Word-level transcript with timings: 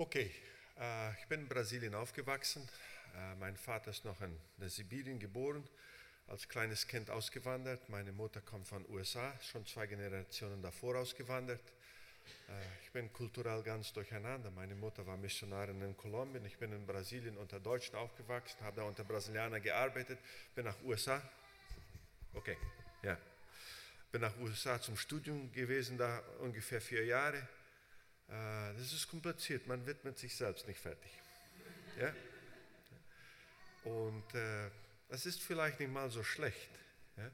Okay, 0.00 0.30
äh, 0.78 1.12
ich 1.18 1.26
bin 1.26 1.40
in 1.40 1.48
Brasilien 1.48 1.92
aufgewachsen. 1.92 2.62
Äh, 3.16 3.34
mein 3.34 3.56
Vater 3.56 3.90
ist 3.90 4.04
noch 4.04 4.20
in 4.20 4.38
Sibirien 4.68 5.18
geboren, 5.18 5.68
als 6.28 6.48
kleines 6.48 6.86
Kind 6.86 7.10
ausgewandert. 7.10 7.88
Meine 7.88 8.12
Mutter 8.12 8.40
kommt 8.40 8.68
von 8.68 8.88
USA, 8.90 9.34
schon 9.40 9.66
zwei 9.66 9.88
Generationen 9.88 10.62
davor 10.62 10.94
ausgewandert. 10.98 11.60
Äh, 12.48 12.52
ich 12.84 12.92
bin 12.92 13.12
kulturell 13.12 13.60
ganz 13.64 13.92
durcheinander. 13.92 14.52
Meine 14.52 14.76
Mutter 14.76 15.04
war 15.04 15.16
Missionarin 15.16 15.82
in 15.82 15.96
Kolumbien. 15.96 16.44
Ich 16.44 16.58
bin 16.58 16.72
in 16.72 16.86
Brasilien 16.86 17.36
unter 17.36 17.58
Deutschen 17.58 17.96
aufgewachsen, 17.96 18.60
habe 18.60 18.76
da 18.76 18.82
unter 18.84 19.02
Brasilianern 19.02 19.60
gearbeitet, 19.60 20.20
bin 20.54 20.64
nach 20.64 20.80
USA. 20.84 21.20
Okay, 22.34 22.56
ja. 23.02 23.18
Bin 24.12 24.20
nach 24.20 24.38
USA 24.38 24.80
zum 24.80 24.96
Studium 24.96 25.50
gewesen, 25.50 25.98
da 25.98 26.22
ungefähr 26.38 26.80
vier 26.80 27.04
Jahre 27.04 27.48
das 28.28 28.92
ist 28.92 29.08
kompliziert, 29.08 29.66
man 29.66 29.84
wird 29.86 30.04
mit 30.04 30.18
sich 30.18 30.34
selbst 30.34 30.66
nicht 30.68 30.80
fertig. 30.80 31.10
Ja? 31.98 32.14
Und 33.84 34.34
äh, 34.34 34.70
das 35.08 35.26
ist 35.26 35.42
vielleicht 35.42 35.80
nicht 35.80 35.92
mal 35.92 36.10
so 36.10 36.22
schlecht, 36.22 36.70
ja? 37.16 37.30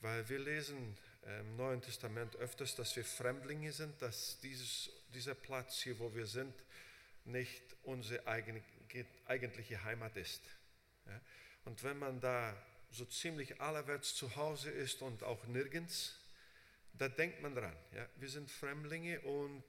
weil 0.00 0.28
wir 0.28 0.38
lesen 0.38 0.96
im 1.40 1.56
Neuen 1.56 1.82
Testament 1.82 2.34
öfters, 2.36 2.74
dass 2.74 2.96
wir 2.96 3.04
Fremdlinge 3.04 3.72
sind, 3.72 4.00
dass 4.00 4.40
dieses, 4.40 4.90
dieser 5.14 5.34
Platz 5.34 5.80
hier, 5.82 5.98
wo 5.98 6.14
wir 6.14 6.26
sind, 6.26 6.54
nicht 7.24 7.62
unsere 7.82 8.26
eigentliche 8.26 9.84
Heimat 9.84 10.16
ist. 10.16 10.42
Ja? 11.06 11.20
Und 11.66 11.82
wenn 11.84 11.98
man 11.98 12.20
da 12.20 12.56
so 12.90 13.04
ziemlich 13.04 13.60
allerwärts 13.60 14.14
zu 14.14 14.34
Hause 14.36 14.70
ist 14.70 15.02
und 15.02 15.22
auch 15.22 15.44
nirgends, 15.44 16.16
da 16.94 17.08
denkt 17.08 17.42
man 17.42 17.54
dran. 17.54 17.76
Ja? 17.94 18.08
Wir 18.16 18.28
sind 18.28 18.50
Fremdlinge 18.50 19.20
und 19.20 19.64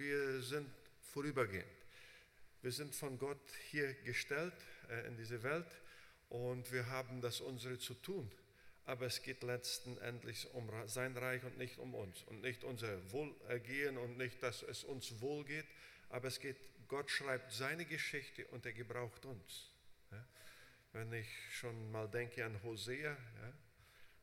wir 0.00 0.40
sind 0.42 0.68
vorübergehend. 1.12 1.66
Wir 2.62 2.72
sind 2.72 2.94
von 2.96 3.18
Gott 3.18 3.52
hier 3.70 3.92
gestellt 4.02 4.54
äh, 4.88 5.06
in 5.06 5.16
diese 5.16 5.42
Welt 5.42 5.70
und 6.30 6.72
wir 6.72 6.86
haben 6.86 7.20
das 7.20 7.40
unsere 7.40 7.78
zu 7.78 7.94
tun. 7.94 8.30
Aber 8.86 9.06
es 9.06 9.22
geht 9.22 9.42
letzten 9.42 9.98
Endes 9.98 10.46
um 10.46 10.68
sein 10.86 11.16
Reich 11.16 11.44
und 11.44 11.58
nicht 11.58 11.78
um 11.78 11.94
uns 11.94 12.22
und 12.24 12.40
nicht 12.40 12.64
unser 12.64 13.12
Wohlergehen 13.12 13.98
und 13.98 14.16
nicht, 14.16 14.42
dass 14.42 14.62
es 14.62 14.84
uns 14.84 15.20
wohl 15.20 15.44
geht. 15.44 15.66
Aber 16.08 16.28
es 16.28 16.40
geht, 16.40 16.56
Gott 16.88 17.10
schreibt 17.10 17.52
seine 17.52 17.84
Geschichte 17.84 18.46
und 18.48 18.64
er 18.66 18.72
gebraucht 18.72 19.24
uns. 19.26 19.70
Ja? 20.10 20.26
Wenn 20.92 21.12
ich 21.12 21.28
schon 21.52 21.92
mal 21.92 22.08
denke 22.08 22.44
an 22.44 22.60
Hosea, 22.62 23.10
ja? 23.12 23.52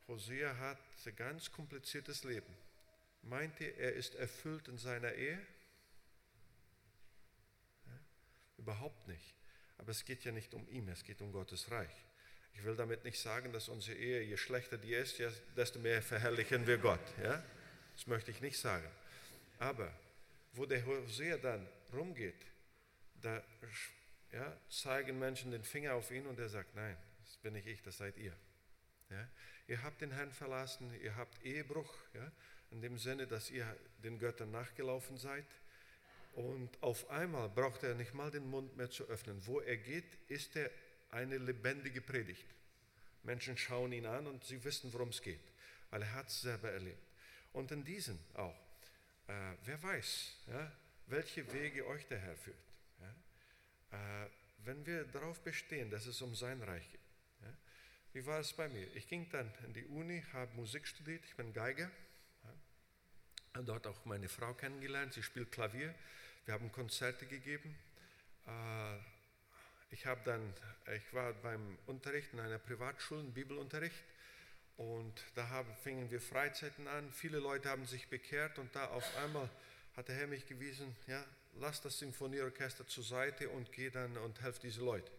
Hosea 0.08 0.58
hat 0.58 0.80
ein 1.06 1.16
ganz 1.16 1.52
kompliziertes 1.52 2.24
Leben. 2.24 2.54
Meinte, 3.24 3.66
er 3.66 3.94
ist 3.94 4.16
erfüllt 4.16 4.70
in 4.70 4.78
seiner 4.78 5.14
Ehe? 5.14 5.38
Ja, 7.86 8.00
überhaupt 8.58 9.08
nicht. 9.08 9.36
Aber 9.78 9.92
es 9.92 10.06
geht 10.06 10.24
ja 10.24 10.32
nicht 10.32 10.54
um 10.54 10.68
ihn, 10.70 10.88
es 10.90 11.04
geht 11.04 11.22
um 11.22 11.32
Gottes 11.32 11.70
Reich. 11.72 12.04
Ich 12.54 12.64
will 12.64 12.76
damit 12.76 13.04
nicht 13.04 13.20
sagen, 13.20 13.54
dass 13.54 13.70
unsere 13.70 13.98
Ehe, 13.98 14.22
je 14.24 14.38
schlechter 14.38 14.78
die 14.78 14.94
ist, 14.94 15.22
desto 15.56 15.80
mehr 15.80 16.02
verherrlichen 16.02 16.66
wir 16.66 16.80
Gott. 16.80 17.00
Ja? 17.22 17.44
Das 17.96 18.08
möchte 18.08 18.32
ich 18.32 18.42
nicht 18.42 18.58
sagen. 18.58 18.90
Aber 19.60 19.92
wo 20.54 20.66
der 20.66 20.84
Hosea 20.86 21.38
dann 21.38 21.68
rumgeht, 21.94 22.46
da 23.22 23.44
ja, 24.32 24.58
zeigen 24.70 25.20
Menschen 25.20 25.52
den 25.52 25.64
Finger 25.64 25.94
auf 25.94 26.10
ihn 26.12 26.26
und 26.26 26.40
er 26.40 26.50
sagt, 26.50 26.76
nein, 26.76 26.98
das 27.26 27.38
bin 27.38 27.54
nicht 27.54 27.68
ich, 27.68 27.82
das 27.84 27.98
seid 27.98 28.18
ihr. 28.18 28.34
Ja? 29.10 29.30
Ihr 29.68 29.84
habt 29.84 30.02
den 30.02 30.12
Herrn 30.12 30.32
verlassen, 30.32 30.94
ihr 31.02 31.16
habt 31.16 31.44
Ehebruch, 31.44 31.94
ja? 32.14 32.32
in 32.72 32.82
dem 32.82 32.98
Sinne, 32.98 33.28
dass 33.28 33.52
ihr 33.52 33.66
den 34.04 34.20
Göttern 34.20 34.52
nachgelaufen 34.52 35.18
seid. 35.18 35.46
Und 36.38 36.70
auf 36.84 37.10
einmal 37.10 37.50
braucht 37.50 37.82
er 37.82 37.96
nicht 37.96 38.14
mal 38.14 38.30
den 38.30 38.48
Mund 38.48 38.78
mehr 38.78 38.92
zu 38.92 39.06
öffnen. 39.06 39.42
Wo 39.48 39.60
er 39.60 39.76
geht, 39.76 40.06
ist 40.28 40.56
er 40.56 40.70
eine 41.10 41.40
lebendige 41.40 42.00
Predigt. 42.00 42.46
Menschen 43.24 43.58
schauen 43.58 43.92
ihn 43.92 44.06
an 44.06 44.28
und 44.28 44.44
sie 44.44 44.64
wissen, 44.64 44.94
worum 44.94 45.10
es 45.10 45.20
geht, 45.20 45.42
weil 45.90 46.04
er 46.04 46.14
hat 46.14 46.28
es 46.28 46.42
selber 46.42 46.72
erlebt. 46.72 47.02
Und 47.54 47.72
in 47.72 47.84
diesen 47.84 48.20
auch, 48.36 48.56
äh, 49.28 49.56
wer 49.66 49.82
weiß, 49.82 50.36
ja, 50.52 50.72
welche 51.08 51.52
Wege 51.52 51.88
euch 51.88 52.06
der 52.06 52.20
Herr 52.20 52.38
führt. 52.38 52.56
Ja? 53.02 54.26
Äh, 54.26 54.30
wenn 54.60 54.86
wir 54.86 55.06
darauf 55.06 55.42
bestehen, 55.42 55.90
dass 55.90 56.06
es 56.06 56.22
um 56.22 56.36
sein 56.36 56.62
Reich 56.62 56.88
geht. 56.92 57.02
Ja? 57.42 57.58
Wie 58.14 58.26
war 58.28 58.42
es 58.42 58.54
bei 58.54 58.70
mir? 58.70 58.96
Ich 58.96 59.08
ging 59.08 59.28
dann 59.32 59.52
in 59.66 59.74
die 59.74 59.86
Uni, 59.86 60.24
habe 60.34 60.54
Musik 60.56 60.86
studiert, 60.86 61.26
ich 61.26 61.36
bin 61.36 61.52
Geiger. 61.52 61.90
Ja. 63.56 63.62
Dort 63.64 63.88
auch 63.88 64.06
meine 64.06 64.30
Frau 64.30 64.54
kennengelernt, 64.54 65.16
sie 65.16 65.24
spielt 65.24 65.52
Klavier. 65.52 65.96
Wir 66.48 66.56
haben 66.56 66.72
Konzerte 66.72 67.28
gegeben. 67.28 67.78
Äh, 68.48 68.98
ich, 69.92 70.08
habe 70.08 70.22
dann, 70.26 70.42
ich 70.96 71.14
war 71.14 71.34
beim 71.34 71.78
Unterricht 71.86 72.34
in 72.34 72.40
einer 72.40 72.58
Privatschule, 72.58 73.22
Bibelunterricht. 73.22 74.04
Und 74.78 75.14
da 75.36 75.50
haben, 75.50 75.70
fingen 75.84 76.10
wir 76.10 76.22
Freizeiten 76.22 76.88
an. 76.88 77.12
Viele 77.12 77.38
Leute 77.38 77.70
haben 77.70 77.86
sich 77.86 78.08
bekehrt 78.08 78.58
und 78.58 78.76
da 78.76 78.86
auf 78.88 79.04
einmal 79.18 79.48
hat 79.96 80.08
der 80.08 80.16
Herr 80.16 80.28
mich 80.28 80.48
gewiesen, 80.48 80.96
ja, 81.06 81.24
lass 81.60 81.82
das 81.82 82.00
Sinfonieorchester 82.00 82.88
zur 82.88 83.04
Seite 83.04 83.50
und 83.50 83.72
geh 83.72 83.92
dann 83.92 84.18
und 84.18 84.42
helf 84.42 84.58
diese 84.58 84.82
Leute 84.82 85.12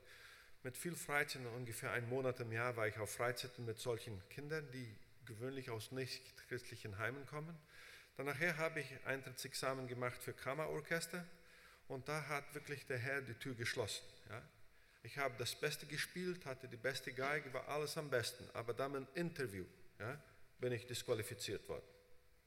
mit 0.63 0.77
viel 0.77 0.97
Freizeit, 0.97 1.43
ungefähr 1.57 1.93
einen 1.93 2.09
Monat 2.09 2.41
im 2.41 2.53
Jahr 2.53 2.77
war 2.77 2.89
ich 2.89 2.99
auf 2.99 3.13
Freizeiten 3.13 3.65
mit 3.65 3.79
solchen 3.79 4.21
Kindern, 4.29 4.67
die 4.73 4.95
gewöhnlich 5.25 5.71
aus 5.71 5.93
nicht-christlichen 5.93 6.99
Heimen 6.99 7.25
kommen. 7.27 7.57
Dann 8.19 8.27
nachher 8.27 8.57
habe 8.57 8.81
ich 8.81 8.89
Eintrittsexamen 9.07 9.87
gemacht 9.87 10.21
für 10.21 10.33
Kammerorchester 10.33 11.25
und 11.87 12.09
da 12.09 12.27
hat 12.27 12.53
wirklich 12.53 12.85
der 12.85 12.99
Herr 12.99 13.23
die 13.23 13.35
Tür 13.35 13.55
geschlossen. 13.55 14.03
Ja. 14.29 14.43
Ich 15.05 15.17
habe 15.19 15.37
das 15.39 15.55
Beste 15.55 15.87
gespielt, 15.87 16.45
hatte 16.45 16.67
die 16.67 16.77
beste 16.77 17.13
Geige, 17.13 17.55
war 17.55 17.69
alles 17.69 17.97
am 17.97 18.11
besten, 18.11 18.45
aber 18.55 18.75
dann 18.75 18.97
im 18.97 19.07
Interview 19.15 19.65
ja, 20.01 20.21
bin 20.59 20.73
ich 20.73 20.85
disqualifiziert 20.85 21.69
worden. 21.69 21.87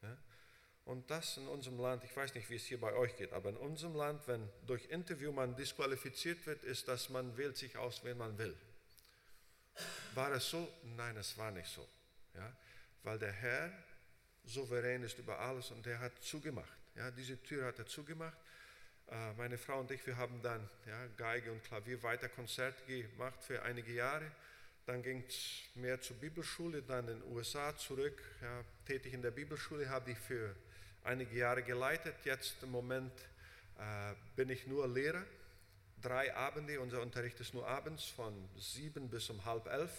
Ja. 0.01 0.17
Und 0.83 1.09
das 1.09 1.37
in 1.37 1.47
unserem 1.47 1.79
Land, 1.79 2.03
ich 2.03 2.13
weiß 2.17 2.35
nicht, 2.35 2.49
wie 2.49 2.57
es 2.57 2.65
hier 2.65 2.81
bei 2.81 2.93
euch 2.93 3.15
geht, 3.15 3.31
aber 3.31 3.47
in 3.47 3.55
unserem 3.57 3.95
Land, 3.95 4.27
wenn 4.27 4.49
durch 4.67 4.89
Interview 4.89 5.31
man 5.31 5.55
disqualifiziert 5.55 6.45
wird, 6.47 6.65
ist, 6.65 6.89
dass 6.89 7.07
man 7.07 7.37
wählt 7.37 7.55
sich 7.55 7.77
aus, 7.77 8.03
wen 8.03 8.17
man 8.17 8.37
will. 8.37 8.57
War 10.15 10.33
es 10.33 10.49
so? 10.49 10.67
Nein, 10.97 11.15
es 11.15 11.37
war 11.37 11.51
nicht 11.51 11.69
so. 11.69 11.87
Ja? 12.33 12.53
Weil 13.03 13.19
der 13.19 13.31
Herr 13.31 13.71
souverän 14.45 15.03
ist 15.03 15.19
über 15.19 15.39
alles 15.39 15.71
und 15.71 15.85
er 15.87 15.99
hat 15.99 16.21
zugemacht. 16.21 16.77
Ja? 16.95 17.11
Diese 17.11 17.41
Tür 17.41 17.65
hat 17.65 17.79
er 17.79 17.85
zugemacht. 17.85 18.37
Äh, 19.07 19.33
meine 19.33 19.57
Frau 19.57 19.79
und 19.79 19.91
ich, 19.91 20.05
wir 20.07 20.17
haben 20.17 20.41
dann 20.41 20.69
ja, 20.87 21.07
Geige 21.17 21.51
und 21.51 21.63
Klavier 21.63 22.01
weiter 22.03 22.29
Konzerte 22.29 22.83
gemacht 22.85 23.43
für 23.43 23.61
einige 23.63 23.93
Jahre. 23.93 24.31
Dann 24.85 25.03
ging 25.03 25.23
es 25.27 25.63
mehr 25.75 26.01
zur 26.01 26.15
Bibelschule, 26.17 26.81
dann 26.81 27.07
in 27.07 27.19
den 27.19 27.31
USA 27.31 27.75
zurück, 27.77 28.21
ja, 28.41 28.63
tätig 28.85 29.13
in 29.13 29.21
der 29.21 29.31
Bibelschule, 29.31 29.89
habe 29.89 30.11
ich 30.11 30.17
für 30.17 30.55
einige 31.03 31.35
Jahre 31.35 31.61
geleitet. 31.63 32.15
Jetzt 32.23 32.63
im 32.63 32.71
Moment 32.71 33.13
äh, 33.77 34.13
bin 34.35 34.49
ich 34.49 34.65
nur 34.67 34.87
Lehrer. 34.87 35.23
Drei 36.01 36.35
Abende, 36.35 36.79
unser 36.79 37.01
Unterricht 37.01 37.39
ist 37.39 37.53
nur 37.53 37.67
abends 37.67 38.05
von 38.05 38.33
sieben 38.57 39.07
bis 39.09 39.29
um 39.29 39.45
halb 39.45 39.67
elf. 39.67 39.91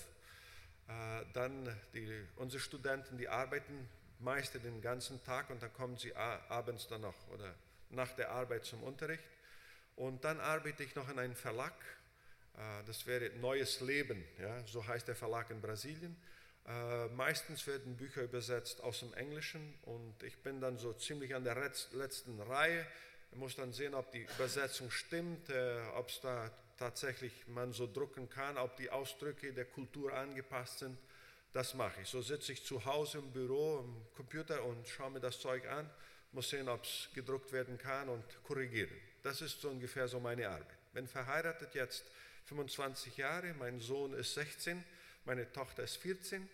Äh, 0.88 1.24
dann 1.32 1.80
die, 1.94 2.26
unsere 2.36 2.60
Studenten, 2.60 3.18
die 3.18 3.28
arbeiten 3.28 3.88
meist 4.22 4.54
den 4.54 4.80
ganzen 4.80 5.22
Tag 5.24 5.50
und 5.50 5.62
dann 5.62 5.72
kommen 5.72 5.96
sie 5.96 6.14
abends 6.14 6.88
dann 6.88 7.02
noch 7.02 7.28
oder 7.28 7.54
nach 7.90 8.12
der 8.12 8.30
Arbeit 8.30 8.64
zum 8.64 8.82
Unterricht. 8.82 9.24
Und 9.96 10.24
dann 10.24 10.40
arbeite 10.40 10.82
ich 10.82 10.94
noch 10.94 11.08
in 11.08 11.18
einem 11.18 11.34
Verlag. 11.34 11.74
Äh, 12.54 12.84
das 12.86 13.06
wäre 13.06 13.30
Neues 13.40 13.80
Leben, 13.80 14.24
ja, 14.40 14.66
so 14.66 14.86
heißt 14.86 15.06
der 15.08 15.16
Verlag 15.16 15.50
in 15.50 15.60
Brasilien. 15.60 16.16
Äh, 16.66 17.08
meistens 17.08 17.66
werden 17.66 17.96
Bücher 17.96 18.22
übersetzt 18.22 18.80
aus 18.82 19.00
dem 19.00 19.12
Englischen 19.14 19.74
und 19.82 20.22
ich 20.22 20.38
bin 20.42 20.60
dann 20.60 20.78
so 20.78 20.92
ziemlich 20.92 21.34
an 21.34 21.44
der 21.44 21.56
letzten 21.92 22.40
Reihe. 22.40 22.86
Ich 23.32 23.38
muss 23.38 23.56
dann 23.56 23.72
sehen, 23.72 23.94
ob 23.94 24.12
die 24.12 24.22
Übersetzung 24.36 24.90
stimmt, 24.90 25.50
äh, 25.50 25.80
ob 25.96 26.08
es 26.08 26.20
da 26.20 26.50
tatsächlich 26.78 27.32
man 27.48 27.72
so 27.72 27.90
drucken 27.90 28.28
kann, 28.28 28.58
ob 28.58 28.76
die 28.76 28.90
Ausdrücke 28.90 29.52
der 29.52 29.64
Kultur 29.64 30.12
angepasst 30.14 30.80
sind. 30.80 30.98
Das 31.52 31.74
mache 31.74 32.00
ich. 32.00 32.08
So 32.08 32.22
sitze 32.22 32.52
ich 32.52 32.64
zu 32.64 32.84
Hause 32.84 33.18
im 33.18 33.30
Büro, 33.30 33.80
im 33.80 34.14
Computer 34.16 34.62
und 34.64 34.88
schaue 34.88 35.10
mir 35.10 35.20
das 35.20 35.38
Zeug 35.38 35.66
an, 35.68 35.88
muss 36.32 36.48
sehen, 36.48 36.68
ob 36.68 36.84
es 36.84 37.08
gedruckt 37.14 37.52
werden 37.52 37.76
kann 37.78 38.08
und 38.08 38.24
korrigieren. 38.44 38.90
Das 39.22 39.42
ist 39.42 39.60
so 39.60 39.68
ungefähr 39.68 40.08
so 40.08 40.18
meine 40.18 40.48
Arbeit. 40.48 40.66
Bin 40.94 41.06
verheiratet 41.06 41.74
jetzt 41.74 42.04
25 42.46 43.18
Jahre, 43.18 43.54
mein 43.54 43.80
Sohn 43.80 44.14
ist 44.14 44.34
16 44.34 44.82
meine 45.24 45.50
Tochter 45.52 45.84
ist 45.84 45.96
14. 45.98 46.48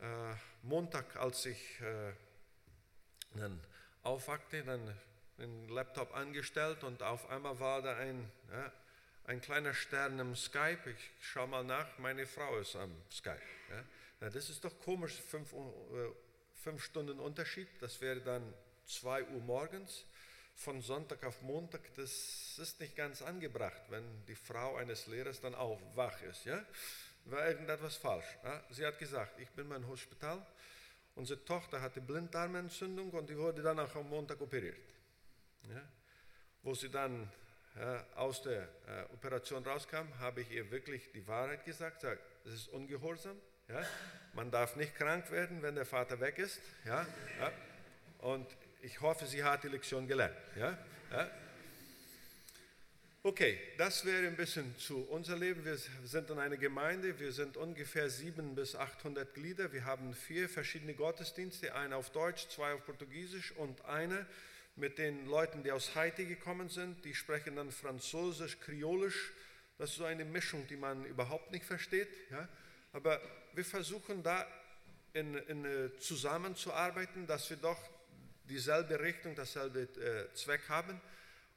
Äh, 0.00 0.34
Montag, 0.62 1.16
als 1.16 1.44
ich 1.46 1.80
äh, 1.80 2.12
dann 3.34 3.60
aufwachte, 4.02 4.62
dann 4.64 4.96
den 5.38 5.68
Laptop 5.68 6.14
angestellt 6.14 6.82
und 6.84 7.02
auf 7.02 7.28
einmal 7.28 7.60
war 7.60 7.82
da 7.82 7.96
ein, 7.96 8.30
ja, 8.50 8.72
ein 9.24 9.40
kleiner 9.40 9.74
Stern 9.74 10.18
im 10.18 10.34
Skype. 10.34 10.90
Ich 10.90 11.10
schaue 11.20 11.48
mal 11.48 11.64
nach, 11.64 11.98
meine 11.98 12.26
Frau 12.26 12.58
ist 12.58 12.76
am 12.76 12.90
Skype. 13.10 13.40
Ja. 13.70 13.84
Na, 14.20 14.28
das 14.28 14.50
ist 14.50 14.64
doch 14.64 14.78
komisch, 14.80 15.14
fünf, 15.14 15.52
äh, 15.52 15.56
fünf 16.62 16.84
Stunden 16.84 17.18
Unterschied. 17.18 17.68
Das 17.80 18.00
wäre 18.00 18.20
dann 18.20 18.54
2 18.86 19.24
Uhr 19.28 19.40
morgens. 19.40 20.04
von 20.60 20.82
Sonntag 20.82 21.24
auf 21.24 21.40
Montag, 21.40 21.80
das 21.94 22.58
ist 22.58 22.80
nicht 22.80 22.94
ganz 22.94 23.22
angebracht, 23.22 23.80
wenn 23.88 24.04
die 24.26 24.34
Frau 24.34 24.76
eines 24.76 25.06
Lehrers 25.06 25.40
dann 25.40 25.54
auch 25.54 25.80
wach 25.94 26.20
ist. 26.20 26.44
Ja? 26.44 26.62
War 27.24 27.48
irgendetwas 27.48 27.96
falsch. 27.96 28.26
Ja? 28.44 28.62
Sie 28.68 28.84
hat 28.84 28.98
gesagt, 28.98 29.40
ich 29.40 29.48
bin 29.50 29.68
mein 29.68 29.86
Hospital, 29.86 30.44
unsere 31.14 31.42
Tochter 31.46 31.80
hatte 31.80 32.02
Blinddarmentzündung 32.02 33.08
und 33.10 33.30
die 33.30 33.38
wurde 33.38 33.62
dann 33.62 33.78
auch 33.78 33.94
am 33.94 34.10
Montag 34.10 34.38
operiert. 34.42 34.76
Ja? 35.70 35.82
Wo 36.62 36.74
sie 36.74 36.90
dann 36.90 37.32
ja, 37.76 38.04
aus 38.16 38.42
der 38.42 38.68
äh, 38.86 39.14
Operation 39.14 39.64
rauskam, 39.64 40.18
habe 40.18 40.42
ich 40.42 40.50
ihr 40.50 40.70
wirklich 40.70 41.10
die 41.12 41.26
Wahrheit 41.26 41.64
gesagt. 41.64 42.02
Sag, 42.02 42.18
es 42.44 42.52
ist 42.52 42.68
ungehorsam. 42.68 43.40
Ja? 43.72 43.84
Man 44.34 44.50
darf 44.50 44.76
nicht 44.76 44.94
krank 44.94 45.30
werden, 45.30 45.62
wenn 45.62 45.74
der 45.74 45.86
Vater 45.86 46.20
weg 46.20 46.38
ist. 46.38 46.60
Ja? 46.84 47.06
ja? 47.38 47.52
Und 48.18 48.46
ich 48.82 49.00
hoffe, 49.00 49.26
sie 49.26 49.42
hat 49.42 49.64
die 49.64 49.68
Lektion 49.68 50.06
gelernt. 50.06 50.36
Ja? 50.56 50.78
ja? 51.10 51.30
Okay, 53.22 53.58
das 53.76 54.06
wäre 54.06 54.26
ein 54.26 54.36
bisschen 54.36 54.74
zu 54.78 55.06
unser 55.10 55.36
Leben. 55.36 55.62
Wir 55.64 55.76
sind 56.04 56.30
in 56.30 56.38
einer 56.38 56.56
Gemeinde, 56.56 57.20
wir 57.20 57.32
sind 57.32 57.58
ungefähr 57.58 58.08
700 58.08 58.54
bis 58.54 58.74
800 58.74 59.34
Glieder. 59.34 59.72
Wir 59.72 59.84
haben 59.84 60.14
vier 60.14 60.48
verschiedene 60.48 60.94
Gottesdienste, 60.94 61.74
einen 61.74 61.92
auf 61.92 62.10
Deutsch, 62.10 62.48
zwei 62.48 62.72
auf 62.72 62.84
Portugiesisch 62.86 63.52
und 63.52 63.84
eine 63.84 64.26
mit 64.74 64.96
den 64.96 65.26
Leuten, 65.26 65.62
die 65.62 65.70
aus 65.70 65.94
Haiti 65.94 66.24
gekommen 66.24 66.70
sind. 66.70 67.04
Die 67.04 67.14
sprechen 67.14 67.56
dann 67.56 67.70
Französisch, 67.70 68.58
Kriolisch. 68.60 69.32
Das 69.76 69.90
ist 69.90 69.96
so 69.96 70.04
eine 70.04 70.24
Mischung, 70.24 70.66
die 70.68 70.76
man 70.76 71.04
überhaupt 71.04 71.52
nicht 71.52 71.66
versteht. 71.66 72.08
Ja? 72.30 72.48
Aber 72.92 73.20
wir 73.54 73.64
versuchen 73.64 74.22
da 74.22 74.46
in, 75.12 75.34
in, 75.34 75.64
äh, 75.64 75.96
zusammenzuarbeiten, 75.98 77.26
dass 77.26 77.48
wir 77.50 77.56
doch 77.56 77.78
dieselbe 78.48 79.00
Richtung, 79.00 79.34
dasselbe 79.34 79.82
äh, 79.82 80.34
Zweck 80.34 80.68
haben. 80.68 81.00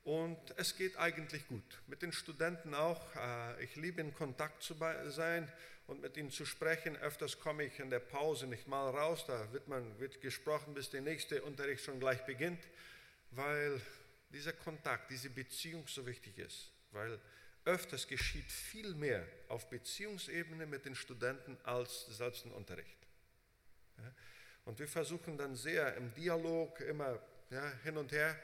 Und 0.04 0.38
es 0.58 0.76
geht 0.76 0.98
eigentlich 0.98 1.48
gut. 1.48 1.82
Mit 1.88 2.02
den 2.02 2.12
Studenten 2.12 2.74
auch. 2.74 3.16
Äh, 3.16 3.64
ich 3.64 3.76
liebe 3.76 4.02
in 4.02 4.14
Kontakt 4.14 4.62
zu 4.62 4.76
sein 5.08 5.52
und 5.88 6.02
mit 6.02 6.18
ihnen 6.18 6.32
zu 6.32 6.46
sprechen. 6.46 6.96
Öfters 6.98 7.40
komme 7.40 7.64
ich 7.64 7.80
in 7.80 7.90
der 7.90 8.00
Pause 8.00 8.48
nicht 8.48 8.68
mal 8.68 8.90
raus. 8.90 9.26
Da 9.26 9.52
wird, 9.54 9.68
man, 9.68 10.00
wird 10.00 10.22
gesprochen, 10.22 10.74
bis 10.74 10.90
der 10.90 11.02
nächste 11.02 11.42
Unterricht 11.42 11.84
schon 11.84 12.00
gleich 12.00 12.24
beginnt, 12.26 12.64
weil 13.32 13.82
dieser 14.30 14.54
Kontakt, 14.54 15.10
diese 15.10 15.30
Beziehung 15.30 15.88
so 15.88 16.06
wichtig 16.06 16.38
ist. 16.38 16.70
Weil 16.92 17.20
öfters 17.66 18.08
geschieht 18.08 18.52
viel 18.52 18.94
mehr 18.96 19.26
auf 19.48 19.70
Beziehungsebene 19.70 20.66
mit 20.66 20.86
den 20.86 20.96
Studenten 20.96 21.58
als 21.64 22.06
selbst 22.08 22.46
im 22.46 22.52
Unterricht. 22.52 22.98
Und 24.66 24.80
wir 24.80 24.88
versuchen 24.88 25.38
dann 25.38 25.56
sehr 25.56 25.96
im 25.96 26.14
Dialog 26.14 26.80
immer 26.82 27.20
ja, 27.50 27.72
hin 27.84 27.98
und 27.98 28.12
her 28.12 28.38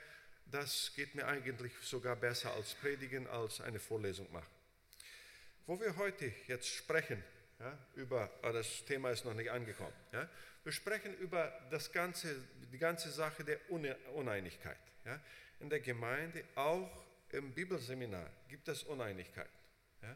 das 0.51 0.91
geht 0.95 1.15
mir 1.15 1.27
eigentlich 1.27 1.71
sogar 1.81 2.15
besser 2.15 2.53
als 2.53 2.73
Predigen, 2.75 3.27
als 3.27 3.61
eine 3.61 3.79
Vorlesung 3.79 4.31
machen. 4.31 4.49
Wo 5.65 5.79
wir 5.79 5.95
heute 5.97 6.31
jetzt 6.47 6.67
sprechen, 6.67 7.23
ja, 7.59 7.77
über, 7.95 8.31
oh, 8.43 8.51
das 8.51 8.85
Thema 8.85 9.11
ist 9.11 9.25
noch 9.25 9.33
nicht 9.33 9.51
angekommen, 9.51 9.93
ja, 10.11 10.27
wir 10.63 10.71
sprechen 10.71 11.15
über 11.17 11.51
das 11.69 11.91
ganze, 11.91 12.35
die 12.71 12.77
ganze 12.77 13.11
Sache 13.11 13.43
der 13.43 13.59
Uneinigkeit. 14.13 14.77
In 15.59 15.69
der 15.69 15.79
Gemeinde, 15.79 16.43
auch 16.55 17.05
im 17.33 17.53
Bibelseminar, 17.53 18.29
gibt 18.47 18.67
es 18.67 18.83
Uneinigkeit. 18.83 19.49
Ja. 20.01 20.15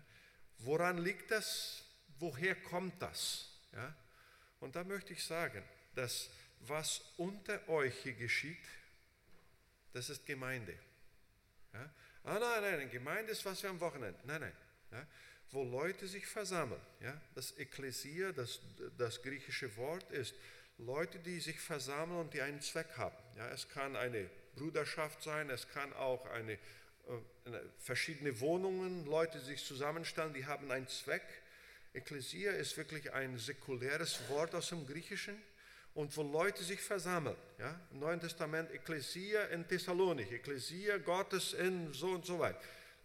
Woran 0.59 0.97
liegt 0.97 1.31
das? 1.31 1.83
Woher 2.19 2.55
kommt 2.55 3.01
das? 3.01 3.49
Ja. 3.73 3.95
Und 4.59 4.75
da 4.75 4.83
möchte 4.83 5.13
ich 5.13 5.23
sagen, 5.23 5.63
dass 5.95 6.29
was 6.61 7.01
unter 7.17 7.67
euch 7.67 7.95
hier 8.03 8.13
geschieht, 8.13 8.65
das 9.91 10.09
ist 10.09 10.25
Gemeinde. 10.25 10.77
Ja? 11.73 11.89
Ah 12.23 12.39
nein, 12.39 12.77
nein, 12.77 12.89
Gemeinde 12.89 13.31
ist 13.31 13.45
was 13.45 13.61
wir 13.61 13.69
am 13.69 13.79
Wochenende. 13.79 14.19
Nein, 14.23 14.41
nein. 14.41 14.53
Ja? 14.91 15.05
Wo 15.51 15.63
Leute 15.63 16.07
sich 16.07 16.25
versammeln. 16.25 16.81
Ja? 17.01 17.19
Das 17.35 17.57
Ekklesia, 17.57 18.31
das, 18.31 18.59
das 18.97 19.21
griechische 19.21 19.75
Wort 19.77 20.09
ist 20.11 20.33
Leute, 20.77 21.19
die 21.19 21.39
sich 21.39 21.59
versammeln 21.59 22.21
und 22.21 22.33
die 22.33 22.41
einen 22.41 22.61
Zweck 22.61 22.97
haben. 22.97 23.17
Ja? 23.37 23.49
Es 23.49 23.69
kann 23.69 23.95
eine 23.95 24.29
Bruderschaft 24.55 25.21
sein, 25.21 25.49
es 25.49 25.67
kann 25.69 25.93
auch 25.93 26.25
eine, 26.27 26.57
verschiedene 27.79 28.39
Wohnungen, 28.39 29.05
Leute 29.05 29.39
sich 29.39 29.63
zusammenstellen, 29.63 30.33
die 30.33 30.45
haben 30.45 30.71
einen 30.71 30.87
Zweck. 30.87 31.23
Ekklesia 31.93 32.51
ist 32.51 32.77
wirklich 32.77 33.13
ein 33.13 33.37
säkuläres 33.37 34.27
Wort 34.29 34.55
aus 34.55 34.69
dem 34.69 34.87
Griechischen 34.87 35.35
und 35.93 36.15
wo 36.17 36.23
Leute 36.23 36.63
sich 36.63 36.81
versammeln. 36.81 37.35
Ja? 37.59 37.79
Im 37.91 37.99
Neuen 37.99 38.19
Testament 38.19 38.71
Ekklesia 38.71 39.45
in 39.45 39.67
Thessalonik, 39.67 40.31
Ekklesia 40.31 40.97
Gottes 40.97 41.53
in 41.53 41.93
so 41.93 42.07
und 42.07 42.25
so 42.25 42.39
weit. 42.39 42.55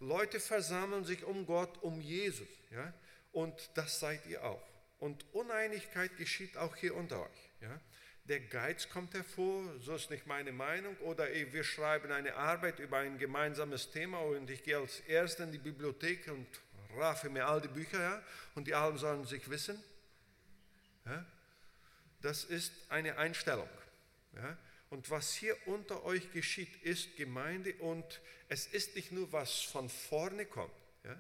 Leute 0.00 0.41
versammeln 0.41 1.05
sich 1.05 1.25
um 1.25 1.45
Gott, 1.45 1.83
um 1.83 2.00
Jesus. 2.00 2.49
Ja? 2.71 2.93
Und 3.33 3.71
das 3.75 4.00
seid 4.00 4.25
ihr 4.27 4.45
auch. 4.45 4.62
Und 5.00 5.25
Uneinigkeit 5.33 6.17
geschieht 6.17 6.56
auch 6.56 6.75
hier 6.77 6.95
unter 6.95 7.23
euch. 7.23 7.50
Ja? 7.61 7.81
Der 8.28 8.40
Geiz 8.40 8.86
kommt 8.90 9.14
hervor, 9.14 9.64
so 9.80 9.94
ist 9.94 10.10
nicht 10.10 10.26
meine 10.26 10.52
Meinung. 10.52 10.94
Oder 10.98 11.32
wir 11.32 11.64
schreiben 11.64 12.12
eine 12.12 12.34
Arbeit 12.34 12.78
über 12.78 12.98
ein 12.98 13.16
gemeinsames 13.19 13.90
Thema 13.90 14.19
und 14.19 14.50
ich 14.50 14.62
gehe 14.62 14.76
als 14.76 15.00
Erster 15.00 15.44
in 15.44 15.52
die 15.52 15.58
Bibliothek 15.58 16.28
und 16.28 16.46
raffe 16.98 17.30
mir 17.30 17.46
all 17.46 17.62
die 17.62 17.69
Bücher 17.69 17.98
ja? 17.98 18.22
und 18.54 18.66
die 18.66 18.75
allen 18.75 18.98
sollen 18.98 19.25
sich 19.25 19.48
wissen. 19.48 19.82
Ja? 21.06 21.25
das 22.20 22.44
ist 22.44 22.72
eine 22.90 23.16
Einstellung. 23.16 23.69
Ja? 24.34 24.58
Und 24.90 25.08
was 25.08 25.32
hier 25.32 25.56
unter 25.66 26.04
euch 26.04 26.30
geschieht, 26.32 26.82
ist 26.82 27.16
Gemeinde 27.16 27.75
und 27.76 28.20
es 28.48 28.66
ist 28.66 28.94
nicht 28.94 29.10
nur, 29.10 29.32
was 29.32 29.62
von 29.62 29.88
vorne 29.88 30.44
kommt. 30.44 30.70
Ja? 31.04 31.16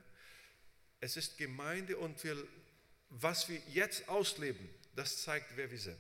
Es 1.00 1.16
ist 1.16 1.38
Gemeinde 1.38 1.96
und 1.96 2.22
wir, 2.22 2.36
was 3.08 3.48
wir 3.48 3.60
jetzt 3.72 4.10
ausleben, 4.10 4.68
das 4.94 5.22
zeigt, 5.22 5.56
wer 5.56 5.70
wir 5.70 5.78
sind. 5.78 5.98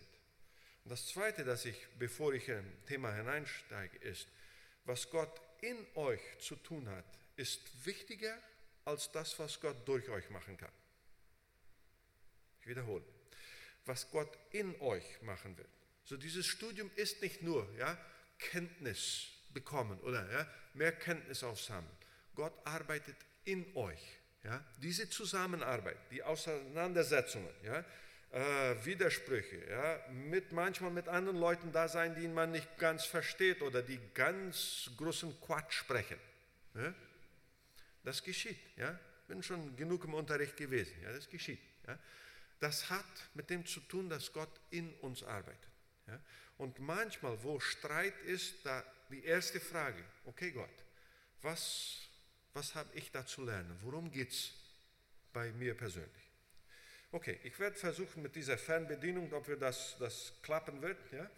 Das 0.88 1.06
Zweite, 1.06 1.44
das 1.44 1.64
ich, 1.64 1.76
bevor 1.98 2.32
ich 2.32 2.48
im 2.48 2.64
Thema 2.86 3.12
hineinsteige, 3.12 3.98
ist, 3.98 4.26
was 4.84 5.10
Gott 5.10 5.40
in 5.60 5.86
euch 5.94 6.20
zu 6.38 6.56
tun 6.56 6.88
hat, 6.88 7.04
ist 7.36 7.86
wichtiger 7.86 8.36
als 8.84 9.12
das, 9.12 9.38
was 9.38 9.60
Gott 9.60 9.86
durch 9.86 10.08
euch 10.08 10.30
machen 10.30 10.56
kann. 10.56 10.72
Ich 12.60 12.66
wiederhole 12.66 13.04
was 13.88 14.10
Gott 14.10 14.38
in 14.52 14.78
euch 14.80 15.22
machen 15.22 15.56
will. 15.56 15.66
So 16.04 16.16
dieses 16.16 16.46
Studium 16.46 16.90
ist 16.94 17.20
nicht 17.22 17.42
nur 17.42 17.66
ja, 17.78 17.98
Kenntnis 18.38 19.28
bekommen 19.52 19.98
oder 20.00 20.30
ja, 20.30 20.46
mehr 20.74 20.92
Kenntnis 20.92 21.42
aufsammeln. 21.42 21.96
Gott 22.34 22.52
arbeitet 22.64 23.16
in 23.44 23.66
euch. 23.74 24.00
Ja, 24.44 24.64
diese 24.80 25.10
Zusammenarbeit, 25.10 25.96
die 26.12 26.22
Auseinandersetzungen, 26.22 27.50
ja, 27.64 27.84
äh, 28.30 28.74
Widersprüche, 28.84 29.70
ja, 29.70 30.00
mit, 30.12 30.52
manchmal 30.52 30.90
mit 30.90 31.08
anderen 31.08 31.38
Leuten 31.38 31.72
da 31.72 31.88
sein, 31.88 32.14
die 32.14 32.28
man 32.28 32.52
nicht 32.52 32.78
ganz 32.78 33.04
versteht 33.04 33.62
oder 33.62 33.82
die 33.82 34.00
ganz 34.14 34.90
großen 34.96 35.40
Quatsch 35.40 35.72
sprechen. 35.72 36.18
Ja, 36.74 36.94
das 38.04 38.22
geschieht. 38.22 38.58
Ja. 38.76 38.98
Bin 39.26 39.42
schon 39.42 39.76
genug 39.76 40.04
im 40.04 40.14
Unterricht 40.14 40.56
gewesen. 40.56 40.94
Ja, 41.02 41.12
das 41.12 41.28
geschieht. 41.28 41.60
Ja 41.86 41.98
das 42.60 42.90
hat 42.90 43.28
mit 43.34 43.50
dem 43.50 43.64
zu 43.64 43.80
tun, 43.80 44.08
dass 44.08 44.32
Gott 44.32 44.60
in 44.70 44.92
uns 44.96 45.22
arbeitet. 45.22 45.70
Ja? 46.06 46.20
Und 46.58 46.78
manchmal, 46.80 47.42
wo 47.42 47.60
Streit 47.60 48.18
ist, 48.22 48.64
da 48.64 48.84
die 49.10 49.24
erste 49.24 49.60
Frage, 49.60 50.02
okay 50.24 50.50
Gott, 50.50 50.68
was, 51.42 52.08
was 52.52 52.74
habe 52.74 52.90
ich 52.94 53.10
da 53.10 53.24
zu 53.24 53.44
lernen? 53.44 53.76
Worum 53.82 54.10
geht 54.10 54.30
es 54.30 54.52
bei 55.32 55.52
mir 55.52 55.74
persönlich? 55.76 56.27
Okay, 57.10 57.40
ich 57.42 57.58
werde 57.58 57.76
versuchen 57.76 58.22
mit 58.22 58.36
dieser 58.36 58.58
Fernbedienung, 58.58 59.32
ob 59.32 59.48
wir 59.48 59.56
das, 59.56 59.96
das 59.98 60.32
klappen 60.42 60.82
wird. 60.82 60.98
Ja? 61.10 61.30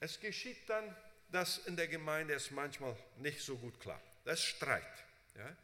Es 0.00 0.18
geschieht 0.18 0.68
dann, 0.68 0.96
dass 1.30 1.58
in 1.66 1.76
der 1.76 1.88
Gemeinde 1.88 2.34
es 2.34 2.50
manchmal 2.50 2.96
nicht 3.18 3.40
so 3.40 3.56
gut 3.56 3.78
klappt. 3.80 4.08
Das 4.24 4.38
ist 4.38 4.46
Streit. 4.46 5.04
Ja? 5.36 5.56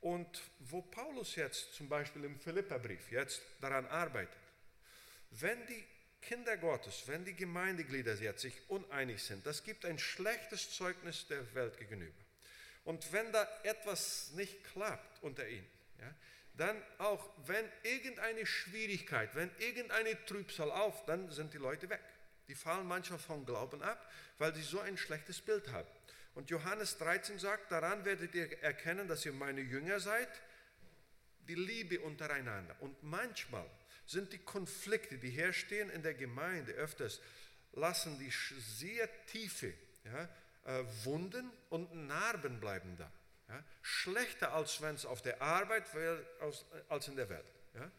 Und 0.00 0.42
wo 0.60 0.80
Paulus 0.80 1.36
jetzt 1.36 1.74
zum 1.74 1.88
Beispiel 1.88 2.24
im 2.24 2.38
Philipperbrief 2.38 3.10
jetzt 3.10 3.42
daran 3.60 3.86
arbeitet, 3.86 4.36
wenn 5.32 5.66
die 5.66 5.84
Kinder 6.22 6.56
Gottes, 6.56 7.02
wenn 7.06 7.24
die 7.24 7.34
Gemeindeglieder 7.34 8.14
jetzt 8.14 8.40
sich 8.40 8.54
uneinig 8.68 9.22
sind, 9.22 9.46
das 9.46 9.62
gibt 9.62 9.84
ein 9.84 9.98
schlechtes 9.98 10.70
Zeugnis 10.70 11.26
der 11.28 11.54
Welt 11.54 11.76
gegenüber. 11.76 12.24
Und 12.84 13.12
wenn 13.12 13.30
da 13.32 13.46
etwas 13.64 14.30
nicht 14.32 14.64
klappt 14.64 15.22
unter 15.22 15.46
ihnen, 15.46 15.68
ja, 16.00 16.14
dann 16.54 16.82
auch, 16.98 17.30
wenn 17.46 17.64
irgendeine 17.82 18.46
Schwierigkeit, 18.46 19.34
wenn 19.34 19.50
irgendeine 19.58 20.24
Trübsal 20.24 20.70
auf, 20.70 21.04
dann 21.04 21.30
sind 21.30 21.52
die 21.52 21.58
Leute 21.58 21.88
weg. 21.90 22.00
Die 22.48 22.54
fallen 22.54 22.86
manchmal 22.86 23.18
vom 23.18 23.44
Glauben 23.44 23.82
ab, 23.82 24.10
weil 24.38 24.54
sie 24.54 24.62
so 24.62 24.80
ein 24.80 24.96
schlechtes 24.96 25.40
Bild 25.40 25.68
haben. 25.72 25.88
Und 26.34 26.50
Johannes 26.50 26.98
13 26.98 27.38
sagt, 27.38 27.72
daran 27.72 28.04
werdet 28.04 28.34
ihr 28.34 28.62
erkennen, 28.62 29.08
dass 29.08 29.24
ihr 29.26 29.32
meine 29.32 29.60
Jünger 29.60 30.00
seid, 30.00 30.28
die 31.48 31.54
Liebe 31.54 32.00
untereinander. 32.00 32.76
Und 32.80 33.02
manchmal 33.02 33.66
sind 34.06 34.32
die 34.32 34.38
Konflikte, 34.38 35.18
die 35.18 35.30
herstehen 35.30 35.90
in 35.90 36.02
der 36.02 36.14
Gemeinde 36.14 36.72
öfters, 36.72 37.20
lassen 37.72 38.18
die 38.18 38.30
sehr 38.30 39.08
tiefe 39.26 39.72
ja, 40.04 40.28
äh, 40.64 40.84
Wunden 41.04 41.50
und 41.70 42.06
Narben 42.06 42.60
bleiben 42.60 42.96
da. 42.96 43.10
Ja? 43.48 43.62
Schlechter 43.82 44.52
als 44.52 44.80
wenn 44.80 44.94
es 44.94 45.06
auf 45.06 45.22
der 45.22 45.40
Arbeit 45.40 45.94
wäre 45.94 46.24
als 46.88 47.08
in 47.08 47.16
der 47.16 47.28
Welt. 47.28 47.46
Ja? 47.74 47.90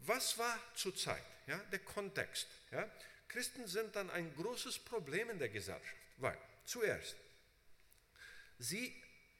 Was 0.00 0.38
war 0.38 0.58
zur 0.74 0.94
Zeit? 0.94 1.22
Ja? 1.46 1.58
Der 1.72 1.80
Kontext. 1.80 2.48
Ja? 2.70 2.88
Christen 3.28 3.66
sind 3.66 3.96
dann 3.96 4.10
ein 4.10 4.34
großes 4.36 4.78
Problem 4.78 5.30
in 5.30 5.38
der 5.38 5.48
Gesellschaft, 5.48 5.96
weil 6.18 6.38
zuerst, 6.64 7.16
sie 8.58 8.94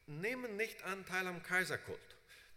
nehmen 0.07 0.57
nicht 0.57 0.83
Anteil 0.83 1.27
am 1.27 1.43
Kaiserkult. 1.43 2.01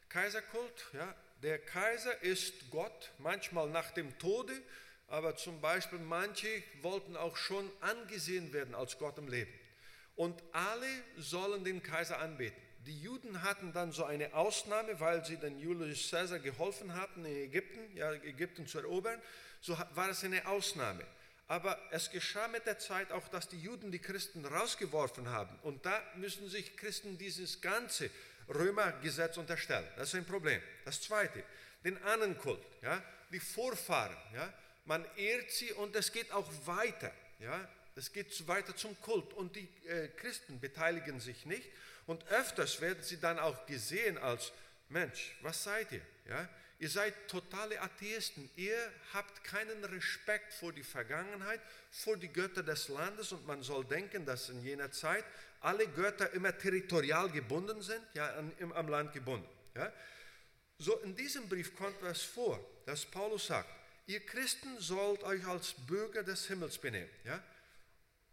Kaiserkult, 0.09 0.87
ja, 0.93 1.15
der 1.43 1.59
Kaiser 1.59 2.23
ist 2.23 2.71
Gott, 2.71 3.11
manchmal 3.19 3.69
nach 3.69 3.91
dem 3.91 4.17
Tode, 4.17 4.53
aber 5.07 5.35
zum 5.35 5.61
Beispiel 5.61 5.99
manche 5.99 6.63
wollten 6.81 7.15
auch 7.15 7.37
schon 7.37 7.69
angesehen 7.81 8.51
werden 8.51 8.73
als 8.73 8.97
Gott 8.97 9.17
im 9.17 9.27
Leben. 9.27 9.53
Und 10.17 10.43
alle 10.51 10.87
sollen 11.15 11.63
den 11.63 11.81
Kaiser 11.81 12.19
anbeten. 12.19 12.61
Die 12.85 13.01
Juden 13.01 13.43
hatten 13.43 13.71
dann 13.71 13.91
so 13.91 14.03
eine 14.03 14.33
Ausnahme, 14.33 14.99
weil 14.99 15.23
sie 15.23 15.37
den 15.37 15.59
Julius 15.59 16.09
Caesar 16.09 16.39
geholfen 16.39 16.95
hatten, 16.95 17.23
in 17.23 17.35
Ägypten, 17.35 17.95
ja, 17.95 18.11
Ägypten 18.13 18.65
zu 18.65 18.79
erobern. 18.79 19.21
So 19.61 19.77
war 19.93 20.09
es 20.09 20.23
eine 20.23 20.45
Ausnahme. 20.47 21.05
Aber 21.47 21.79
es 21.91 22.09
geschah 22.09 22.47
mit 22.47 22.65
der 22.65 22.79
Zeit 22.79 23.11
auch, 23.11 23.27
dass 23.29 23.47
die 23.47 23.61
Juden 23.61 23.91
die 23.91 23.99
Christen 23.99 24.45
rausgeworfen 24.45 25.29
haben. 25.29 25.57
Und 25.61 25.85
da 25.85 26.01
müssen 26.15 26.49
sich 26.49 26.75
Christen 26.75 27.17
dieses 27.17 27.61
ganze 27.61 28.09
Römergesetz 28.49 29.37
unterstellen. 29.37 29.87
Das 29.95 30.09
ist 30.09 30.15
ein 30.15 30.25
Problem. 30.25 30.61
Das 30.83 31.01
Zweite, 31.01 31.43
den 31.83 32.01
Ahnenkult, 32.03 32.61
ja, 32.81 33.01
die 33.31 33.39
Vorfahren. 33.39 34.17
Ja, 34.33 34.51
man 34.85 35.05
ehrt 35.15 35.51
sie 35.51 35.71
und 35.73 35.95
es 35.95 36.11
geht 36.11 36.31
auch 36.31 36.49
weiter. 36.65 37.11
Ja, 37.39 37.69
es 37.97 38.11
geht 38.11 38.47
weiter 38.47 38.75
zum 38.75 38.99
Kult 39.01 39.33
und 39.33 39.55
die 39.55 39.67
äh, 39.87 40.07
Christen 40.09 40.59
beteiligen 40.59 41.19
sich 41.19 41.45
nicht. 41.45 41.69
Und 42.05 42.25
öfters 42.29 42.79
werden 42.79 43.03
sie 43.03 43.19
dann 43.19 43.39
auch 43.39 43.65
gesehen 43.65 44.17
als 44.17 44.51
Mensch, 44.89 45.35
was 45.41 45.63
seid 45.63 45.91
ihr? 45.91 46.01
Ja, 46.29 46.47
Ihr 46.79 46.89
seid 46.89 47.27
totale 47.27 47.81
Atheisten. 47.81 48.49
Ihr 48.55 48.77
habt 49.11 49.43
keinen 49.43 49.83
Respekt 49.85 50.53
vor 50.53 50.71
die 50.71 50.83
Vergangenheit, 50.83 51.59
vor 51.89 52.17
die 52.17 52.27
Götter 52.27 52.61
des 52.61 52.87
Landes 52.89 53.31
und 53.31 53.47
man 53.47 53.63
soll 53.63 53.83
denken, 53.85 54.25
dass 54.25 54.49
in 54.49 54.61
jener 54.61 54.91
Zeit 54.91 55.25
alle 55.61 55.87
Götter 55.87 56.31
immer 56.33 56.55
territorial 56.55 57.29
gebunden 57.29 57.81
sind, 57.81 58.01
ja, 58.13 58.31
am 58.75 58.87
Land 58.89 59.11
gebunden. 59.13 59.47
Ja. 59.73 59.91
So 60.77 60.97
in 60.99 61.15
diesem 61.15 61.49
Brief 61.49 61.75
kommt 61.75 61.99
es 62.03 62.21
vor, 62.21 62.63
dass 62.85 63.05
Paulus 63.05 63.47
sagt, 63.47 63.69
ihr 64.05 64.19
Christen 64.19 64.79
sollt 64.79 65.23
euch 65.23 65.43
als 65.47 65.73
Bürger 65.87 66.21
des 66.21 66.45
Himmels 66.45 66.77
benehmen. 66.77 67.09
Ja. 67.23 67.41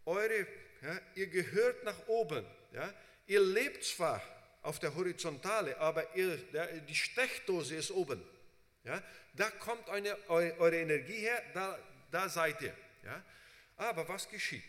Eure, 0.04 0.46
ja, 0.82 1.00
ihr 1.14 1.26
gehört 1.28 1.84
nach 1.84 2.06
oben. 2.08 2.44
Ja. 2.72 2.92
Ihr 3.26 3.40
lebt 3.40 3.84
zwar 3.84 4.22
auf 4.62 4.78
der 4.78 4.94
Horizontale, 4.94 5.78
aber 5.78 6.14
ihr, 6.16 6.36
der, 6.52 6.66
die 6.80 6.94
Stechdose 6.94 7.76
ist 7.76 7.90
oben. 7.90 8.22
Ja? 8.84 9.02
Da 9.34 9.50
kommt 9.50 9.88
eine, 9.88 10.16
eure 10.28 10.76
Energie 10.76 11.20
her, 11.20 11.42
da, 11.52 11.78
da 12.10 12.28
seid 12.28 12.60
ihr. 12.62 12.76
Ja? 13.04 13.22
Aber 13.76 14.08
was 14.08 14.28
geschieht? 14.28 14.62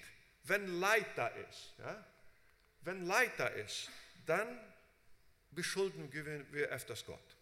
Wenn 0.44 0.80
Leid 0.80 1.08
da 1.16 1.28
ist, 1.28 1.74
ja? 1.80 2.06
wenn 2.82 3.06
Leid 3.06 3.32
da 3.38 3.48
ist, 3.48 3.90
dann 4.26 4.60
beschuldigen 5.52 6.12
wir 6.52 6.68
öfters 6.70 7.06
Gott. 7.06 7.36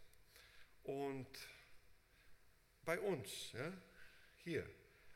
Und 0.83 1.27
bei 2.85 2.99
uns, 2.99 3.51
ja, 3.53 3.71
hier, 4.43 4.65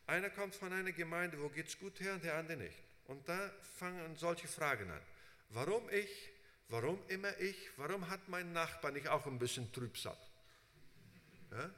einer 0.07 0.29
kommt 0.29 0.55
von 0.55 0.71
einer 0.73 0.93
Gemeinde, 0.93 1.39
wo 1.39 1.49
geht 1.49 1.67
es 1.67 1.77
gut 1.77 1.99
her 1.99 2.13
und 2.13 2.23
der 2.23 2.35
andere 2.35 2.57
nicht. 2.57 2.77
Und 3.07 3.27
da 3.27 3.51
fangen 3.77 4.15
solche 4.15 4.47
Fragen 4.47 4.89
an. 4.89 5.01
Warum 5.49 5.89
ich? 5.89 6.29
Warum 6.69 6.99
immer 7.07 7.37
ich? 7.39 7.57
Warum 7.77 8.09
hat 8.09 8.27
mein 8.27 8.51
Nachbar 8.53 8.91
nicht 8.91 9.07
auch 9.07 9.25
ein 9.25 9.37
bisschen 9.37 9.71
Trübsal? 9.71 10.17
Ja? 11.51 11.69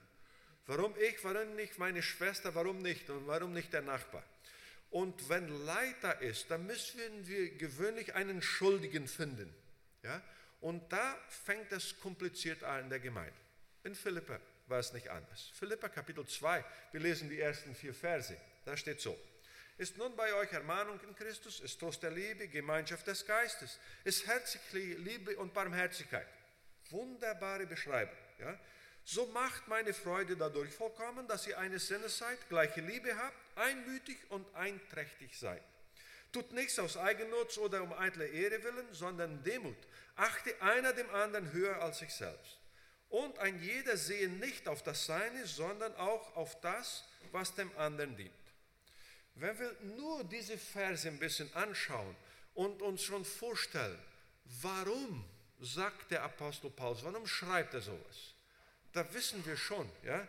Warum 0.67 0.93
ich, 0.99 1.23
warum 1.23 1.55
nicht 1.55 1.77
meine 1.79 2.01
Schwester, 2.03 2.53
warum 2.53 2.79
nicht 2.79 3.09
und 3.09 3.25
warum 3.27 3.53
nicht 3.53 3.73
der 3.73 3.81
Nachbar? 3.81 4.23
Und 4.91 5.29
wenn 5.29 5.47
Leid 5.65 5.95
da 6.01 6.11
ist, 6.11 6.49
dann 6.49 6.65
müssen 6.65 7.27
wir 7.27 7.49
gewöhnlich 7.55 8.15
einen 8.15 8.41
Schuldigen 8.41 9.07
finden. 9.07 9.53
Ja? 10.03 10.21
Und 10.61 10.91
da 10.91 11.15
fängt 11.45 11.71
es 11.71 11.99
kompliziert 11.99 12.63
an 12.63 12.85
in 12.85 12.89
der 12.89 12.99
Gemeinde. 12.99 13.33
In 13.83 13.95
Philippa 13.95 14.39
war 14.69 14.79
es 14.79 14.93
nicht 14.93 15.09
anders. 15.09 15.51
Philippa 15.53 15.89
Kapitel 15.89 16.25
2, 16.25 16.63
wir 16.91 16.99
lesen 16.99 17.29
die 17.29 17.39
ersten 17.39 17.75
vier 17.75 17.93
Verse. 17.93 18.35
Da 18.65 18.77
steht 18.77 19.01
so. 19.01 19.17
Ist 19.77 19.97
nun 19.97 20.15
bei 20.15 20.33
euch 20.33 20.51
Ermahnung 20.51 20.99
in 21.01 21.15
Christus, 21.15 21.61
ist 21.61 21.79
Trost 21.79 22.03
der 22.03 22.11
Liebe, 22.11 22.47
Gemeinschaft 22.49 23.07
des 23.07 23.25
Geistes, 23.25 23.79
ist 24.03 24.27
herzliche 24.27 24.97
Liebe 24.97 25.37
und 25.37 25.53
Barmherzigkeit. 25.53 26.27
Wunderbare 26.89 27.65
Beschreibung. 27.65 28.17
Ja? 28.39 28.59
So 29.05 29.25
macht 29.27 29.67
meine 29.67 29.93
Freude 29.93 30.35
dadurch 30.35 30.71
vollkommen, 30.71 31.27
dass 31.27 31.47
ihr 31.47 31.57
eines 31.57 31.87
Sinnes 31.87 32.17
seid, 32.17 32.37
gleiche 32.49 32.81
Liebe 32.81 33.15
habt, 33.17 33.37
einmütig 33.55 34.17
und 34.29 34.45
einträchtig 34.53 35.37
seid. 35.39 35.63
Tut 36.31 36.51
nichts 36.51 36.77
aus 36.77 36.95
Eigennutz 36.95 37.57
oder 37.57 37.81
um 37.81 37.93
eitle 37.93 38.27
Ehre 38.27 38.61
willen, 38.63 38.93
sondern 38.93 39.43
Demut. 39.43 39.77
Achte 40.15 40.61
einer 40.61 40.93
dem 40.93 41.09
anderen 41.09 41.51
höher 41.53 41.81
als 41.81 41.99
sich 41.99 42.13
selbst. 42.13 42.59
Und 43.09 43.37
ein 43.39 43.61
jeder 43.61 43.97
sehe 43.97 44.29
nicht 44.29 44.67
auf 44.67 44.83
das 44.83 45.05
Seine, 45.05 45.45
sondern 45.47 45.95
auch 45.95 46.35
auf 46.35 46.59
das, 46.61 47.05
was 47.31 47.55
dem 47.55 47.75
anderen 47.77 48.15
dient. 48.15 48.31
Wenn 49.35 49.57
wir 49.57 49.75
nur 49.97 50.23
diese 50.23 50.57
Verse 50.57 51.07
ein 51.07 51.17
bisschen 51.17 51.51
anschauen 51.55 52.15
und 52.53 52.81
uns 52.81 53.03
schon 53.03 53.25
vorstellen, 53.25 53.99
warum 54.61 55.25
sagt 55.59 56.11
der 56.11 56.23
Apostel 56.23 56.69
Paulus, 56.69 57.03
warum 57.03 57.25
schreibt 57.25 57.73
er 57.73 57.81
sowas? 57.81 58.33
da 58.93 59.13
wissen 59.13 59.45
wir 59.45 59.57
schon, 59.57 59.89
ja, 60.03 60.27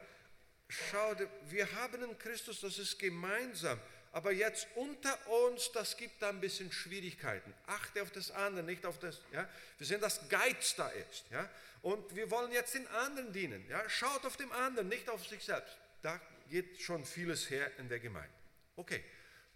schau, 0.68 1.16
wir 1.48 1.70
haben 1.72 2.02
in 2.02 2.18
Christus, 2.18 2.60
das 2.60 2.78
ist 2.78 2.98
gemeinsam, 2.98 3.78
aber 4.12 4.32
jetzt 4.32 4.66
unter 4.74 5.16
uns, 5.28 5.70
das 5.72 5.96
gibt 5.96 6.20
da 6.20 6.30
ein 6.30 6.40
bisschen 6.40 6.72
Schwierigkeiten. 6.72 7.54
Achte 7.66 8.02
auf 8.02 8.10
das 8.10 8.30
andere, 8.30 8.64
nicht 8.64 8.84
auf 8.84 8.98
das, 8.98 9.20
ja. 9.32 9.48
Wir 9.78 9.86
sehen, 9.86 10.00
dass 10.00 10.28
Geiz 10.28 10.74
da 10.74 10.88
ist, 10.88 11.24
ja. 11.30 11.48
Und 11.82 12.14
wir 12.14 12.30
wollen 12.30 12.52
jetzt 12.52 12.74
den 12.74 12.86
anderen 12.88 13.32
dienen, 13.32 13.64
ja. 13.68 13.88
Schaut 13.88 14.24
auf 14.24 14.36
den 14.36 14.50
anderen, 14.52 14.88
nicht 14.88 15.08
auf 15.08 15.26
sich 15.26 15.44
selbst. 15.44 15.76
Da 16.02 16.20
geht 16.48 16.80
schon 16.80 17.04
vieles 17.04 17.48
her 17.50 17.70
in 17.78 17.88
der 17.88 18.00
Gemeinde. 18.00 18.34
Okay, 18.76 19.04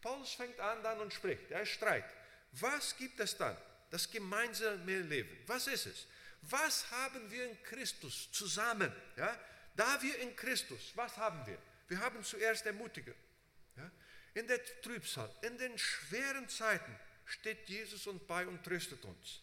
Paulus 0.01 0.35
fängt 0.35 0.61
an 0.61 0.83
dann 0.83 1.01
und 1.01 1.13
spricht, 1.13 1.51
er 1.51 1.67
Streit. 1.67 2.05
Was 2.53 2.97
gibt 2.97 3.19
es 3.21 3.37
dann? 3.37 3.57
Das 3.91 4.11
gemeinsame 4.11 5.01
Leben. 5.01 5.37
Was 5.47 5.67
ist 5.67 5.87
es? 5.87 6.07
Was 6.43 6.91
haben 6.91 7.31
wir 7.31 7.49
in 7.49 7.63
Christus 7.63 8.31
zusammen? 8.31 8.93
Ja? 9.17 9.37
Da 9.75 10.01
wir 10.03 10.19
in 10.19 10.37
Christus, 10.37 10.93
was 10.95 11.17
haben 11.17 11.45
wir? 11.47 11.59
Wir 11.89 11.99
haben 11.99 12.23
zuerst 12.23 12.67
Ermutigung. 12.67 13.15
In 14.35 14.47
der 14.49 14.61
Trübsal, 14.83 15.31
in 15.43 15.57
den 15.59 15.79
schweren 15.79 16.49
Zeiten 16.49 16.99
steht 17.25 17.69
Jesus 17.69 18.07
uns 18.07 18.23
bei 18.26 18.47
und 18.47 18.62
tröstet 18.64 19.05
uns. 19.05 19.41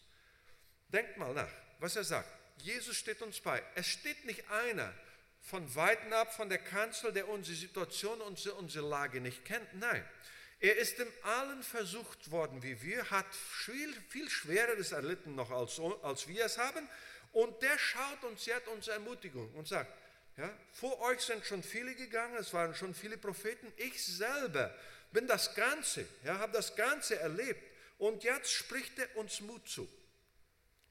Denkt 0.88 1.16
mal 1.16 1.32
nach, 1.32 1.50
was 1.78 1.96
er 1.96 2.04
sagt. 2.04 2.28
Jesus 2.58 2.96
steht 2.96 3.22
uns 3.22 3.40
bei. 3.40 3.62
Es 3.74 3.86
steht 3.86 4.24
nicht 4.26 4.48
einer 4.50 4.92
von 5.40 5.74
weitem 5.74 6.12
ab 6.12 6.34
von 6.34 6.48
der 6.48 6.58
Kanzel, 6.58 7.12
der 7.12 7.28
unsere 7.28 7.56
Situation, 7.56 8.20
unsere, 8.20 8.54
unsere 8.54 8.86
Lage 8.86 9.20
nicht 9.20 9.44
kennt. 9.44 9.74
Nein, 9.74 10.04
er 10.60 10.76
ist 10.76 10.98
in 11.00 11.08
allen 11.22 11.62
versucht 11.62 12.30
worden 12.30 12.62
wie 12.62 12.80
wir, 12.82 13.10
hat 13.10 13.34
viel, 13.34 13.92
viel 14.08 14.30
Schwereres 14.30 14.92
erlitten 14.92 15.34
noch 15.34 15.50
als, 15.50 15.80
als 16.02 16.28
wir 16.28 16.44
es 16.44 16.58
haben. 16.58 16.88
Und 17.32 17.62
der 17.62 17.78
schaut 17.78 18.22
uns 18.24 18.46
jetzt 18.46 18.68
unsere 18.68 18.96
Ermutigung 18.96 19.52
und 19.54 19.66
sagt, 19.66 19.90
ja, 20.36 20.50
vor 20.72 20.98
euch 21.00 21.20
sind 21.20 21.44
schon 21.44 21.62
viele 21.62 21.94
gegangen, 21.94 22.36
es 22.36 22.52
waren 22.54 22.74
schon 22.74 22.94
viele 22.94 23.18
Propheten. 23.18 23.70
Ich 23.76 24.02
selber 24.04 24.74
bin 25.12 25.26
das 25.26 25.54
Ganze, 25.54 26.06
ja, 26.24 26.38
habe 26.38 26.52
das 26.52 26.74
Ganze 26.74 27.18
erlebt. 27.18 27.62
Und 27.98 28.24
jetzt 28.24 28.50
spricht 28.50 28.98
er 28.98 29.16
uns 29.16 29.40
Mut 29.40 29.68
zu. 29.68 29.88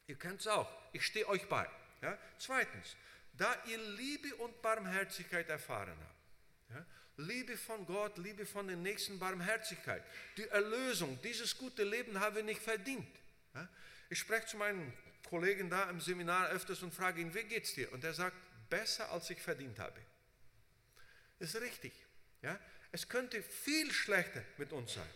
Ihr 0.07 0.17
kennt 0.17 0.41
es 0.41 0.47
auch. 0.47 0.69
Ich 0.93 1.05
stehe 1.05 1.27
euch 1.27 1.47
bei. 1.49 1.67
Ja. 2.01 2.17
Zweitens, 2.37 2.95
da 3.33 3.55
ihr 3.65 3.77
Liebe 3.77 4.35
und 4.35 4.61
Barmherzigkeit 4.61 5.49
erfahren 5.49 5.97
habt. 5.99 6.75
Ja, 6.75 6.85
Liebe 7.17 7.57
von 7.57 7.85
Gott, 7.85 8.17
Liebe 8.17 8.45
von 8.45 8.67
den 8.67 8.81
Nächsten, 8.83 9.19
Barmherzigkeit. 9.19 10.03
Die 10.37 10.47
Erlösung, 10.47 11.19
dieses 11.23 11.57
gute 11.57 11.83
Leben 11.83 12.19
haben 12.19 12.35
wir 12.35 12.43
nicht 12.43 12.61
verdient. 12.61 13.07
Ich 14.09 14.19
spreche 14.19 14.47
zu 14.47 14.57
meinen 14.57 14.93
Kollegen 15.29 15.69
da 15.69 15.89
im 15.89 16.01
Seminar 16.01 16.49
öfters 16.49 16.83
und 16.83 16.93
frage 16.93 17.21
ihn, 17.21 17.33
wie 17.33 17.43
geht's 17.43 17.73
dir? 17.73 17.91
Und 17.93 18.03
er 18.03 18.13
sagt, 18.13 18.35
besser 18.71 19.11
als 19.11 19.29
ich 19.29 19.39
verdient 19.39 19.77
habe. 19.77 20.01
Das 21.37 21.53
ist 21.53 21.61
richtig. 21.61 21.93
Ja? 22.41 22.59
Es 22.91 23.07
könnte 23.07 23.43
viel 23.43 23.91
schlechter 23.91 24.43
mit 24.57 24.73
uns 24.73 24.95
sein. 24.95 25.09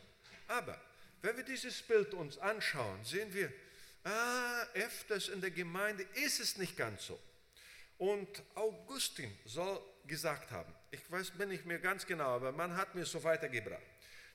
Aber 0.48 0.80
wenn 1.24 1.36
wir 1.38 1.44
dieses 1.44 1.82
Bild 1.82 2.14
uns 2.14 2.38
anschauen, 2.38 3.04
sehen 3.04 3.34
wir, 3.34 3.52
ah, 4.04 4.64
öfters 4.76 5.30
in 5.30 5.42
der 5.42 5.50
Gemeinde 5.50 6.04
ist 6.14 6.40
es 6.40 6.58
nicht 6.58 6.78
ganz 6.78 7.08
so. 7.08 7.20
Und 7.98 8.44
Augustin 8.54 9.36
soll 9.46 9.82
gesagt 10.06 10.52
haben, 10.52 10.72
ich 10.92 11.10
weiß, 11.10 11.32
bin 11.32 11.50
nicht 11.50 11.66
mehr 11.66 11.80
ganz 11.80 12.06
genau, 12.06 12.36
aber 12.36 12.52
man 12.52 12.78
hat 12.78 12.94
mir 12.94 13.06
so 13.06 13.24
weitergebracht, 13.24 13.82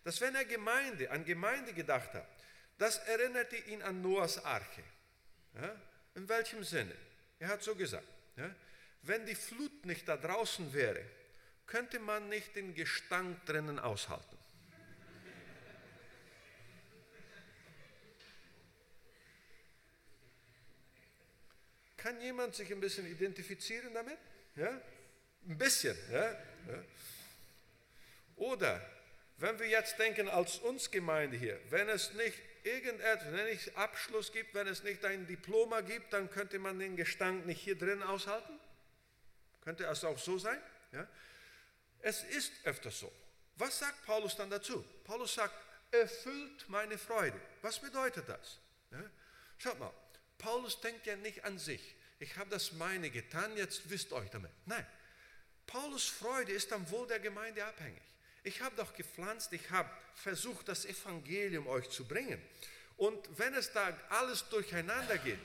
dass 0.03 0.21
wenn 0.21 0.35
er 0.35 0.45
Gemeinde, 0.45 1.09
an 1.13 1.25
Gemeinde 1.25 1.73
gedacht 1.73 2.13
hat, 2.15 2.27
Das 2.81 2.97
erinnerte 2.97 3.57
ihn 3.57 3.83
an 3.83 4.01
Noahs 4.01 4.43
Arche. 4.43 4.83
Ja? 5.61 5.77
In 6.15 6.27
welchem 6.27 6.65
Sinne? 6.65 6.97
Er 7.39 7.49
hat 7.49 7.63
so 7.63 7.75
gesagt, 7.75 8.09
ja? 8.37 8.51
Wenn 9.03 9.27
die 9.27 9.35
Flut 9.35 9.87
nicht 9.87 10.09
da 10.09 10.17
draußen 10.17 10.73
wäre, 10.73 11.05
könnte 11.67 11.99
man 11.99 12.29
nicht 12.29 12.57
den 12.57 12.75
Gestank 12.75 13.45
drinnen 13.47 13.79
aushalten. 13.79 14.37
Kann 21.97 22.21
jemand 22.21 22.55
sich 22.55 22.73
ein 22.73 22.81
bisschen 22.81 23.07
identifizieren 23.07 23.93
damit? 23.93 24.19
Ja? 24.57 24.81
Ein 25.47 25.59
bisschen. 25.59 25.97
Ja? 26.11 26.33
ja? 26.33 26.85
Oder 28.37 28.81
wenn 29.37 29.59
wir 29.59 29.67
jetzt 29.67 29.99
denken 29.99 30.29
als 30.29 30.59
uns 30.59 30.91
Gemeinde 30.91 31.37
hier, 31.37 31.59
wenn 31.71 31.89
es 31.89 32.13
nicht 32.15 32.39
irgendetwas, 32.63 33.33
wenn 33.33 33.47
es 33.49 33.75
Abschluss 33.77 34.33
gibt, 34.33 34.55
wenn 34.55 34.67
es 34.67 34.83
nicht 34.83 35.05
ein 35.05 35.27
Diploma 35.27 35.81
gibt, 35.81 36.13
dann 36.13 36.31
könnte 36.31 36.59
man 36.59 36.79
den 36.79 36.97
Gestank 36.97 37.47
nicht 37.47 37.61
hier 37.61 37.77
drin 37.77 38.03
aushalten? 38.03 38.60
Könnte 39.63 39.85
es 39.85 40.05
auch 40.05 40.19
so 40.19 40.39
sein? 40.39 40.61
Ja? 40.93 41.07
Es 42.01 42.23
ist 42.25 42.53
öfters 42.65 42.99
so. 43.01 43.13
Was 43.57 43.79
sagt 43.79 44.07
Paulus 44.07 44.37
dann 44.37 44.51
dazu? 44.51 44.85
Paulus 45.05 45.35
sagt, 45.35 45.55
erfüllt 45.91 46.69
meine 46.69 46.97
Freude. 46.97 47.39
Was 47.63 47.79
bedeutet 47.79 48.29
das? 48.29 48.59
Ja? 48.91 49.03
Schaut 49.59 49.79
mal, 49.79 49.93
Paulus 50.39 50.81
denkt 50.81 51.07
ja 51.07 51.17
nicht 51.17 51.45
an 51.45 51.59
sich. 51.59 51.95
Ich 52.19 52.37
habe 52.37 52.51
das 52.51 52.73
meine 52.73 53.11
getan, 53.11 53.57
jetzt 53.57 53.89
wisst 53.91 54.13
euch 54.13 54.31
damit. 54.31 54.51
Nein, 54.67 54.87
Paulus 55.67 56.07
Freude 56.07 56.53
ist 56.53 56.73
am 56.73 56.89
Wohl 56.91 57.07
der 57.07 57.21
Gemeinde 57.21 57.65
abhängig. 57.65 58.03
Ich 58.43 58.61
habe 58.63 58.75
doch 58.77 58.95
gepflanzt, 58.95 59.53
ich 59.53 59.71
habe 59.71 59.91
versucht, 60.15 60.69
das 60.69 60.85
Evangelium 60.85 61.67
euch 61.67 61.89
zu 61.91 62.07
bringen. 62.07 62.43
Und 62.97 63.39
wenn 63.39 63.55
es 63.55 63.73
da 63.73 63.97
alles 64.09 64.49
durcheinander 64.49 65.19
geht, 65.19 65.39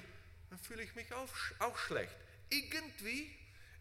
dann 0.49 0.59
fühle 0.59 0.83
ich 0.83 0.95
mich 0.95 1.11
auch, 1.13 1.29
auch 1.59 1.77
schlecht. 1.77 2.15
Irgendwie 2.49 3.33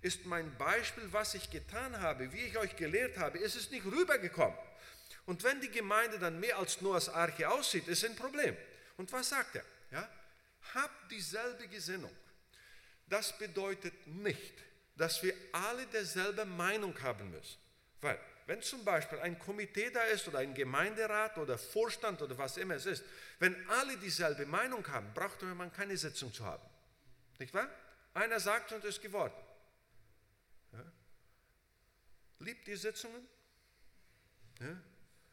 ist 0.04 0.26
mein 0.26 0.54
Beispiel, 0.58 1.10
was 1.12 1.34
ich 1.34 1.50
getan 1.50 1.98
habe, 2.00 2.30
wie 2.32 2.42
ich 2.42 2.58
euch 2.58 2.76
gelehrt 2.76 3.16
habe, 3.16 3.38
ist 3.38 3.56
es 3.56 3.70
nicht 3.70 3.86
rübergekommen. 3.86 4.58
Und 5.24 5.42
wenn 5.42 5.60
die 5.62 5.70
Gemeinde 5.70 6.18
dann 6.18 6.38
mehr 6.38 6.58
als 6.58 6.82
Noahs 6.82 7.08
Arche 7.08 7.48
aussieht, 7.48 7.88
ist 7.88 8.04
ein 8.04 8.14
Problem. 8.14 8.54
Und 8.98 9.10
was 9.12 9.30
sagt 9.30 9.56
er? 9.56 9.64
Ja? 9.90 10.08
Habt 10.74 11.10
dieselbe 11.10 11.66
Gesinnung. 11.68 12.14
Das 13.06 13.36
bedeutet 13.38 14.06
nicht, 14.06 14.52
dass 14.96 15.22
wir 15.22 15.34
alle 15.52 15.86
derselbe 15.86 16.44
Meinung 16.44 17.00
haben 17.02 17.30
müssen. 17.30 17.58
Weil, 18.02 18.20
wenn 18.46 18.60
zum 18.60 18.84
Beispiel 18.84 19.18
ein 19.20 19.38
Komitee 19.38 19.88
da 19.88 20.02
ist 20.02 20.28
oder 20.28 20.40
ein 20.40 20.52
Gemeinderat 20.52 21.38
oder 21.38 21.56
Vorstand 21.56 22.20
oder 22.20 22.36
was 22.36 22.58
immer 22.58 22.74
es 22.74 22.84
ist, 22.84 23.02
wenn 23.38 23.56
alle 23.70 23.96
dieselbe 23.96 24.44
Meinung 24.44 24.86
haben, 24.88 25.12
braucht 25.14 25.40
man 25.42 25.72
keine 25.72 25.96
Sitzung 25.96 26.30
zu 26.32 26.44
haben. 26.44 26.62
Nicht 27.38 27.54
wahr? 27.54 27.70
Einer 28.12 28.38
sagt 28.38 28.72
und 28.72 28.84
ist 28.84 29.00
geworden. 29.00 29.34
Ja? 30.72 30.84
Liebt 32.44 32.66
die 32.66 32.76
Sitzungen? 32.76 33.26
Ja? 34.60 34.76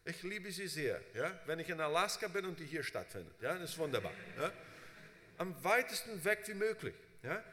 Ich 0.06 0.24
liebe 0.24 0.52
sie 0.52 0.68
sehr. 0.68 1.02
Ja? 1.14 1.40
Wenn 1.46 1.60
ich 1.60 1.70
in 1.70 1.80
Alaska 1.80 2.28
bin 2.28 2.46
und 2.46 2.60
die 2.60 2.66
hier 2.66 2.84
stattfindet. 2.84 3.36
Ja? 3.42 3.54
Das 3.54 3.72
ist 3.72 3.78
wunderbar. 3.78 4.14
Ja? 4.40 4.52
Am 5.38 5.64
weitesten 5.64 6.24
weg 6.24 6.44
wie 6.46 6.54
möglich. 6.54 6.96
Ja? 7.22 7.44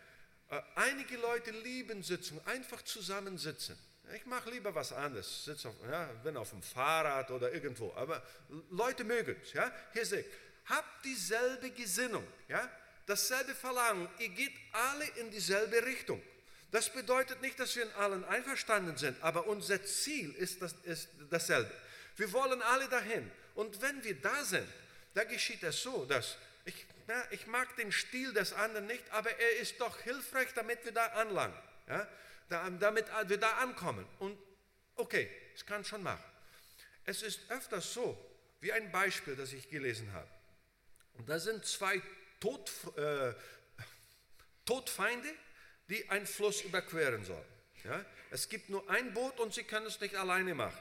Äh, 0.51 0.63
einige 0.77 1.17
Leute 1.17 1.51
lieben 1.51 2.03
Sitzungen, 2.03 2.47
einfach 2.47 2.83
zusammensitzen. 2.83 3.77
Ich 4.15 4.25
mache 4.25 4.51
lieber 4.51 4.75
was 4.75 4.93
anderes, 4.93 5.45
sitze 5.45 5.69
auf, 5.69 5.75
ja, 5.91 6.07
bin 6.25 6.37
auf 6.39 6.49
dem 6.51 6.63
Fahrrad 6.63 7.31
oder 7.31 7.53
irgendwo, 7.53 7.93
aber 7.95 8.23
Leute 8.71 9.05
mögen 9.05 9.37
es. 9.43 9.53
Ja? 9.53 9.71
Hier 9.93 10.07
seht, 10.07 10.25
habt 10.65 11.05
dieselbe 11.05 11.71
Gesinnung, 11.73 12.27
ja? 12.49 12.71
dasselbe 13.05 13.55
Verlangen, 13.55 14.09
ihr 14.19 14.31
geht 14.31 14.55
alle 14.73 15.07
in 15.21 15.31
dieselbe 15.31 15.85
Richtung. 15.85 16.23
Das 16.71 16.93
bedeutet 16.93 17.41
nicht, 17.41 17.59
dass 17.59 17.75
wir 17.77 17.85
in 17.85 17.93
allen 17.93 18.25
einverstanden 18.25 18.97
sind, 18.97 19.21
aber 19.23 19.47
unser 19.47 19.83
Ziel 19.85 20.35
ist, 20.35 20.61
das, 20.61 20.75
ist 20.85 21.09
dasselbe. 21.31 21.71
Wir 22.17 22.33
wollen 22.33 22.61
alle 22.63 22.89
dahin. 22.89 23.31
Und 23.55 23.81
wenn 23.81 24.05
wir 24.05 24.21
da 24.21 24.45
sind, 24.45 24.69
da 25.15 25.25
geschieht 25.25 25.63
es 25.63 25.83
so, 25.83 26.05
dass 26.05 26.37
ich, 26.65 26.87
ja, 27.09 27.25
ich 27.31 27.47
mag 27.47 27.75
den 27.77 27.91
Stil 27.91 28.33
des 28.35 28.53
anderen 28.53 28.87
nicht, 28.87 29.03
aber 29.11 29.31
er 29.31 29.59
ist 29.59 29.81
doch 29.81 29.99
hilfreich, 30.01 30.49
damit 30.55 30.85
wir 30.85 30.93
da 30.93 31.07
anlangen, 31.07 31.57
ja? 31.89 32.07
damit 32.49 33.07
wir 33.27 33.39
da 33.39 33.51
ankommen. 33.59 34.07
Und 34.19 34.39
okay, 34.97 35.31
ich 35.55 35.65
kann 35.65 35.85
schon 35.85 36.03
machen. 36.03 36.23
Es 37.05 37.23
ist 37.23 37.41
öfters 37.51 37.95
so, 37.95 38.17
wie 38.61 38.73
ein 38.73 38.93
Beispiel, 38.93 39.35
das 39.35 39.53
ich 39.53 39.71
gelesen 39.71 40.13
habe. 40.13 40.29
Und 41.15 41.29
da 41.29 41.39
sind 41.39 41.65
zwei 41.65 42.03
Tod, 42.41 42.71
äh, 42.97 43.33
Todfeinde, 44.65 45.35
die 45.89 46.09
einen 46.11 46.27
Fluss 46.27 46.63
überqueren 46.63 47.25
sollen. 47.25 47.45
Ja? 47.85 48.05
Es 48.31 48.49
gibt 48.49 48.69
nur 48.69 48.89
ein 48.91 49.13
Boot 49.15 49.41
und 49.41 49.55
sie 49.55 49.65
können 49.65 49.87
es 49.87 50.01
nicht 50.01 50.15
alleine 50.17 50.55
machen. 50.55 50.79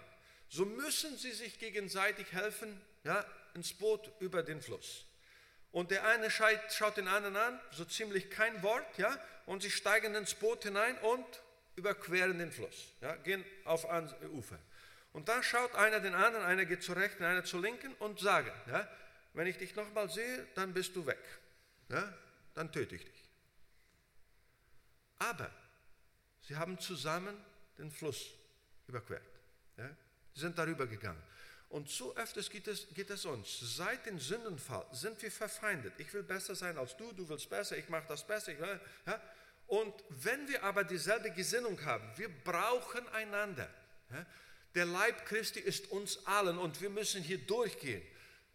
So 0.49 0.65
müssen 0.65 1.17
sie 1.17 1.31
sich 1.31 1.59
gegenseitig 1.59 2.31
helfen, 2.31 2.81
ja, 3.03 3.25
ins 3.53 3.73
Boot 3.73 4.11
über 4.19 4.43
den 4.43 4.61
Fluss. 4.61 5.05
Und 5.71 5.91
der 5.91 6.05
eine 6.05 6.29
schaut 6.31 6.97
den 6.97 7.07
anderen 7.07 7.35
an, 7.35 7.59
so 7.71 7.85
ziemlich 7.85 8.29
kein 8.29 8.63
Wort, 8.63 8.97
ja, 8.97 9.21
und 9.45 9.61
sie 9.61 9.71
steigen 9.71 10.15
ins 10.15 10.35
Boot 10.35 10.63
hinein 10.63 10.97
und 10.99 11.25
überqueren 11.75 12.39
den 12.39 12.51
Fluss, 12.51 12.93
ja, 13.01 13.15
gehen 13.17 13.45
auf 13.65 13.89
ein 13.89 14.11
Ufer. 14.31 14.57
Und 15.13 15.29
da 15.29 15.43
schaut 15.43 15.75
einer 15.75 15.99
den 15.99 16.15
anderen, 16.15 16.45
einer 16.45 16.65
geht 16.65 16.83
zur 16.83 16.95
rechten, 16.95 17.23
einer 17.23 17.43
zur 17.43 17.61
linken 17.61 17.93
und 17.95 18.19
sagen, 18.19 18.51
ja, 18.67 18.87
wenn 19.33 19.47
ich 19.47 19.57
dich 19.57 19.75
nochmal 19.75 20.09
sehe, 20.09 20.47
dann 20.55 20.73
bist 20.73 20.95
du 20.95 21.05
weg, 21.05 21.23
ja, 21.89 22.13
dann 22.55 22.71
töte 22.71 22.95
ich 22.95 23.03
dich. 23.03 23.16
Aber 25.19 25.51
sie 26.41 26.55
haben 26.55 26.79
zusammen 26.79 27.35
den 27.77 27.91
Fluss 27.91 28.31
überquert, 28.87 29.23
ja, 29.77 29.89
sie 30.33 30.41
sind 30.41 30.57
darüber 30.57 30.87
gegangen. 30.87 31.21
Und 31.69 31.89
so 31.89 32.15
öfters 32.15 32.49
geht 32.49 32.67
es, 32.67 32.87
geht 32.93 33.09
es 33.09 33.25
uns. 33.25 33.59
Seit 33.75 34.05
dem 34.05 34.19
Sündenfall 34.19 34.85
sind 34.93 35.21
wir 35.21 35.31
verfeindet. 35.31 35.93
Ich 35.97 36.13
will 36.13 36.23
besser 36.23 36.55
sein 36.55 36.77
als 36.77 36.95
du, 36.95 37.11
du 37.11 37.27
willst 37.27 37.49
besser, 37.49 37.77
ich 37.77 37.89
mache 37.89 38.05
das 38.07 38.25
besser. 38.25 38.53
Ich, 38.53 38.59
ja? 38.59 39.21
Und 39.67 39.93
wenn 40.09 40.47
wir 40.47 40.63
aber 40.63 40.85
dieselbe 40.85 41.29
Gesinnung 41.31 41.83
haben, 41.83 42.09
wir 42.15 42.29
brauchen 42.29 43.05
einander. 43.09 43.69
Ja? 44.11 44.25
Der 44.75 44.85
Leib 44.85 45.25
Christi 45.25 45.59
ist 45.59 45.91
uns 45.91 46.25
allen 46.25 46.57
und 46.57 46.79
wir 46.81 46.89
müssen 46.89 47.21
hier 47.21 47.39
durchgehen. 47.39 48.01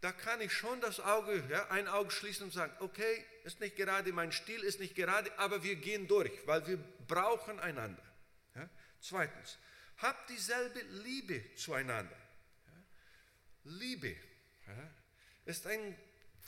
Da 0.02 0.10
kann 0.10 0.40
ich 0.40 0.52
schon 0.52 0.80
das 0.80 0.98
Auge, 0.98 1.44
ja, 1.48 1.68
ein 1.70 1.86
Auge 1.86 2.10
schließen 2.10 2.46
und 2.46 2.52
sagen, 2.52 2.74
okay, 2.80 3.24
ist 3.44 3.60
nicht 3.60 3.76
gerade, 3.76 4.12
mein 4.12 4.32
Stil 4.32 4.60
ist 4.64 4.80
nicht 4.80 4.96
gerade, 4.96 5.30
aber 5.38 5.62
wir 5.62 5.76
gehen 5.76 6.08
durch, 6.08 6.32
weil 6.44 6.66
wir 6.66 6.76
brauchen 7.06 7.60
einander. 7.60 8.02
Ja? 8.56 8.68
Zweitens, 9.00 9.58
habt 9.98 10.28
dieselbe 10.28 10.80
Liebe 11.04 11.54
zueinander. 11.54 12.16
Liebe 13.62 14.08
ja, 14.66 14.90
ist 15.44 15.68
ein 15.68 15.96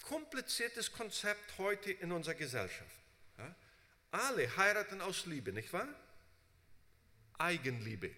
kompliziertes 0.03 0.91
Konzept 0.91 1.57
heute 1.57 1.93
in 1.93 2.11
unserer 2.11 2.35
Gesellschaft. 2.35 2.99
Ja. 3.39 3.55
Alle 4.11 4.57
heiraten 4.57 5.01
aus 5.01 5.27
Liebe, 5.27 5.53
nicht 5.53 5.73
wahr? 5.73 5.87
Eigenliebe. 7.39 8.11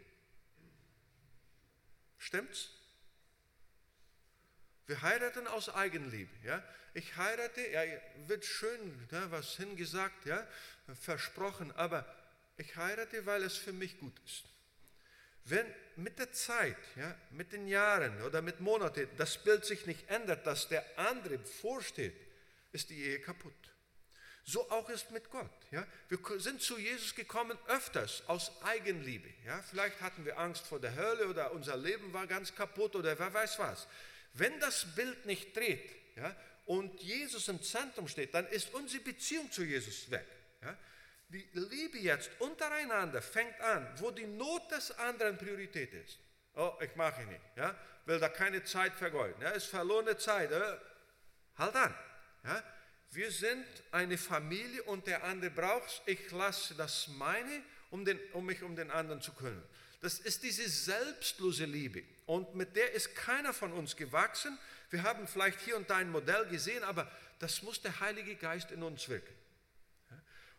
Stimmt's? 2.16 2.70
Wir 4.86 5.02
heiraten 5.02 5.46
aus 5.46 5.68
Eigenliebe. 5.68 6.30
Ja? 6.44 6.62
Ich 6.94 7.16
heirate, 7.16 7.60
ja, 7.68 7.82
wird 8.26 8.44
schön 8.44 9.08
ja, 9.10 9.30
was 9.30 9.56
hingesagt, 9.56 10.26
ja, 10.26 10.46
versprochen, 11.00 11.72
aber 11.72 12.06
ich 12.56 12.76
heirate, 12.76 13.26
weil 13.26 13.42
es 13.42 13.56
für 13.56 13.72
mich 13.72 13.98
gut 13.98 14.18
ist. 14.24 14.44
Wenn 15.44 15.66
mit 15.96 16.18
der 16.18 16.32
Zeit, 16.32 16.76
ja, 16.96 17.14
mit 17.30 17.52
den 17.52 17.68
Jahren 17.68 18.22
oder 18.22 18.42
mit 18.42 18.60
Monaten 18.60 19.08
das 19.16 19.42
Bild 19.42 19.64
sich 19.64 19.86
nicht 19.86 20.08
ändert, 20.10 20.46
dass 20.46 20.68
der 20.68 20.84
andere 20.98 21.38
vorsteht, 21.38 22.16
ist 22.72 22.90
die 22.90 23.00
Ehe 23.04 23.20
kaputt. 23.20 23.54
So 24.44 24.70
auch 24.70 24.88
ist 24.90 25.10
mit 25.10 25.28
Gott. 25.30 25.50
Ja. 25.72 25.84
Wir 26.08 26.18
sind 26.38 26.62
zu 26.62 26.78
Jesus 26.78 27.14
gekommen 27.14 27.58
öfters 27.66 28.22
aus 28.28 28.52
Eigenliebe. 28.62 29.28
Ja. 29.44 29.60
Vielleicht 29.62 30.00
hatten 30.00 30.24
wir 30.24 30.38
Angst 30.38 30.66
vor 30.66 30.78
der 30.78 30.94
Hölle 30.94 31.26
oder 31.26 31.52
unser 31.52 31.76
Leben 31.76 32.12
war 32.12 32.28
ganz 32.28 32.54
kaputt 32.54 32.94
oder 32.94 33.18
wer 33.18 33.34
weiß 33.34 33.58
was. 33.58 33.88
Wenn 34.36 34.58
das 34.60 34.94
Bild 34.94 35.24
nicht 35.26 35.56
dreht 35.56 35.90
ja, 36.16 36.34
und 36.66 37.00
Jesus 37.00 37.48
im 37.48 37.62
Zentrum 37.62 38.08
steht, 38.08 38.34
dann 38.34 38.46
ist 38.48 38.72
unsere 38.74 39.02
Beziehung 39.02 39.50
zu 39.50 39.64
Jesus 39.64 40.10
weg. 40.10 40.26
Ja. 40.62 40.76
Die 41.28 41.48
Liebe 41.54 41.98
jetzt 41.98 42.30
untereinander 42.38 43.20
fängt 43.22 43.60
an, 43.60 43.88
wo 43.96 44.10
die 44.10 44.26
Not 44.26 44.70
des 44.70 44.92
anderen 44.92 45.36
Priorität 45.38 45.92
ist. 45.92 46.18
Oh, 46.54 46.72
ich 46.80 46.94
mache 46.96 47.22
nicht, 47.24 47.40
ja, 47.56 47.76
will 48.06 48.18
da 48.18 48.28
keine 48.28 48.62
Zeit 48.64 48.94
vergeuden, 48.94 49.40
ja, 49.42 49.50
ist 49.50 49.66
verlorene 49.66 50.16
Zeit. 50.16 50.50
Äh, 50.52 50.76
halt 51.56 51.74
an, 51.74 51.94
ja. 52.44 52.62
Wir 53.10 53.30
sind 53.30 53.64
eine 53.92 54.18
Familie 54.18 54.82
und 54.84 55.06
der 55.06 55.24
andere 55.24 55.50
braucht 55.50 55.86
es. 55.86 56.02
Ich 56.06 56.30
lasse 56.32 56.74
das 56.74 57.08
meine, 57.08 57.62
um, 57.90 58.04
den, 58.04 58.18
um 58.32 58.44
mich 58.44 58.62
um 58.62 58.76
den 58.76 58.90
anderen 58.90 59.22
zu 59.22 59.32
kümmern. 59.32 59.66
Das 60.06 60.20
ist 60.20 60.44
diese 60.44 60.68
selbstlose 60.68 61.64
Liebe. 61.64 62.04
Und 62.26 62.54
mit 62.54 62.76
der 62.76 62.92
ist 62.92 63.16
keiner 63.16 63.52
von 63.52 63.72
uns 63.72 63.96
gewachsen. 63.96 64.56
Wir 64.88 65.02
haben 65.02 65.26
vielleicht 65.26 65.60
hier 65.62 65.76
und 65.76 65.90
da 65.90 65.96
ein 65.96 66.10
Modell 66.10 66.46
gesehen, 66.46 66.84
aber 66.84 67.10
das 67.40 67.62
muss 67.62 67.82
der 67.82 67.98
Heilige 67.98 68.36
Geist 68.36 68.70
in 68.70 68.84
uns 68.84 69.08
wirken. 69.08 69.34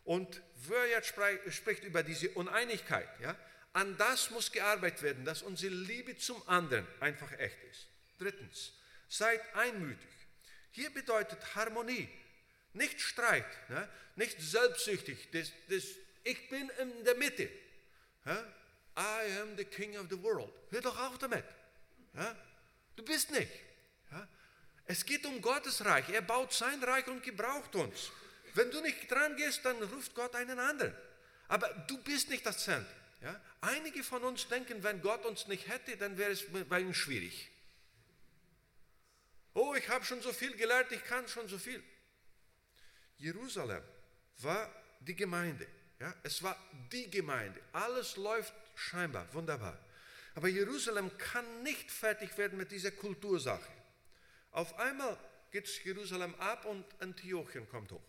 Und 0.04 0.42
wer 0.66 0.86
jetzt 0.90 1.14
spricht 1.48 1.82
über 1.82 2.02
diese 2.02 2.28
Uneinigkeit, 2.32 3.08
ja, 3.22 3.34
an 3.72 3.96
das 3.96 4.30
muss 4.32 4.52
gearbeitet 4.52 5.00
werden, 5.00 5.24
dass 5.24 5.40
unsere 5.40 5.72
Liebe 5.72 6.18
zum 6.18 6.46
anderen 6.46 6.86
einfach 7.00 7.32
echt 7.38 7.56
ist. 7.70 7.86
Drittens, 8.18 8.74
seid 9.08 9.40
einmütig. 9.54 10.10
Hier 10.72 10.90
bedeutet 10.90 11.38
Harmonie, 11.54 12.06
nicht 12.74 13.00
Streit, 13.00 13.46
ne? 13.70 13.88
nicht 14.14 14.42
selbstsüchtig. 14.42 15.30
Das, 15.32 15.50
das, 15.70 15.84
ich 16.22 16.50
bin 16.50 16.70
in 16.82 17.04
der 17.06 17.14
Mitte. 17.14 17.48
Ja? 18.26 18.44
I 18.98 19.40
am 19.40 19.56
the 19.56 19.64
king 19.64 19.96
of 19.96 20.08
the 20.10 20.20
world. 20.20 20.52
Hör 20.70 20.80
doch 20.80 20.98
auf 20.98 21.18
damit. 21.18 21.44
Ja? 22.14 22.36
Du 22.96 23.04
bist 23.04 23.30
nicht. 23.30 23.48
Ja? 24.10 24.28
Es 24.86 25.06
geht 25.06 25.24
um 25.24 25.40
Gottes 25.40 25.84
Reich. 25.84 26.08
Er 26.08 26.22
baut 26.22 26.52
sein 26.52 26.82
Reich 26.82 27.06
und 27.06 27.22
gebraucht 27.22 27.74
uns. 27.76 28.10
Wenn 28.54 28.70
du 28.72 28.80
nicht 28.80 29.08
dran 29.08 29.36
gehst, 29.36 29.64
dann 29.64 29.80
ruft 29.82 30.14
Gott 30.14 30.34
einen 30.34 30.58
anderen. 30.58 30.92
Aber 31.46 31.68
du 31.86 31.96
bist 31.98 32.28
nicht 32.28 32.44
das 32.44 32.64
Zentrum. 32.64 32.92
Ja? 33.22 33.40
Einige 33.60 34.02
von 34.02 34.22
uns 34.24 34.48
denken, 34.48 34.82
wenn 34.82 35.00
Gott 35.00 35.24
uns 35.24 35.46
nicht 35.46 35.68
hätte, 35.68 35.96
dann 35.96 36.18
wäre 36.18 36.32
es 36.32 36.44
bei 36.68 36.80
ihm 36.80 36.94
schwierig. 36.94 37.50
Oh, 39.54 39.74
ich 39.74 39.88
habe 39.88 40.04
schon 40.04 40.20
so 40.20 40.32
viel 40.32 40.56
gelernt, 40.56 40.90
ich 40.92 41.04
kann 41.04 41.26
schon 41.28 41.48
so 41.48 41.58
viel. 41.58 41.82
Jerusalem 43.16 43.82
war 44.38 44.72
die 45.00 45.16
Gemeinde. 45.16 45.66
Ja? 46.00 46.14
Es 46.22 46.42
war 46.42 46.56
die 46.92 47.10
Gemeinde. 47.10 47.60
Alles 47.72 48.16
läuft 48.16 48.52
scheinbar 48.78 49.26
wunderbar. 49.34 49.78
Aber 50.34 50.48
Jerusalem 50.48 51.16
kann 51.18 51.62
nicht 51.62 51.90
fertig 51.90 52.36
werden 52.38 52.58
mit 52.58 52.70
dieser 52.70 52.92
Kultursache. 52.92 53.70
Auf 54.52 54.78
einmal 54.78 55.18
geht 55.50 55.68
Jerusalem 55.84 56.34
ab 56.36 56.64
und 56.64 56.84
Antiochien 57.00 57.68
kommt 57.68 57.90
hoch. 57.92 58.02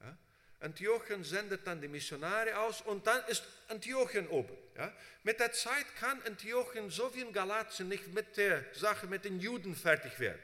Ja? 0.00 0.16
Antiochien 0.60 1.24
sendet 1.24 1.66
dann 1.66 1.80
die 1.80 1.88
Missionare 1.88 2.58
aus 2.58 2.80
und 2.82 3.06
dann 3.06 3.22
ist 3.26 3.44
Antiochien 3.68 4.28
oben. 4.28 4.56
Ja? 4.76 4.92
Mit 5.22 5.40
der 5.40 5.52
Zeit 5.52 5.94
kann 5.96 6.22
Antiochien 6.22 6.90
so 6.90 7.14
wie 7.14 7.20
in 7.20 7.32
Galatien 7.32 7.88
nicht 7.88 8.08
mit 8.14 8.36
der 8.36 8.64
Sache 8.74 9.06
mit 9.06 9.24
den 9.24 9.40
Juden 9.40 9.76
fertig 9.76 10.18
werden. 10.20 10.40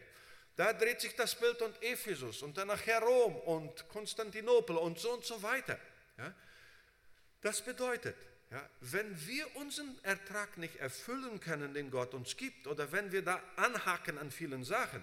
Da 0.56 0.72
dreht 0.72 1.00
sich 1.00 1.14
das 1.14 1.34
Bild 1.34 1.60
und 1.60 1.82
Ephesus 1.82 2.42
und 2.42 2.56
dann 2.56 2.68
nachher 2.68 3.00
Rom 3.00 3.36
und 3.36 3.88
Konstantinopel 3.88 4.76
und 4.76 4.98
so 4.98 5.12
und 5.12 5.24
so 5.24 5.42
weiter. 5.42 5.78
Ja? 6.18 6.34
Das 7.42 7.62
bedeutet, 7.62 8.16
ja, 8.50 8.70
wenn 8.80 9.26
wir 9.26 9.56
unseren 9.56 9.98
Ertrag 10.04 10.56
nicht 10.56 10.76
erfüllen 10.76 11.40
können, 11.40 11.74
den 11.74 11.90
Gott 11.90 12.14
uns 12.14 12.36
gibt, 12.36 12.66
oder 12.66 12.92
wenn 12.92 13.10
wir 13.10 13.22
da 13.22 13.42
anhaken 13.56 14.18
an 14.18 14.30
vielen 14.30 14.64
Sachen, 14.64 15.02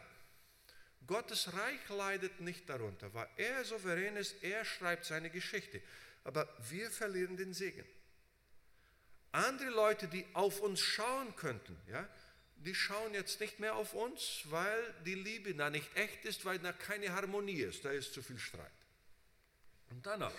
Gottes 1.05 1.51
Reich 1.53 1.89
leidet 1.89 2.39
nicht 2.39 2.69
darunter, 2.69 3.13
weil 3.13 3.27
er 3.35 3.65
souverän 3.65 4.15
ist, 4.15 4.41
er 4.41 4.63
schreibt 4.63 5.05
seine 5.05 5.29
Geschichte. 5.29 5.81
Aber 6.23 6.47
wir 6.69 6.89
verlieren 6.89 7.35
den 7.35 7.53
Segen. 7.53 7.85
Andere 9.33 9.71
Leute, 9.71 10.07
die 10.07 10.25
auf 10.33 10.61
uns 10.61 10.79
schauen 10.79 11.35
könnten, 11.35 11.77
ja, 11.89 12.07
die 12.57 12.75
schauen 12.75 13.13
jetzt 13.13 13.41
nicht 13.41 13.59
mehr 13.59 13.75
auf 13.75 13.93
uns, 13.93 14.43
weil 14.45 14.93
die 15.05 15.15
Liebe 15.15 15.53
da 15.53 15.69
nicht 15.69 15.93
echt 15.97 16.23
ist, 16.23 16.45
weil 16.45 16.59
da 16.59 16.71
keine 16.71 17.11
Harmonie 17.11 17.61
ist, 17.61 17.83
da 17.83 17.91
ist 17.91 18.13
zu 18.13 18.21
viel 18.21 18.39
Streit. 18.39 18.71
Und 19.89 20.05
dann 20.05 20.21
noch, 20.21 20.31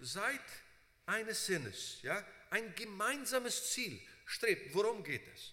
seid 0.00 0.40
eines 1.06 1.46
Sinnes, 1.46 1.98
ja, 2.02 2.24
ein 2.50 2.74
gemeinsames 2.74 3.72
Ziel 3.72 4.00
strebt. 4.26 4.74
Worum 4.74 5.02
geht 5.04 5.26
es? 5.34 5.52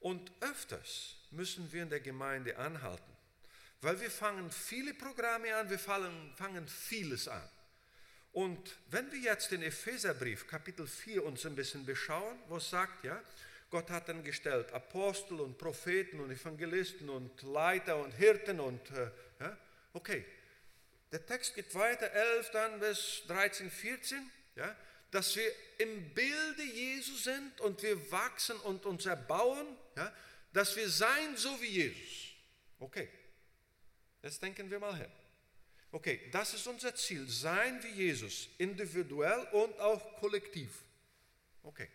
Und 0.00 0.32
öfters 0.40 1.16
müssen 1.30 1.70
wir 1.72 1.82
in 1.82 1.90
der 1.90 2.00
Gemeinde 2.00 2.56
anhalten, 2.56 3.12
weil 3.82 4.00
wir 4.00 4.10
fangen 4.10 4.50
viele 4.50 4.94
Programme 4.94 5.54
an, 5.54 5.68
wir 5.70 5.78
fangen, 5.78 6.32
fangen 6.36 6.66
vieles 6.66 7.28
an. 7.28 7.48
Und 8.32 8.76
wenn 8.90 9.10
wir 9.10 9.18
jetzt 9.18 9.50
den 9.50 9.62
Epheserbrief 9.62 10.46
Kapitel 10.46 10.86
4 10.86 11.24
uns 11.24 11.44
ein 11.46 11.56
bisschen 11.56 11.84
beschauen, 11.84 12.38
wo 12.48 12.56
es 12.56 12.70
sagt, 12.70 13.04
ja, 13.04 13.20
Gott 13.70 13.90
hat 13.90 14.08
dann 14.08 14.24
gestellt 14.24 14.72
Apostel 14.72 15.40
und 15.40 15.58
Propheten 15.58 16.20
und 16.20 16.30
Evangelisten 16.30 17.08
und 17.08 17.42
Leiter 17.42 17.96
und 17.96 18.12
Hirten 18.12 18.60
und, 18.60 18.90
äh, 18.90 19.10
ja, 19.40 19.56
okay. 19.92 20.24
Der 21.12 21.26
Text 21.26 21.54
geht 21.56 21.74
weiter, 21.74 22.10
11 22.12 22.50
dann 22.50 22.80
bis 22.80 23.22
13, 23.26 23.68
14, 23.70 24.30
ja, 24.54 24.76
dass 25.10 25.34
wir 25.36 25.52
im 25.78 26.14
Bilde 26.14 26.62
Jesu 26.62 27.14
sind 27.16 27.60
und 27.60 27.82
wir 27.82 28.10
wachsen 28.10 28.56
und 28.60 28.86
uns 28.86 29.06
erbauen, 29.06 29.66
ja, 29.96 30.12
dass 30.52 30.76
wir 30.76 30.88
sein 30.88 31.36
so 31.36 31.60
wie 31.60 31.66
Jesus. 31.66 32.34
Okay, 32.78 33.08
jetzt 34.22 34.42
denken 34.42 34.70
wir 34.70 34.78
mal 34.78 34.96
hin. 34.96 35.10
Okay, 35.92 36.28
das 36.30 36.54
ist 36.54 36.66
unser 36.66 36.94
Ziel, 36.94 37.28
sein 37.28 37.82
wie 37.82 37.88
Jesus, 37.88 38.48
individuell 38.58 39.42
und 39.52 39.78
auch 39.80 40.18
kollektiv. 40.20 40.84
Okay. 41.62 41.88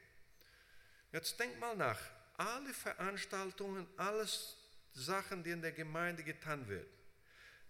Jetzt 1.15 1.39
denk 1.39 1.57
mal 1.59 1.77
nach. 1.77 1.99
Alle 2.35 2.73
Veranstaltungen, 2.73 3.87
alles 3.95 4.57
Sachen, 4.91 5.43
die 5.43 5.51
in 5.51 5.61
der 5.61 5.71
Gemeinde 5.71 6.23
getan 6.23 6.67
werden, 6.67 6.89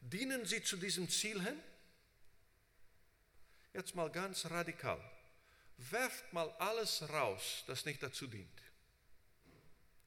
dienen 0.02 0.46
sie 0.46 0.64
zu 0.64 0.78
diesem 0.78 1.08
Ziel 1.08 1.40
hin? 1.40 1.60
Jetzt 3.72 3.94
mal 3.94 4.10
ganz 4.10 4.50
radikal. 4.50 5.00
Werft 5.78 6.32
mal 6.34 6.50
alles 6.60 7.08
raus, 7.10 7.64
das 7.68 7.86
nicht 7.86 8.02
dazu 8.02 8.28
dient. 8.28 8.62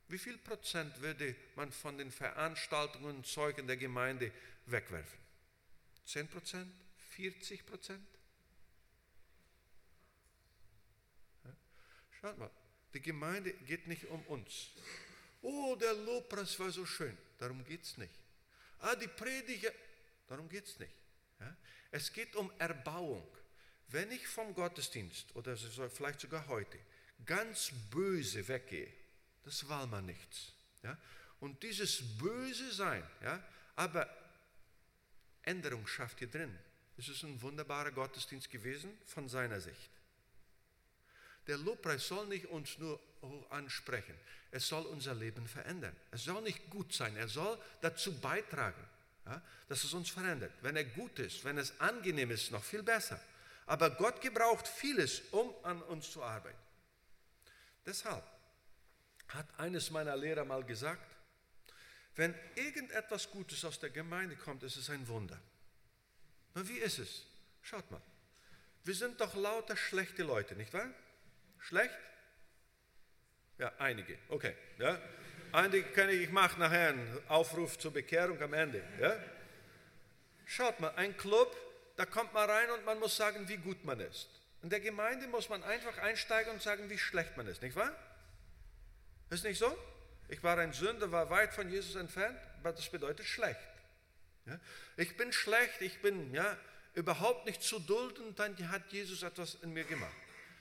Wie 0.09 0.19
viel 0.19 0.39
Prozent 0.39 1.01
würde 1.01 1.37
man 1.55 1.71
von 1.71 1.99
den 1.99 2.11
Veranstaltungen 2.11 3.17
und 3.17 3.27
Zeugen 3.27 3.67
der 3.67 3.77
Gemeinde 3.77 4.33
wegwerfen? 4.67 5.19
10 6.07 6.29
Prozent? 6.29 6.73
40 7.11 7.67
Prozent? 7.67 8.07
Schaut 12.21 12.39
mal, 12.39 12.51
die 12.95 13.01
Gemeinde 13.01 13.53
geht 13.53 13.87
nicht 13.87 14.07
um 14.07 14.23
uns. 14.27 14.71
Oh, 15.43 15.77
der 15.77 15.95
Lobpreis 15.95 16.59
war 16.59 16.71
so 16.71 16.85
schön. 16.85 17.17
Darum 17.39 17.65
geht 17.65 17.83
es 17.85 17.97
nicht. 17.97 18.15
Ah, 18.81 18.97
die 18.97 19.09
Predigt, 19.09 19.73
darum 20.27 20.49
geht 20.49 20.65
es 20.65 20.79
nicht. 20.79 20.95
Ja? 21.39 21.57
Es 21.91 22.13
geht 22.13 22.35
um 22.35 22.51
Erbauung. 22.59 23.27
Wenn 23.89 24.11
ich 24.13 24.27
vom 24.27 24.55
Gottesdienst 24.55 25.35
oder 25.35 25.57
vielleicht 25.57 26.21
sogar 26.21 26.47
heute 26.49 26.79
ganz 27.25 27.73
böse 27.91 28.47
weggehe, 28.47 28.93
das 29.45 29.67
war 29.69 29.87
mal 29.87 30.03
nichts. 30.03 30.53
Ja? 30.83 30.97
Und 31.41 31.63
dieses 31.63 32.03
böse 32.19 32.73
Sein, 32.73 33.03
ja, 33.23 33.43
aber 33.77 34.09
Änderung 35.43 35.87
schafft 35.87 36.19
hier 36.19 36.29
drin. 36.29 36.57
Es 36.99 37.09
ist 37.09 37.23
ein 37.23 37.41
wunderbarer 37.41 37.93
Gottesdienst 37.93 38.51
gewesen 38.51 38.91
von 39.07 39.29
seiner 39.29 39.61
Sicht. 39.61 39.91
Der 41.47 41.57
Lobpreis 41.57 42.07
soll 42.07 42.27
nicht 42.27 42.47
uns 42.47 42.77
nur 42.79 43.01
ansprechen, 43.49 44.15
es 44.51 44.69
soll 44.69 44.85
unser 44.85 45.15
Leben 45.15 45.47
verändern. 45.47 45.97
Es 46.11 46.25
soll 46.25 46.43
nicht 46.43 46.69
gut 46.69 46.93
sein, 46.93 47.17
er 47.17 47.29
soll 47.29 47.59
dazu 47.81 48.21
beitragen, 48.21 48.85
ja, 49.25 49.41
dass 49.69 49.85
es 49.85 49.95
uns 49.95 50.11
verändert. 50.11 50.53
Wenn 50.61 50.77
er 50.77 50.85
gut 50.85 51.19
ist, 51.19 51.45
wenn 51.45 51.57
es 51.57 51.81
angenehm 51.81 52.31
ist, 52.31 52.51
noch 52.51 52.65
viel 52.65 52.83
besser. 52.83 53.19
Aber 53.69 53.91
Gott 53.91 54.23
gebraucht 54.23 54.67
vieles, 54.67 55.21
um 55.31 55.55
an 55.63 55.83
uns 55.83 56.11
zu 56.11 56.23
arbeiten. 56.23 56.59
Deshalb 57.85 58.25
hat 59.29 59.47
eines 59.59 59.91
meiner 59.91 60.17
Lehrer 60.17 60.45
mal 60.45 60.65
gesagt, 60.65 61.07
wenn 62.17 62.35
irgendetwas 62.57 63.31
Gutes 63.31 63.65
aus 63.67 63.79
der 63.79 63.91
Gemeinde 63.91 64.37
kommt, 64.37 64.63
ist 64.63 64.77
es 64.77 64.89
ein 64.89 65.07
Wunder. 65.07 65.39
Aber 66.55 66.67
wie 66.67 66.79
ist 66.79 66.99
es? 66.99 67.27
Schaut 67.63 67.89
mal. 67.91 68.01
Wir 68.85 68.95
sind 68.95 69.21
doch 69.21 69.35
lauter 69.35 69.77
schlechte 69.77 70.23
Leute, 70.23 70.57
nicht 70.57 70.73
wahr? 70.73 70.89
Schlecht? 71.59 71.97
Ja, 73.59 73.71
einige. 73.79 74.19
Okay. 74.31 74.57
Ja. 74.79 74.99
Einige 75.53 75.85
kenne 75.91 76.13
ich, 76.13 76.23
ich 76.23 76.31
mache 76.31 76.59
nachher 76.59 76.89
einen 76.89 77.29
Aufruf 77.29 77.79
zur 77.79 77.93
Bekehrung 77.93 78.41
am 78.41 78.55
Ende. 78.55 78.83
Ja. 78.99 79.15
Schaut 80.47 80.81
mal, 80.81 80.95
ein 80.97 81.15
Club, 81.19 81.55
da 81.99 82.07
kommt 82.07 82.33
man 82.33 82.49
rein 82.49 82.71
und 82.71 82.87
man 82.87 82.99
muss 82.99 83.17
sagen, 83.17 83.47
wie 83.49 83.59
gut 83.59 83.85
man 83.85 84.01
ist. 84.01 84.29
In 84.63 84.71
der 84.71 84.81
Gemeinde 84.81 85.27
muss 85.27 85.51
man 85.51 85.63
einfach 85.63 85.99
einsteigen 85.99 86.53
und 86.53 86.63
sagen, 86.63 86.89
wie 86.89 86.99
schlecht 86.99 87.37
man 87.37 87.47
ist, 87.47 87.61
nicht 87.61 87.77
wahr? 87.77 87.95
Ist 89.29 89.45
nicht 89.45 89.59
so? 89.59 89.77
Ich 90.29 90.43
war 90.43 90.57
ein 90.59 90.73
Sünder, 90.73 91.13
war 91.13 91.29
weit 91.29 91.53
von 91.53 91.69
Jesus 91.69 91.95
entfernt, 91.95 92.39
aber 92.61 92.73
das 92.73 92.89
bedeutet 92.89 93.27
schlecht. 93.27 93.61
Ja? 94.47 94.59
Ich 94.97 95.17
bin 95.19 95.33
schlecht, 95.33 95.83
ich 95.83 96.01
bin 96.01 96.33
ja, 96.33 96.57
überhaupt 96.95 97.45
nicht 97.45 97.63
zu 97.63 97.79
dulden, 97.79 98.35
dann 98.35 98.57
hat 98.71 98.91
Jesus 98.91 99.23
etwas 99.23 99.57
in 99.63 99.75
mir 99.75 99.85
gemacht. 99.85 100.17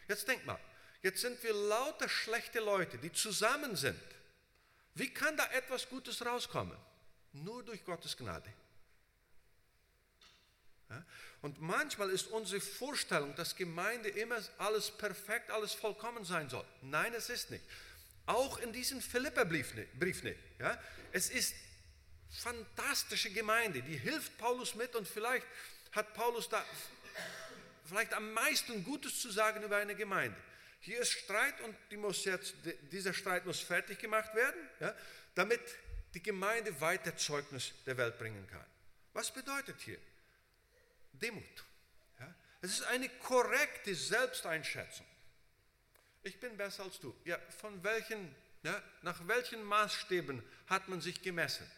Jetzt 0.10 0.28
denk 0.28 0.46
mal, 0.46 0.60
Jetzt 1.02 1.22
sind 1.22 1.42
wir 1.44 1.54
lauter 1.54 2.10
schlechte 2.10 2.60
Leute, 2.60 2.98
die 2.98 3.12
zusammen 3.12 3.76
sind. 3.76 4.02
Wie 4.96 5.14
kann 5.14 5.38
da 5.38 5.46
etwas 5.52 5.88
Gutes 5.88 6.26
rauskommen? 6.26 6.78
Nur 7.34 7.64
durch 7.64 7.86
Gottes 7.86 8.18
Gnade. 8.18 8.52
Und 11.42 11.62
manchmal 11.62 12.10
ist 12.10 12.28
unsere 12.28 12.62
Vorstellung, 12.62 13.36
dass 13.36 13.56
Gemeinde 13.56 14.10
immer 14.10 14.38
alles 14.58 14.92
perfekt, 14.92 15.52
alles 15.52 15.74
vollkommen 15.74 16.26
sein 16.26 16.50
soll. 16.50 16.66
Nein, 16.82 17.14
es 17.14 17.30
ist 17.30 17.52
nicht. 17.52 17.64
Auch 18.26 18.58
in 18.60 18.74
diesem 18.74 19.02
Philipperbrief 19.02 19.74
nicht. 19.74 20.40
Ja? 20.60 20.82
Es 21.12 21.30
ist 21.30 21.56
fantastische 22.30 23.32
Gemeinde, 23.32 23.82
die 23.82 23.98
hilft 23.98 24.38
Paulus 24.38 24.76
mit 24.76 24.96
und 24.96 25.08
vielleicht 25.08 25.46
hat 25.92 26.14
Paulus 26.14 26.50
da 26.50 26.64
vielleicht 27.86 28.14
am 28.14 28.34
meisten 28.34 28.84
Gutes 28.84 29.22
zu 29.22 29.32
sagen 29.32 29.64
über 29.64 29.78
eine 29.78 29.96
Gemeinde. 29.96 30.38
Hier 30.82 31.00
ist 31.00 31.12
Streit 31.12 31.60
und 31.62 31.76
die 31.90 31.96
jetzt, 32.30 32.54
dieser 32.92 33.14
Streit 33.14 33.46
muss 33.46 33.60
fertig 33.60 34.00
gemacht 34.00 34.36
werden, 34.36 34.60
ja, 34.80 34.94
damit 35.36 35.62
die 36.14 36.22
Gemeinde 36.22 36.80
weiter 36.82 37.16
Zeugnis 37.16 37.74
der 37.86 37.98
Welt 37.98 38.18
bringen 38.18 38.46
kann. 38.48 38.66
Was 39.14 39.32
bedeutet 39.32 39.80
hier? 39.82 39.98
Demut. 41.20 41.66
Ja? 42.20 42.34
Es 42.62 42.72
ist 42.72 42.84
eine 42.84 43.10
korrekte 43.10 43.94
Selbsteinschätzung. 43.96 45.06
Ich 46.24 46.40
bin 46.40 46.58
besser 46.58 46.84
als 46.84 47.00
du. 47.00 47.16
Ja, 47.26 47.40
von 47.60 47.84
welchen, 47.84 48.36
ja, 48.64 48.82
nach 49.02 49.28
welchen 49.28 49.64
Maßstäben 49.64 50.44
hat 50.68 50.88
man 50.90 51.02
sich 51.02 51.22
gemessen? 51.22 51.70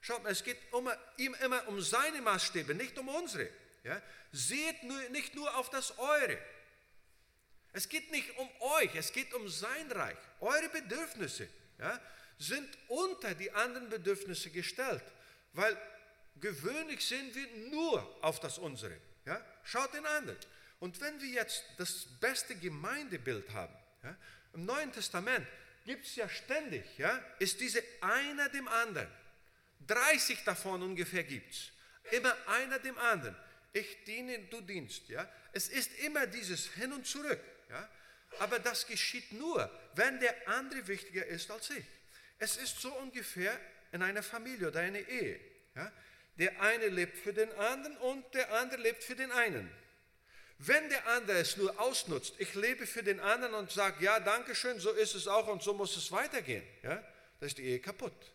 Schaut 0.00 0.22
mal, 0.22 0.32
es 0.32 0.44
geht 0.44 0.58
um, 0.72 0.88
ihm 1.16 1.34
immer 1.34 1.66
um 1.68 1.80
seine 1.80 2.20
Maßstäbe, 2.20 2.74
nicht 2.74 2.98
um 2.98 3.08
unsere. 3.08 3.48
Ja? 3.84 4.00
Seht 4.32 4.82
nur, 4.82 5.00
nicht 5.10 5.34
nur 5.34 5.56
auf 5.56 5.70
das 5.70 5.98
Eure. 5.98 6.38
Es 7.72 7.88
geht 7.88 8.10
nicht 8.10 8.36
um 8.38 8.48
euch, 8.60 8.94
es 8.94 9.12
geht 9.12 9.34
um 9.34 9.48
sein 9.48 9.92
Reich. 9.92 10.16
Eure 10.40 10.68
Bedürfnisse 10.70 11.48
ja, 11.78 12.00
sind 12.38 12.68
unter 12.88 13.34
die 13.34 13.50
anderen 13.52 13.90
Bedürfnisse 13.90 14.50
gestellt, 14.50 15.04
weil 15.52 15.76
gewöhnlich 16.40 17.04
sehen 17.04 17.34
wir 17.34 17.46
nur 17.70 18.24
auf 18.24 18.40
das 18.40 18.58
unsere. 18.58 18.96
Ja? 19.24 19.44
Schaut 19.64 19.92
den 19.94 20.06
anderen. 20.06 20.38
Und 20.80 21.00
wenn 21.00 21.20
wir 21.20 21.28
jetzt 21.28 21.64
das 21.78 22.06
beste 22.20 22.54
Gemeindebild 22.56 23.50
haben, 23.50 23.74
ja, 24.02 24.16
im 24.52 24.64
Neuen 24.64 24.92
Testament 24.92 25.46
gibt 25.84 26.06
es 26.06 26.16
ja 26.16 26.28
ständig, 26.28 26.84
ja, 26.98 27.22
ist 27.38 27.60
diese 27.60 27.82
einer 28.00 28.48
dem 28.48 28.68
anderen. 28.68 29.08
30 29.86 30.44
davon 30.44 30.82
ungefähr 30.82 31.24
gibt 31.24 31.52
es. 31.52 31.70
Immer 32.12 32.34
einer 32.48 32.78
dem 32.78 32.96
anderen. 32.98 33.36
Ich 33.72 34.04
diene, 34.04 34.38
du 34.50 34.60
dienst. 34.60 35.08
Ja? 35.08 35.28
Es 35.52 35.68
ist 35.68 35.98
immer 35.98 36.26
dieses 36.26 36.66
Hin 36.72 36.92
und 36.92 37.06
Zurück. 37.06 37.40
Ja? 37.68 37.88
Aber 38.38 38.58
das 38.58 38.86
geschieht 38.86 39.32
nur, 39.32 39.70
wenn 39.94 40.18
der 40.20 40.48
andere 40.48 40.86
wichtiger 40.88 41.26
ist 41.26 41.50
als 41.50 41.70
ich. 41.70 41.84
Es 42.38 42.56
ist 42.56 42.80
so 42.80 42.92
ungefähr 42.94 43.58
in 43.92 44.02
einer 44.02 44.22
Familie 44.22 44.68
oder 44.68 44.80
einer 44.80 44.98
Ehe. 44.98 45.40
Ja? 45.74 45.92
Der 46.38 46.60
eine 46.60 46.88
lebt 46.88 47.16
für 47.18 47.32
den 47.32 47.50
anderen 47.52 47.96
und 47.98 48.34
der 48.34 48.52
andere 48.54 48.80
lebt 48.80 49.02
für 49.02 49.16
den 49.16 49.32
einen. 49.32 49.70
Wenn 50.58 50.88
der 50.88 51.06
andere 51.08 51.38
es 51.38 51.56
nur 51.56 51.78
ausnutzt, 51.80 52.34
ich 52.38 52.54
lebe 52.54 52.86
für 52.86 53.02
den 53.02 53.20
anderen 53.20 53.54
und 53.54 53.70
sage, 53.70 54.02
ja, 54.04 54.20
danke 54.20 54.54
schön, 54.54 54.80
so 54.80 54.90
ist 54.90 55.14
es 55.14 55.28
auch 55.28 55.48
und 55.48 55.62
so 55.62 55.74
muss 55.74 55.96
es 55.96 56.10
weitergehen, 56.12 56.64
ja, 56.82 56.96
dann 57.40 57.46
ist 57.46 57.58
die 57.58 57.64
Ehe 57.64 57.80
kaputt. 57.80 58.32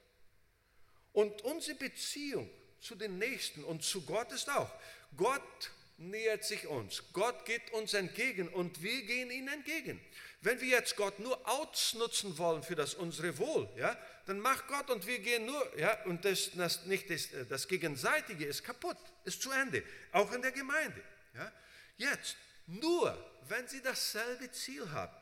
Und 1.13 1.41
unsere 1.41 1.77
Beziehung 1.77 2.49
zu 2.79 2.95
den 2.95 3.17
Nächsten 3.17 3.63
und 3.63 3.83
zu 3.83 4.05
Gott 4.05 4.31
ist 4.31 4.49
auch. 4.49 4.71
Gott 5.17 5.71
nähert 5.97 6.43
sich 6.43 6.67
uns. 6.67 7.03
Gott 7.13 7.45
geht 7.45 7.71
uns 7.71 7.93
entgegen 7.93 8.47
und 8.49 8.81
wir 8.81 9.03
gehen 9.03 9.29
ihm 9.31 9.47
entgegen. 9.47 9.99
Wenn 10.41 10.59
wir 10.59 10.69
jetzt 10.69 10.95
Gott 10.95 11.19
nur 11.19 11.47
ausnutzen 11.47 12.35
wollen 12.39 12.63
für 12.63 12.73
das 12.73 12.95
unsere 12.95 13.37
Wohl, 13.37 13.69
ja, 13.77 13.95
dann 14.25 14.39
macht 14.39 14.67
Gott 14.67 14.89
und 14.89 15.05
wir 15.05 15.19
gehen 15.19 15.45
nur, 15.45 15.77
ja, 15.79 16.03
und 16.05 16.25
das, 16.25 16.51
das 16.55 16.85
nicht 16.85 17.11
das, 17.11 17.29
das 17.47 17.67
Gegenseitige 17.67 18.45
ist 18.45 18.63
kaputt, 18.63 18.97
ist 19.23 19.41
zu 19.41 19.51
Ende, 19.51 19.83
auch 20.11 20.31
in 20.31 20.41
der 20.41 20.51
Gemeinde. 20.51 21.01
Ja. 21.35 21.51
Jetzt, 21.97 22.37
nur 22.65 23.15
wenn 23.49 23.67
Sie 23.67 23.81
dasselbe 23.83 24.51
Ziel 24.51 24.89
haben, 24.91 25.15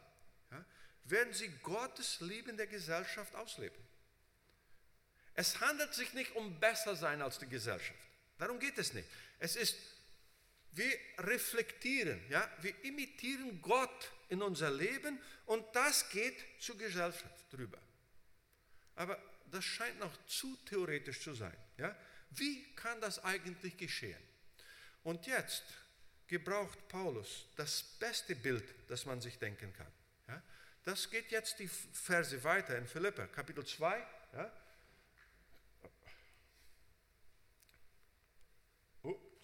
ja, 0.52 0.66
werden 1.04 1.34
Sie 1.34 1.50
Gottes 1.64 2.22
Liebe 2.22 2.50
in 2.52 2.58
der 2.58 2.68
Gesellschaft 2.68 3.36
ausleben. 3.36 3.78
Es 5.34 5.60
handelt 5.60 5.94
sich 5.94 6.14
nicht 6.14 6.34
um 6.36 6.60
besser 6.62 6.96
sein 6.96 7.22
als 7.22 7.40
die 7.40 7.50
Gesellschaft. 7.50 8.00
Darum 8.38 8.58
geht 8.58 8.78
es 8.78 8.94
nicht. 8.94 9.08
Es 9.40 9.58
ist, 9.58 9.76
wir 10.72 10.98
reflektieren, 11.18 12.22
ja, 12.30 12.50
wir 12.62 12.74
imitieren 12.86 13.62
Gott 13.62 14.12
in 14.30 14.42
unser 14.42 14.72
Leben 14.72 15.20
und 15.46 15.66
das 15.74 16.10
geht 16.10 16.38
zur 16.60 16.78
Gesellschaft 16.78 17.52
drüber. 17.52 17.80
Aber 18.96 19.18
das 19.52 19.66
scheint 19.66 20.00
noch 20.00 20.26
zu 20.26 20.56
theoretisch 20.66 21.22
zu 21.22 21.34
sein. 21.34 21.56
Ja? 21.78 21.96
Wie 22.32 22.64
kann 22.76 23.02
das 23.02 23.24
eigentlich 23.24 23.76
geschehen? 23.78 24.22
Und 25.04 25.26
jetzt 25.28 25.64
gebraucht 26.28 26.88
Paulus 26.88 27.46
das 27.56 27.82
beste 28.00 28.36
Bild, 28.36 28.64
das 28.88 29.06
man 29.06 29.20
sich 29.22 29.40
denken 29.40 29.74
kann. 29.74 29.92
Ja? 30.28 30.42
Das 30.84 31.10
geht 31.10 31.32
jetzt 31.32 31.60
die 31.60 31.68
Verse 31.68 32.44
weiter 32.44 32.78
in 32.78 32.88
Philippa, 32.88 33.28
Kapitel 33.28 33.66
2. 33.66 34.06
Ja? 34.34 34.52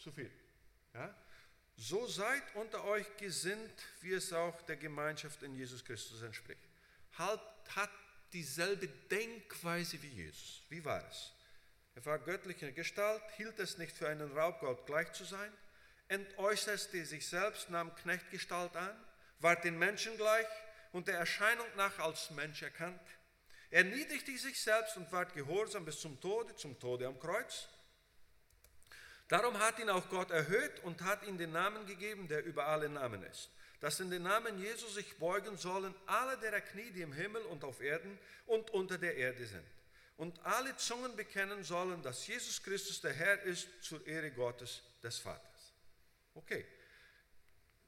zu 0.06 0.12
viel. 0.12 0.32
Ja? 0.93 1.15
So 1.77 2.07
seid 2.07 2.43
unter 2.55 2.83
euch 2.85 3.05
gesinnt, 3.17 3.83
wie 4.01 4.13
es 4.13 4.31
auch 4.31 4.61
der 4.63 4.77
Gemeinschaft 4.77 5.43
in 5.43 5.55
Jesus 5.55 5.83
Christus 5.83 6.21
entspricht. 6.21 6.61
Halt, 7.17 7.41
hat 7.75 7.89
dieselbe 8.31 8.88
Denkweise 8.88 10.01
wie 10.01 10.09
Jesus. 10.09 10.61
Wie 10.69 10.83
war 10.83 11.05
es? 11.09 11.31
Er 11.95 12.05
war 12.05 12.19
göttlicher 12.19 12.71
Gestalt, 12.71 13.23
hielt 13.38 13.57
es 13.59 13.77
nicht 13.77 13.95
für 13.95 14.07
einen 14.07 14.31
Raubgott 14.38 14.85
gleich 14.85 15.11
zu 15.13 15.23
sein, 15.23 15.51
entäußerte 16.09 17.05
sich 17.05 17.27
selbst, 17.27 17.69
nahm 17.69 17.95
Knechtgestalt 17.95 18.75
an, 18.75 19.05
war 19.39 19.55
den 19.55 19.79
Menschen 19.79 20.15
gleich 20.17 20.47
und 20.91 21.07
der 21.07 21.17
Erscheinung 21.17 21.67
nach 21.75 21.97
als 21.99 22.29
Mensch 22.31 22.61
erkannt. 22.61 23.01
Er 23.69 23.83
niedrigte 23.83 24.38
sich 24.38 24.61
selbst 24.61 24.97
und 24.97 25.11
ward 25.11 25.33
gehorsam 25.33 25.85
bis 25.85 25.99
zum 25.99 26.19
Tode, 26.21 26.55
zum 26.55 26.79
Tode 26.79 27.07
am 27.07 27.19
Kreuz. 27.19 27.67
Darum 29.27 29.57
hat 29.59 29.79
ihn 29.79 29.89
auch 29.89 30.07
Gott 30.09 30.29
erhöht 30.31 30.83
und 30.83 31.01
hat 31.01 31.23
ihm 31.23 31.38
den 31.38 31.51
Namen 31.51 31.85
gegeben, 31.88 32.27
der 32.27 32.43
über 32.45 32.67
alle 32.67 32.89
Namen 32.89 33.23
ist. 33.23 33.49
Dass 33.79 33.99
in 33.99 34.09
den 34.09 34.23
Namen 34.23 34.59
Jesus 34.59 34.95
sich 34.95 35.17
beugen 35.17 35.57
sollen 35.57 35.93
alle 36.05 36.38
derer 36.38 36.61
Knie, 36.61 36.91
die 36.91 37.01
im 37.01 37.13
Himmel 37.13 37.41
und 37.43 37.63
auf 37.63 37.81
Erden 37.81 38.17
und 38.45 38.69
unter 38.71 38.97
der 38.97 39.15
Erde 39.15 39.45
sind. 39.45 39.65
Und 40.17 40.39
alle 40.45 40.75
Zungen 40.77 41.15
bekennen 41.15 41.63
sollen, 41.63 42.01
dass 42.01 42.25
Jesus 42.25 42.61
Christus 42.63 43.01
der 43.01 43.13
Herr 43.13 43.41
ist, 43.43 43.67
zur 43.81 44.05
Ehre 44.07 44.31
Gottes 44.31 44.81
des 45.03 45.19
Vaters. 45.19 45.73
Okay, 46.35 46.65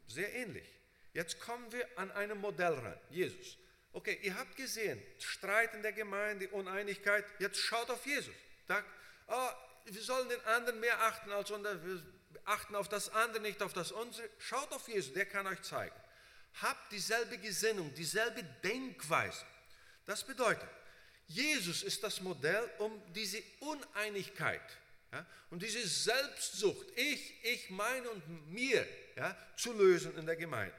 sehr 0.07 0.33
ähnlich. 0.33 0.67
Jetzt 1.13 1.39
kommen 1.39 1.71
wir 1.71 1.87
an 1.97 2.11
einem 2.11 2.39
Modell 2.39 2.73
ran, 2.73 2.99
Jesus. 3.09 3.57
Okay, 3.93 4.19
ihr 4.21 4.37
habt 4.37 4.55
gesehen, 4.55 5.01
Streit 5.19 5.73
in 5.73 5.81
der 5.81 5.93
Gemeinde, 5.93 6.49
Uneinigkeit, 6.49 7.25
jetzt 7.39 7.59
schaut 7.59 7.89
auf 7.89 8.05
Jesus. 8.05 8.35
Sagt, 8.67 8.85
oh, 9.27 9.49
wir 9.89 10.01
sollen 10.01 10.29
den 10.29 10.43
anderen 10.45 10.79
mehr 10.79 11.01
achten 11.03 11.31
als 11.31 11.49
wir 11.49 12.01
achten 12.45 12.75
auf 12.75 12.89
das 12.89 13.09
andere, 13.09 13.41
nicht 13.41 13.61
auf 13.61 13.73
das 13.73 13.91
unsere. 13.91 14.29
Schaut 14.37 14.71
auf 14.71 14.87
Jesus, 14.87 15.13
der 15.13 15.25
kann 15.25 15.47
euch 15.47 15.61
zeigen. 15.61 15.95
Habt 16.61 16.91
dieselbe 16.91 17.37
Gesinnung, 17.37 17.93
dieselbe 17.93 18.43
Denkweise. 18.63 19.45
Das 20.05 20.23
bedeutet, 20.23 20.69
Jesus 21.27 21.83
ist 21.83 22.03
das 22.03 22.21
Modell, 22.21 22.69
um 22.79 23.01
diese 23.13 23.43
Uneinigkeit, 23.59 24.61
ja, 25.11 25.25
um 25.49 25.59
diese 25.59 25.85
Selbstsucht, 25.85 26.87
ich, 26.95 27.43
ich, 27.43 27.69
meine 27.69 28.09
und 28.09 28.51
mir, 28.51 28.87
ja, 29.15 29.35
zu 29.57 29.73
lösen 29.73 30.17
in 30.17 30.25
der 30.25 30.37
Gemeinde. 30.37 30.75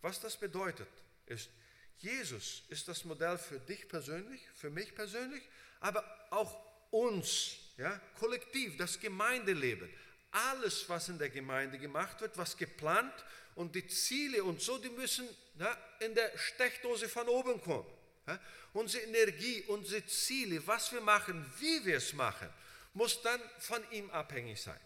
Was 0.00 0.20
das 0.20 0.36
bedeutet, 0.36 0.88
ist, 1.26 1.50
Jesus 1.98 2.62
ist 2.68 2.88
das 2.88 3.04
Modell 3.04 3.36
für 3.36 3.58
dich 3.58 3.88
persönlich, 3.88 4.40
für 4.54 4.70
mich 4.70 4.94
persönlich, 4.94 5.42
aber 5.80 6.04
auch 6.30 6.56
uns 6.90 7.56
ja, 7.76 8.00
kollektiv, 8.18 8.76
das 8.76 8.98
Gemeindeleben, 8.98 9.90
alles, 10.30 10.88
was 10.88 11.08
in 11.08 11.18
der 11.18 11.30
Gemeinde 11.30 11.78
gemacht 11.78 12.20
wird, 12.20 12.36
was 12.36 12.56
geplant 12.56 13.12
und 13.54 13.74
die 13.74 13.86
Ziele 13.86 14.44
und 14.44 14.60
so, 14.60 14.78
die 14.78 14.90
müssen 14.90 15.28
ja, 15.58 15.76
in 16.00 16.14
der 16.14 16.36
Steckdose 16.38 17.08
von 17.08 17.28
oben 17.28 17.60
kommen. 17.60 17.86
Ja. 18.26 18.38
Unsere 18.72 19.04
Energie, 19.04 19.62
unsere 19.66 20.04
Ziele, 20.06 20.64
was 20.66 20.92
wir 20.92 21.00
machen, 21.00 21.44
wie 21.58 21.84
wir 21.84 21.96
es 21.96 22.12
machen, 22.12 22.48
muss 22.94 23.20
dann 23.22 23.40
von 23.58 23.82
ihm 23.90 24.10
abhängig 24.10 24.60
sein. 24.60 24.80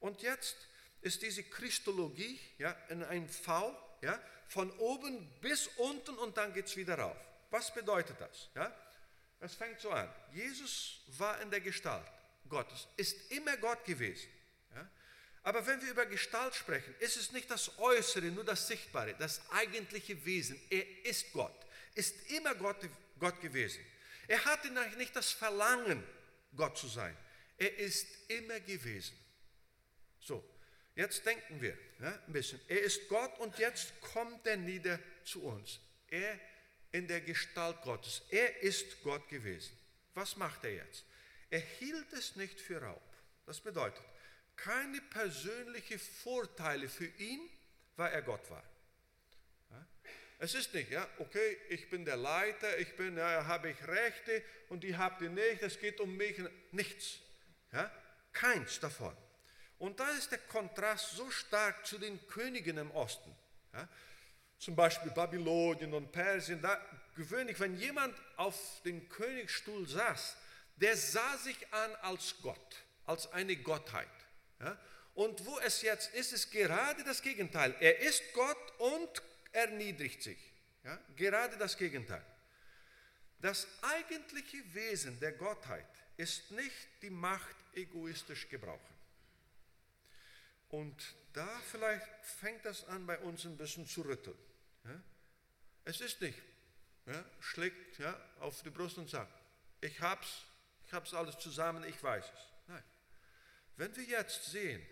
Und 0.00 0.22
jetzt 0.22 0.56
ist 1.02 1.22
diese 1.22 1.42
Christologie 1.44 2.38
ja, 2.58 2.76
in 2.88 3.02
ein 3.04 3.28
V, 3.28 3.76
ja, 4.02 4.20
von 4.48 4.70
oben 4.78 5.28
bis 5.40 5.68
unten 5.76 6.16
und 6.18 6.36
dann 6.36 6.52
geht 6.52 6.66
es 6.66 6.76
wieder 6.76 6.98
rauf. 6.98 7.16
Was 7.50 7.72
bedeutet 7.72 8.20
das? 8.20 8.48
Ja? 8.54 8.74
Es 9.40 9.54
fängt 9.54 9.80
so 9.80 9.90
an. 9.90 10.08
Jesus 10.32 11.00
war 11.18 11.40
in 11.40 11.50
der 11.50 11.60
Gestalt 11.60 12.06
Gottes, 12.48 12.86
ist 12.96 13.30
immer 13.32 13.56
Gott 13.56 13.84
gewesen. 13.84 14.28
Ja? 14.74 14.88
Aber 15.42 15.66
wenn 15.66 15.80
wir 15.82 15.90
über 15.90 16.06
Gestalt 16.06 16.54
sprechen, 16.54 16.94
ist 17.00 17.16
es 17.16 17.32
nicht 17.32 17.50
das 17.50 17.78
Äußere, 17.78 18.26
nur 18.26 18.44
das 18.44 18.68
Sichtbare, 18.68 19.14
das 19.18 19.40
eigentliche 19.50 20.24
Wesen. 20.24 20.60
Er 20.68 21.04
ist 21.04 21.32
Gott, 21.32 21.54
ist 21.94 22.30
immer 22.30 22.54
Gott, 22.54 22.76
Gott 23.18 23.40
gewesen. 23.40 23.84
Er 24.28 24.44
hatte 24.44 24.70
nicht 24.96 25.16
das 25.16 25.32
Verlangen, 25.32 26.04
Gott 26.54 26.76
zu 26.76 26.88
sein. 26.88 27.16
Er 27.56 27.76
ist 27.78 28.06
immer 28.28 28.60
gewesen. 28.60 29.16
So, 30.20 30.44
Jetzt 31.00 31.24
denken 31.24 31.60
wir 31.62 31.76
ja, 32.00 32.18
ein 32.26 32.32
bisschen. 32.32 32.60
Er 32.68 32.82
ist 32.82 33.08
Gott 33.08 33.38
und 33.38 33.58
jetzt 33.58 33.98
kommt 34.00 34.46
er 34.46 34.58
nieder 34.58 34.98
zu 35.24 35.42
uns. 35.42 35.80
Er 36.08 36.38
in 36.92 37.06
der 37.06 37.20
Gestalt 37.20 37.80
Gottes. 37.82 38.22
Er 38.30 38.62
ist 38.62 39.02
Gott 39.02 39.28
gewesen. 39.28 39.76
Was 40.14 40.36
macht 40.36 40.64
er 40.64 40.74
jetzt? 40.74 41.04
Er 41.50 41.60
hielt 41.60 42.12
es 42.12 42.36
nicht 42.36 42.60
für 42.60 42.82
Raub. 42.82 43.02
Das 43.46 43.60
bedeutet, 43.60 44.02
keine 44.56 45.00
persönlichen 45.00 45.98
Vorteile 45.98 46.88
für 46.88 47.06
ihn, 47.06 47.40
weil 47.96 48.12
er 48.12 48.22
Gott 48.22 48.48
war. 48.50 48.64
Es 50.42 50.54
ist 50.54 50.72
nicht, 50.72 50.90
ja, 50.90 51.06
okay, 51.18 51.58
ich 51.68 51.90
bin 51.90 52.06
der 52.06 52.16
Leiter, 52.16 52.78
ich 52.78 52.96
bin, 52.96 53.18
ja, 53.18 53.44
habe 53.44 53.70
ich 53.70 53.86
Rechte 53.86 54.42
und 54.70 54.82
die 54.82 54.96
habt 54.96 55.20
ihr 55.20 55.28
nicht, 55.28 55.60
es 55.60 55.78
geht 55.78 56.00
um 56.00 56.16
mich. 56.16 56.40
Nichts. 56.72 57.18
Ja? 57.72 57.92
Keins 58.32 58.80
davon. 58.80 59.14
Und 59.78 60.00
da 60.00 60.08
ist 60.12 60.30
der 60.30 60.38
Kontrast 60.38 61.10
so 61.10 61.30
stark 61.30 61.86
zu 61.86 61.98
den 61.98 62.26
Königen 62.26 62.78
im 62.78 62.90
Osten. 62.92 63.36
Ja? 63.74 63.86
Zum 64.60 64.76
Beispiel 64.76 65.10
Babylonien 65.10 65.94
und 65.94 66.12
Persien. 66.12 66.60
Da 66.60 66.78
gewöhnlich, 67.16 67.58
wenn 67.58 67.76
jemand 67.78 68.14
auf 68.36 68.54
dem 68.84 69.08
Königsstuhl 69.08 69.88
saß, 69.88 70.36
der 70.76 70.96
sah 70.96 71.38
sich 71.38 71.56
an 71.72 71.94
als 72.02 72.34
Gott, 72.42 72.76
als 73.06 73.32
eine 73.32 73.56
Gottheit. 73.56 74.06
Ja? 74.60 74.78
Und 75.14 75.44
wo 75.46 75.58
es 75.60 75.80
jetzt 75.80 76.14
ist, 76.14 76.32
ist 76.34 76.50
gerade 76.50 77.02
das 77.04 77.22
Gegenteil. 77.22 77.74
Er 77.80 78.00
ist 78.00 78.22
Gott 78.34 78.78
und 78.78 79.22
erniedrigt 79.52 80.22
sich. 80.22 80.38
Ja? 80.84 80.98
Gerade 81.16 81.56
das 81.56 81.78
Gegenteil. 81.78 82.24
Das 83.40 83.66
eigentliche 83.80 84.58
Wesen 84.74 85.18
der 85.20 85.32
Gottheit 85.32 85.86
ist 86.18 86.50
nicht 86.50 86.88
die 87.00 87.08
Macht 87.08 87.56
egoistisch 87.74 88.46
gebrauchen. 88.50 88.94
Und 90.68 91.16
da 91.32 91.48
vielleicht 91.70 92.06
fängt 92.22 92.66
das 92.66 92.84
an, 92.88 93.06
bei 93.06 93.18
uns 93.20 93.46
ein 93.46 93.56
bisschen 93.56 93.86
zu 93.86 94.02
rütteln. 94.02 94.36
Ja? 94.84 95.02
Es 95.84 96.00
ist 96.00 96.20
nicht, 96.20 96.38
ja, 97.06 97.24
schlägt 97.40 97.98
ja, 97.98 98.18
auf 98.40 98.62
die 98.62 98.70
Brust 98.70 98.98
und 98.98 99.08
sagt, 99.08 99.32
ich 99.80 100.00
hab's, 100.00 100.44
ich 100.86 100.92
hab's 100.92 101.14
alles 101.14 101.38
zusammen, 101.38 101.84
ich 101.84 102.02
weiß 102.02 102.24
es. 102.24 102.40
Nein. 102.68 102.82
Wenn 103.76 103.96
wir 103.96 104.04
jetzt 104.04 104.44
sehen, 104.46 104.84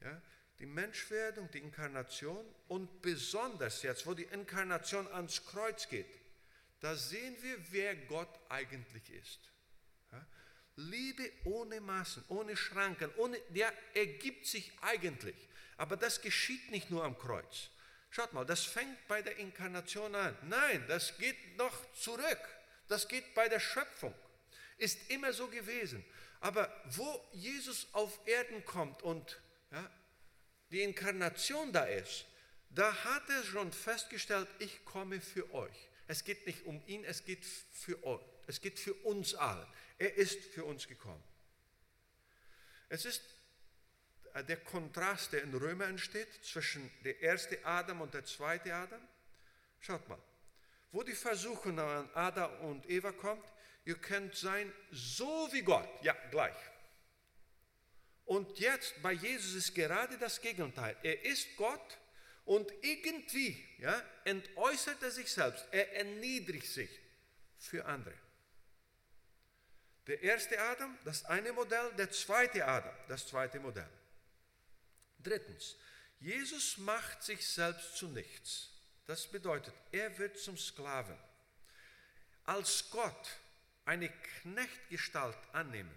ja, 0.00 0.20
die 0.58 0.66
Menschwerdung, 0.66 1.50
die 1.50 1.58
Inkarnation 1.58 2.44
und 2.68 3.02
besonders 3.02 3.82
jetzt, 3.82 4.06
wo 4.06 4.14
die 4.14 4.24
Inkarnation 4.24 5.06
ans 5.08 5.44
Kreuz 5.44 5.88
geht, 5.88 6.20
da 6.80 6.96
sehen 6.96 7.36
wir, 7.42 7.56
wer 7.70 7.94
Gott 7.94 8.40
eigentlich 8.48 9.10
ist. 9.10 9.40
Ja? 10.10 10.26
Liebe 10.76 11.30
ohne 11.44 11.80
Maßen, 11.80 12.24
ohne 12.28 12.56
Schranken, 12.56 13.10
ohne, 13.16 13.38
der 13.50 13.72
ergibt 13.94 14.46
sich 14.46 14.72
eigentlich. 14.80 15.36
Aber 15.76 15.96
das 15.96 16.20
geschieht 16.20 16.70
nicht 16.70 16.90
nur 16.90 17.04
am 17.04 17.18
Kreuz. 17.18 17.70
Schaut 18.12 18.34
mal, 18.34 18.44
das 18.44 18.64
fängt 18.66 19.08
bei 19.08 19.22
der 19.22 19.38
Inkarnation 19.38 20.14
an. 20.14 20.36
Nein, 20.42 20.84
das 20.86 21.16
geht 21.16 21.56
noch 21.56 21.74
zurück. 21.94 22.40
Das 22.86 23.08
geht 23.08 23.34
bei 23.34 23.48
der 23.48 23.58
Schöpfung. 23.58 24.14
Ist 24.76 25.10
immer 25.10 25.32
so 25.32 25.48
gewesen. 25.48 26.04
Aber 26.40 26.70
wo 26.90 27.26
Jesus 27.32 27.86
auf 27.92 28.20
Erden 28.26 28.66
kommt 28.66 29.02
und 29.02 29.40
ja, 29.70 29.90
die 30.70 30.82
Inkarnation 30.82 31.72
da 31.72 31.84
ist, 31.84 32.26
da 32.68 32.94
hat 33.02 33.30
er 33.30 33.44
schon 33.44 33.72
festgestellt, 33.72 34.48
ich 34.58 34.84
komme 34.84 35.22
für 35.22 35.50
euch. 35.54 35.88
Es 36.06 36.22
geht 36.22 36.46
nicht 36.46 36.66
um 36.66 36.82
ihn, 36.86 37.06
es 37.06 37.24
geht 37.24 37.46
für 37.46 38.04
euch. 38.04 38.20
Es 38.46 38.60
geht 38.60 38.78
für 38.78 38.92
uns 38.92 39.34
alle. 39.34 39.66
Er 39.96 40.14
ist 40.16 40.38
für 40.52 40.66
uns 40.66 40.86
gekommen. 40.86 41.22
Es 42.90 43.06
ist 43.06 43.22
der 44.48 44.56
Kontrast, 44.58 45.32
der 45.32 45.42
in 45.42 45.54
Römer 45.54 45.86
entsteht, 45.86 46.44
zwischen 46.44 46.90
der 47.04 47.20
erste 47.20 47.64
Adam 47.64 48.00
und 48.00 48.14
der 48.14 48.24
zweite 48.24 48.74
Adam. 48.74 49.00
Schaut 49.80 50.08
mal, 50.08 50.18
wo 50.90 51.02
die 51.02 51.14
Versuchung 51.14 51.78
an 51.78 52.08
Adam 52.14 52.60
und 52.60 52.88
Eva 52.88 53.12
kommt, 53.12 53.44
ihr 53.84 53.96
könnt 53.96 54.34
sein 54.34 54.72
so 54.90 55.48
wie 55.52 55.62
Gott, 55.62 55.88
ja 56.02 56.14
gleich. 56.30 56.56
Und 58.24 58.58
jetzt 58.58 59.02
bei 59.02 59.12
Jesus 59.12 59.54
ist 59.54 59.74
gerade 59.74 60.16
das 60.18 60.40
Gegenteil. 60.40 60.96
Er 61.02 61.24
ist 61.24 61.56
Gott 61.56 61.98
und 62.44 62.72
irgendwie 62.82 63.62
ja, 63.78 64.02
entäußert 64.24 65.02
er 65.02 65.10
sich 65.10 65.30
selbst. 65.30 65.66
Er 65.70 65.94
erniedrigt 65.96 66.66
sich 66.66 66.90
für 67.58 67.84
andere. 67.84 68.14
Der 70.06 70.20
erste 70.22 70.60
Adam, 70.60 70.96
das 71.04 71.24
eine 71.24 71.52
Modell, 71.52 71.92
der 71.96 72.10
zweite 72.10 72.66
Adam, 72.66 72.94
das 73.08 73.26
zweite 73.26 73.60
Modell. 73.60 73.88
Drittens, 75.22 75.76
Jesus 76.20 76.78
macht 76.78 77.22
sich 77.22 77.46
selbst 77.46 77.96
zu 77.96 78.08
nichts. 78.08 78.68
Das 79.06 79.26
bedeutet, 79.26 79.74
er 79.90 80.16
wird 80.18 80.38
zum 80.38 80.56
Sklaven. 80.56 81.16
Als 82.44 82.90
Gott 82.90 83.36
eine 83.84 84.08
Knechtgestalt 84.08 85.36
annehmen, 85.52 85.94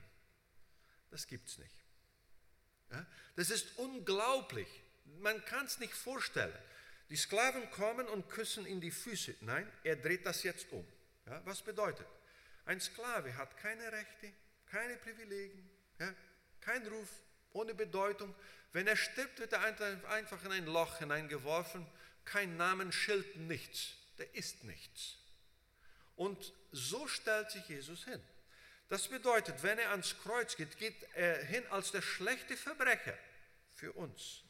das 1.11 1.27
gibt 1.27 1.47
es 1.47 1.57
nicht. 1.57 1.75
Das 3.35 3.49
ist 3.49 3.77
unglaublich. 3.77 4.67
Man 5.19 5.43
kann 5.45 5.65
es 5.65 5.79
nicht 5.79 5.93
vorstellen. 5.93 6.57
Die 7.09 7.15
Sklaven 7.15 7.69
kommen 7.71 8.07
und 8.07 8.29
küssen 8.29 8.65
in 8.65 8.81
die 8.81 8.91
Füße. 8.91 9.35
Nein, 9.41 9.71
er 9.83 9.95
dreht 9.95 10.25
das 10.25 10.43
jetzt 10.43 10.71
um. 10.71 10.85
Was 11.43 11.61
bedeutet? 11.61 12.07
Ein 12.65 12.81
Sklave 12.81 13.35
hat 13.37 13.57
keine 13.57 13.91
Rechte, 13.91 14.33
keine 14.65 14.97
Privilegien, 14.97 15.69
kein 16.61 16.87
Ruf, 16.87 17.09
ohne 17.55 17.73
Bedeutung. 17.73 18.35
Wenn 18.73 18.87
er 18.87 18.97
stirbt, 18.97 19.39
wird 19.39 19.53
er 19.53 19.63
einfach 20.09 20.43
in 20.43 20.51
ein 20.51 20.65
Loch 20.65 20.97
hineingeworfen, 20.99 21.85
kein 22.25 22.57
Namensschild, 22.57 23.37
nichts. 23.37 23.93
Der 24.17 24.33
ist 24.35 24.63
nichts. 24.63 25.15
Und 26.15 26.53
so 26.71 27.07
stellt 27.07 27.51
sich 27.51 27.67
Jesus 27.67 28.05
hin. 28.05 28.21
Das 28.87 29.07
bedeutet, 29.07 29.63
wenn 29.63 29.79
er 29.79 29.91
ans 29.91 30.15
Kreuz 30.23 30.55
geht, 30.55 30.77
geht 30.77 30.95
er 31.15 31.43
hin 31.43 31.63
als 31.71 31.91
der 31.91 32.01
schlechte 32.01 32.55
Verbrecher 32.55 33.17
für 33.73 33.91
uns. 33.93 34.43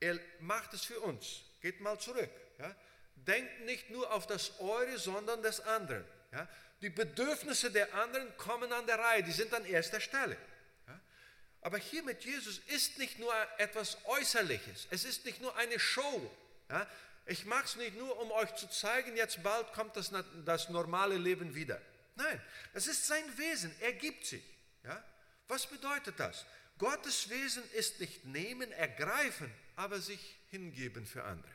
Er 0.00 0.18
macht 0.40 0.74
es 0.74 0.84
für 0.84 1.00
uns. 1.00 1.42
Geht 1.60 1.80
mal 1.80 1.98
zurück. 1.98 2.30
Ja? 2.58 2.74
Denkt 3.16 3.64
nicht 3.64 3.90
nur 3.90 4.12
auf 4.12 4.26
das 4.26 4.60
Eure, 4.60 4.98
sondern 4.98 5.42
des 5.42 5.60
anderen. 5.60 6.04
Ja? 6.32 6.48
Die 6.82 6.90
Bedürfnisse 6.90 7.70
der 7.70 7.92
anderen 7.94 8.36
kommen 8.36 8.72
an 8.72 8.86
der 8.86 8.98
Reihe, 8.98 9.22
die 9.22 9.32
sind 9.32 9.52
an 9.54 9.64
erster 9.64 10.00
Stelle. 10.00 10.36
Aber 11.68 11.76
hier 11.76 12.02
mit 12.02 12.24
Jesus 12.24 12.62
ist 12.68 12.96
nicht 12.96 13.18
nur 13.18 13.30
etwas 13.58 13.98
Äußerliches, 14.06 14.86
es 14.88 15.04
ist 15.04 15.26
nicht 15.26 15.42
nur 15.42 15.54
eine 15.56 15.78
Show. 15.78 16.34
Ja? 16.70 16.88
Ich 17.26 17.44
mache 17.44 17.66
es 17.66 17.76
nicht 17.76 17.94
nur, 17.98 18.18
um 18.22 18.30
euch 18.30 18.54
zu 18.54 18.70
zeigen, 18.70 19.14
jetzt 19.18 19.42
bald 19.42 19.70
kommt 19.74 19.94
das, 19.94 20.10
das 20.46 20.70
normale 20.70 21.18
Leben 21.18 21.54
wieder. 21.54 21.78
Nein, 22.16 22.40
es 22.72 22.86
ist 22.86 23.06
sein 23.06 23.22
Wesen, 23.36 23.70
er 23.80 23.92
gibt 23.92 24.24
sich. 24.24 24.42
Ja? 24.82 25.04
Was 25.46 25.66
bedeutet 25.66 26.18
das? 26.18 26.46
Gottes 26.78 27.28
Wesen 27.28 27.62
ist 27.72 28.00
nicht 28.00 28.24
nehmen, 28.24 28.72
ergreifen, 28.72 29.52
aber 29.76 30.00
sich 30.00 30.38
hingeben 30.50 31.04
für 31.04 31.24
andere. 31.24 31.52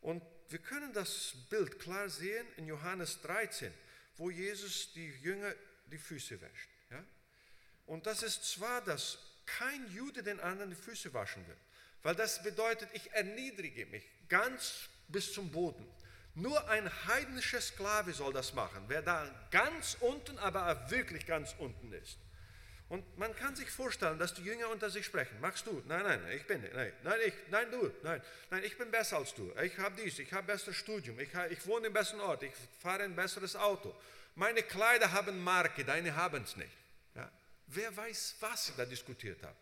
Und 0.00 0.24
wir 0.48 0.58
können 0.58 0.92
das 0.92 1.34
Bild 1.50 1.78
klar 1.78 2.08
sehen 2.08 2.48
in 2.56 2.66
Johannes 2.66 3.20
13, 3.22 3.72
wo 4.16 4.28
Jesus 4.28 4.92
die 4.92 5.06
Jünger 5.20 5.54
die 5.86 5.98
Füße 5.98 6.40
wäscht. 6.40 6.73
Und 7.86 8.06
das 8.06 8.22
ist 8.22 8.44
zwar, 8.44 8.80
dass 8.82 9.18
kein 9.46 9.86
Jude 9.92 10.22
den 10.22 10.40
anderen 10.40 10.70
die 10.70 10.76
Füße 10.76 11.12
waschen 11.12 11.46
will, 11.46 11.56
weil 12.02 12.14
das 12.14 12.42
bedeutet, 12.42 12.88
ich 12.92 13.12
erniedrige 13.12 13.86
mich 13.86 14.04
ganz 14.28 14.88
bis 15.08 15.32
zum 15.32 15.50
Boden. 15.50 15.86
Nur 16.34 16.68
ein 16.68 16.90
heidnischer 17.06 17.60
Sklave 17.60 18.12
soll 18.12 18.32
das 18.32 18.54
machen, 18.54 18.84
wer 18.88 19.02
da 19.02 19.30
ganz 19.50 19.96
unten, 20.00 20.36
aber 20.38 20.90
wirklich 20.90 21.26
ganz 21.26 21.54
unten 21.58 21.92
ist. 21.92 22.18
Und 22.88 23.18
man 23.18 23.34
kann 23.36 23.56
sich 23.56 23.70
vorstellen, 23.70 24.18
dass 24.18 24.34
die 24.34 24.42
Jünger 24.42 24.68
unter 24.68 24.90
sich 24.90 25.06
sprechen. 25.06 25.40
Machst 25.40 25.66
du? 25.66 25.82
Nein, 25.86 26.02
nein, 26.02 26.20
ich 26.34 26.46
bin 26.46 26.60
nicht. 26.60 26.74
Nein, 26.74 26.92
nein, 27.02 27.18
ich, 27.24 27.34
nein 27.50 27.70
du. 27.70 27.90
Nein, 28.02 28.20
nein, 28.50 28.62
ich 28.64 28.76
bin 28.76 28.90
besser 28.90 29.18
als 29.18 29.34
du. 29.34 29.52
Ich 29.62 29.78
habe 29.78 30.00
dies, 30.02 30.18
ich 30.18 30.32
habe 30.32 30.46
besseres 30.46 30.76
Studium, 30.76 31.18
ich, 31.18 31.30
ich 31.50 31.66
wohne 31.66 31.86
im 31.86 31.92
besten 31.92 32.20
Ort, 32.20 32.42
ich 32.42 32.52
fahre 32.80 33.04
ein 33.04 33.16
besseres 33.16 33.56
Auto. 33.56 33.94
Meine 34.34 34.62
Kleider 34.62 35.12
haben 35.12 35.42
Marke, 35.42 35.84
deine 35.84 36.14
haben 36.14 36.42
es 36.42 36.56
nicht. 36.56 36.70
Wer 37.66 37.96
weiß, 37.96 38.36
was 38.40 38.66
sie 38.66 38.72
da 38.76 38.84
diskutiert 38.84 39.42
haben. 39.42 39.56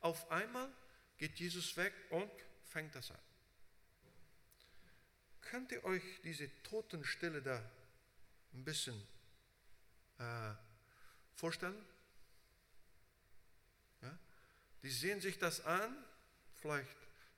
Auf 0.00 0.30
einmal 0.30 0.70
geht 1.18 1.38
Jesus 1.38 1.76
weg 1.76 1.92
und 2.10 2.30
fängt 2.64 2.94
das 2.94 3.10
an. 3.10 3.18
Könnt 5.40 5.70
ihr 5.72 5.84
euch 5.84 6.02
diese 6.24 6.50
Totenstille 6.62 7.40
da 7.40 7.62
ein 8.52 8.64
bisschen 8.64 9.00
äh, 10.18 10.54
vorstellen? 11.34 11.84
Ja? 14.02 14.18
Die 14.82 14.90
sehen 14.90 15.20
sich 15.20 15.38
das 15.38 15.64
an, 15.64 16.04
vielleicht 16.54 16.96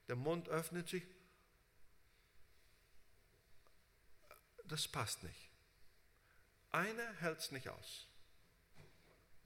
der 0.08 0.16
Mund 0.16 0.48
öffnet 0.48 0.88
sich. 0.88 1.04
Das 4.64 4.88
passt 4.88 5.22
nicht. 5.22 5.50
Einer 6.70 7.12
hält 7.20 7.38
es 7.38 7.50
nicht 7.50 7.68
aus. 7.68 8.07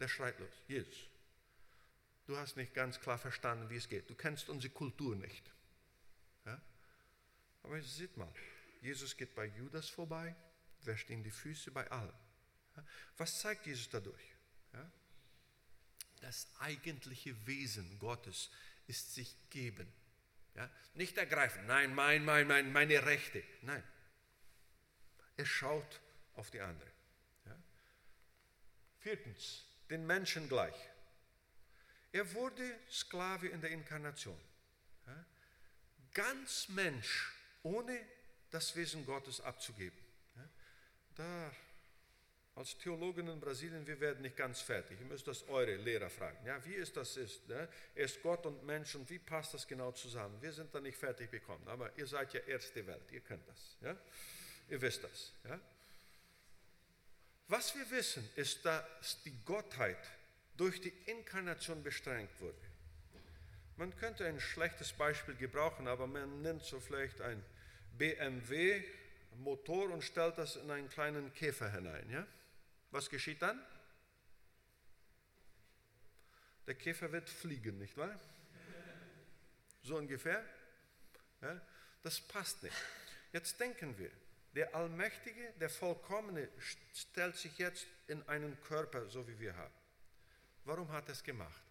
Der 0.03 0.09
schreit 0.09 0.37
los, 0.41 0.51
Jesus, 0.67 1.09
du 2.27 2.37
hast 2.37 2.57
nicht 2.57 2.75
ganz 2.75 3.01
klar 3.01 3.19
verstanden, 3.19 3.71
wie 3.71 3.77
es 3.77 3.89
geht. 3.89 4.11
Du 4.11 4.17
kennst 4.17 4.49
unsere 4.49 4.75
Kultur 4.75 5.15
nicht. 5.15 5.49
Ja? 6.45 6.61
Aber 7.63 7.81
seht 7.81 8.17
mal, 8.17 8.27
Jesus 8.81 9.17
geht 9.17 9.33
bei 9.37 9.45
Judas 9.45 9.89
vorbei, 9.89 10.35
wäscht 10.81 11.09
ihm 11.09 11.23
die 11.23 11.31
Füße 11.31 11.71
bei 11.71 11.89
allen. 11.89 12.13
Ja? 12.77 12.85
Was 13.17 13.39
zeigt 13.39 13.65
Jesus 13.65 13.91
dadurch? 13.91 14.25
Ja? 14.73 14.91
Das 16.21 16.49
eigentliche 16.59 17.47
Wesen 17.47 17.97
Gottes 18.01 18.51
ist 18.89 19.15
sich 19.15 19.37
geben. 19.51 19.87
Ja? 20.57 20.69
Nicht 20.95 21.17
ergreifen, 21.17 21.65
nein, 21.67 21.95
mein, 21.95 22.25
mein, 22.25 22.49
mein, 22.49 22.73
meine 22.73 23.07
Rechte. 23.07 23.45
Nein. 23.61 23.85
Er 25.37 25.47
schaut 25.47 26.01
auf 26.35 26.51
die 26.51 26.61
andere. 26.61 26.91
Viertens, 28.99 29.65
den 29.93 30.07
Menschen 30.07 30.49
gleich. 30.49 30.74
Er 32.12 32.32
wurde 32.34 32.62
Sklave 32.90 33.49
in 33.49 33.61
der 33.61 33.70
Inkarnation. 33.70 34.38
Ganz 36.14 36.68
Mensch, 36.68 37.32
ohne 37.62 37.99
das 38.51 38.74
Wesen 38.74 39.07
Gottes 39.07 39.40
abzugeben. 39.40 39.99
Da 41.14 41.53
als 42.55 42.76
Theologen 42.78 43.28
in 43.28 43.40
Brasilien, 43.40 43.86
wir 43.86 43.99
werden 44.01 44.22
nicht 44.22 44.36
ganz 44.36 44.61
fertig. 44.61 44.99
Ihr 45.01 45.07
müsst 45.07 45.26
das 45.26 45.49
eure 45.49 45.76
Lehrer 45.76 46.11
fragen. 46.11 46.38
Ja, 46.45 46.62
wie 46.66 46.74
ist 46.74 46.97
das 46.97 47.16
ist? 47.16 47.49
Ne? 47.49 47.66
Er 47.95 48.05
ist 48.05 48.22
Gott 48.22 48.45
und 48.45 48.62
Mensch 48.64 48.95
und 48.95 49.09
wie 49.09 49.18
passt 49.18 49.55
das 49.55 49.66
genau 49.66 49.93
zusammen? 49.93 50.40
Wir 50.43 50.53
sind 50.53 50.74
da 50.74 50.80
nicht 50.80 50.99
fertig 50.99 51.30
bekommen, 51.30 51.66
aber 51.66 51.97
ihr 51.97 52.07
seid 52.07 52.34
ja 52.34 52.40
erste 52.40 52.86
Welt, 52.86 53.11
ihr 53.11 53.20
könnt 53.20 53.47
das. 53.49 53.76
Ja? 53.80 53.97
Ihr 54.68 54.80
wisst 54.82 55.03
das. 55.03 55.32
Ja? 55.45 55.59
Was 57.53 57.75
wir 57.75 57.91
wissen, 57.91 58.27
ist, 58.35 58.65
dass 58.65 59.23
die 59.25 59.45
Gottheit 59.45 59.99
durch 60.57 60.81
die 60.81 60.95
Inkarnation 61.05 61.83
beschränkt 61.83 62.41
wurde. 62.41 62.57
Man 63.77 63.95
könnte 63.97 64.25
ein 64.27 64.41
schlechtes 64.41 64.95
Beispiel 64.95 65.35
gebrauchen, 65.35 65.87
aber 65.87 66.07
man 66.07 66.41
nimmt 66.41 66.65
so 66.65 66.81
vielleicht 66.81 67.21
ein 67.21 67.45
BMW 67.99 68.83
Motor 69.37 69.91
und 69.91 70.03
stellt 70.03 70.39
das 70.39 70.57
in 70.57 70.71
einen 70.71 70.89
kleinen 70.89 71.31
Käfer 71.35 71.71
hinein. 71.71 72.09
Ja? 72.09 72.27
Was 72.91 73.11
geschieht 73.11 73.43
dann? 73.43 73.63
Der 76.67 76.75
Käfer 76.75 77.13
wird 77.13 77.29
fliegen, 77.29 77.77
nicht 77.77 77.99
wahr? 77.99 78.19
So 79.83 79.99
ungefähr? 79.99 80.43
Ja, 81.43 81.61
das 82.03 82.19
passt 82.19 82.63
nicht. 82.63 82.77
Jetzt 83.31 83.61
denken 83.61 83.99
wir, 83.99 84.11
der 84.55 84.75
Allmächtige, 84.75 85.53
der 85.61 85.71
Vollkommene 85.71 86.49
stellt 86.93 87.37
sich 87.37 87.57
jetzt 87.59 87.87
in 88.09 88.23
einen 88.29 88.61
Körper, 88.63 89.09
so 89.09 89.27
wie 89.27 89.39
wir 89.39 89.57
haben. 89.57 89.75
Warum 90.65 90.91
hat 90.93 91.09
er 91.09 91.13
es 91.13 91.23
gemacht? 91.23 91.63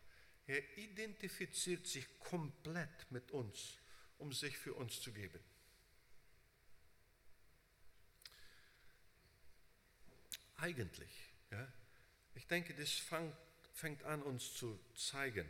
Er 0.48 0.78
identifiziert 0.78 1.86
sich 1.86 2.20
komplett 2.20 3.12
mit 3.12 3.32
uns, 3.32 3.78
um 4.18 4.34
sich 4.34 4.58
für 4.58 4.74
uns 4.74 5.00
zu 5.00 5.12
geben. 5.12 5.40
eigentlich, 10.62 11.12
ja, 11.50 11.68
ich 12.36 12.48
denke, 12.48 12.74
das 12.76 12.92
fang, 12.94 13.36
fängt 13.74 14.04
an, 14.04 14.22
uns 14.22 14.54
zu 14.54 14.80
zeigen, 14.96 15.50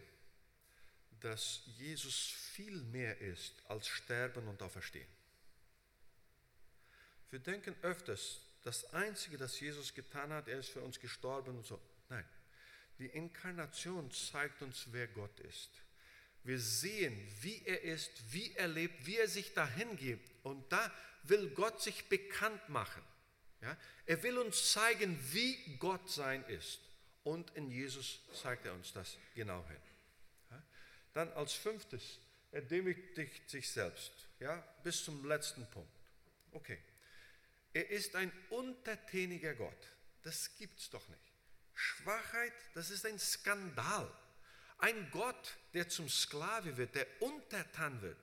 dass 1.20 1.64
Jesus 1.78 2.32
viel 2.54 2.82
mehr 2.84 3.20
ist 3.20 3.62
als 3.68 3.88
Sterben 3.88 4.48
und 4.48 4.62
Auferstehen. 4.62 5.08
Wir 7.32 7.40
denken 7.40 7.76
öfters, 7.82 8.42
das 8.64 8.94
Einzige, 8.94 9.38
das 9.38 9.60
Jesus 9.60 9.94
getan 9.94 10.32
hat, 10.32 10.48
er 10.48 10.60
ist 10.60 10.70
für 10.70 10.82
uns 10.82 11.00
gestorben 11.00 11.58
und 11.58 11.66
so. 11.66 11.82
Nein, 12.10 12.26
die 13.00 13.08
Inkarnation 13.08 14.12
zeigt 14.12 14.62
uns, 14.62 14.88
wer 14.92 15.08
Gott 15.08 15.40
ist. 15.40 15.70
Wir 16.44 16.60
sehen, 16.60 17.28
wie 17.42 17.62
er 17.66 17.82
ist, 17.82 18.12
wie 18.32 18.54
er 18.54 18.68
lebt, 18.68 19.06
wie 19.06 19.18
er 19.18 19.28
sich 19.28 19.54
dahin 19.54 19.96
gibt. 19.96 20.30
Und 20.44 20.72
da 20.72 20.92
will 21.24 21.50
Gott 21.52 21.82
sich 21.82 22.10
bekannt 22.10 22.68
machen. 22.70 23.04
Ja? 23.62 23.78
Er 24.06 24.22
will 24.24 24.38
uns 24.38 24.72
zeigen, 24.72 25.18
wie 25.32 25.78
Gott 25.78 26.10
sein 26.10 26.44
ist. 26.46 26.80
Und 27.24 27.52
in 27.56 27.70
Jesus 27.70 28.20
zeigt 28.34 28.66
er 28.66 28.74
uns 28.74 28.92
das 28.92 29.18
genau 29.36 29.64
hin. 29.68 29.82
Ja? 30.50 30.64
Dann 31.14 31.32
als 31.34 31.54
fünftes, 31.54 32.20
er 32.52 32.62
demütigt 32.62 33.50
sich 33.50 33.70
selbst. 33.70 34.12
Ja? 34.40 34.58
Bis 34.84 35.04
zum 35.04 35.26
letzten 35.26 35.70
Punkt. 35.70 35.94
Okay. 36.52 36.80
Er 37.74 37.90
ist 37.90 38.16
ein 38.16 38.32
untertäniger 38.50 39.54
Gott. 39.54 39.88
Das 40.24 40.56
gibt 40.58 40.80
es 40.80 40.90
doch 40.90 41.08
nicht. 41.08 41.22
Schwachheit, 41.74 42.54
das 42.74 42.90
ist 42.90 43.06
ein 43.06 43.18
Skandal. 43.20 44.12
Ein 44.78 45.10
Gott, 45.12 45.58
der 45.74 45.88
zum 45.90 46.10
Sklave 46.10 46.76
wird, 46.78 46.96
der 46.96 47.08
untertan 47.22 48.02
wird. 48.02 48.18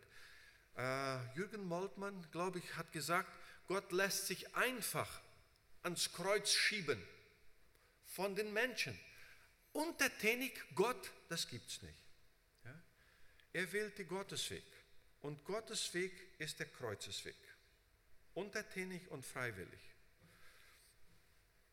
Äh, 0.76 1.36
Jürgen 1.36 1.64
Moltmann, 1.64 2.26
glaube 2.30 2.58
ich, 2.58 2.76
hat 2.76 2.92
gesagt, 2.92 3.32
Gott 3.66 3.90
lässt 3.92 4.26
sich 4.26 4.54
einfach 4.54 5.20
ans 5.82 6.12
Kreuz 6.12 6.52
schieben 6.52 7.02
von 8.06 8.34
den 8.34 8.52
Menschen. 8.52 8.98
Untertänig 9.72 10.52
Gott, 10.74 11.10
das 11.28 11.48
gibt 11.48 11.68
es 11.68 11.82
nicht. 11.82 12.04
Ja? 12.64 12.82
Er 13.52 13.72
wählte 13.72 14.04
Gottes 14.04 14.50
Weg. 14.50 14.64
Und 15.20 15.44
Gottes 15.44 15.92
Weg 15.94 16.12
ist 16.38 16.58
der 16.58 16.66
Kreuzesweg. 16.66 17.36
Untertänig 18.38 19.08
und 19.08 19.26
freiwillig. 19.26 19.80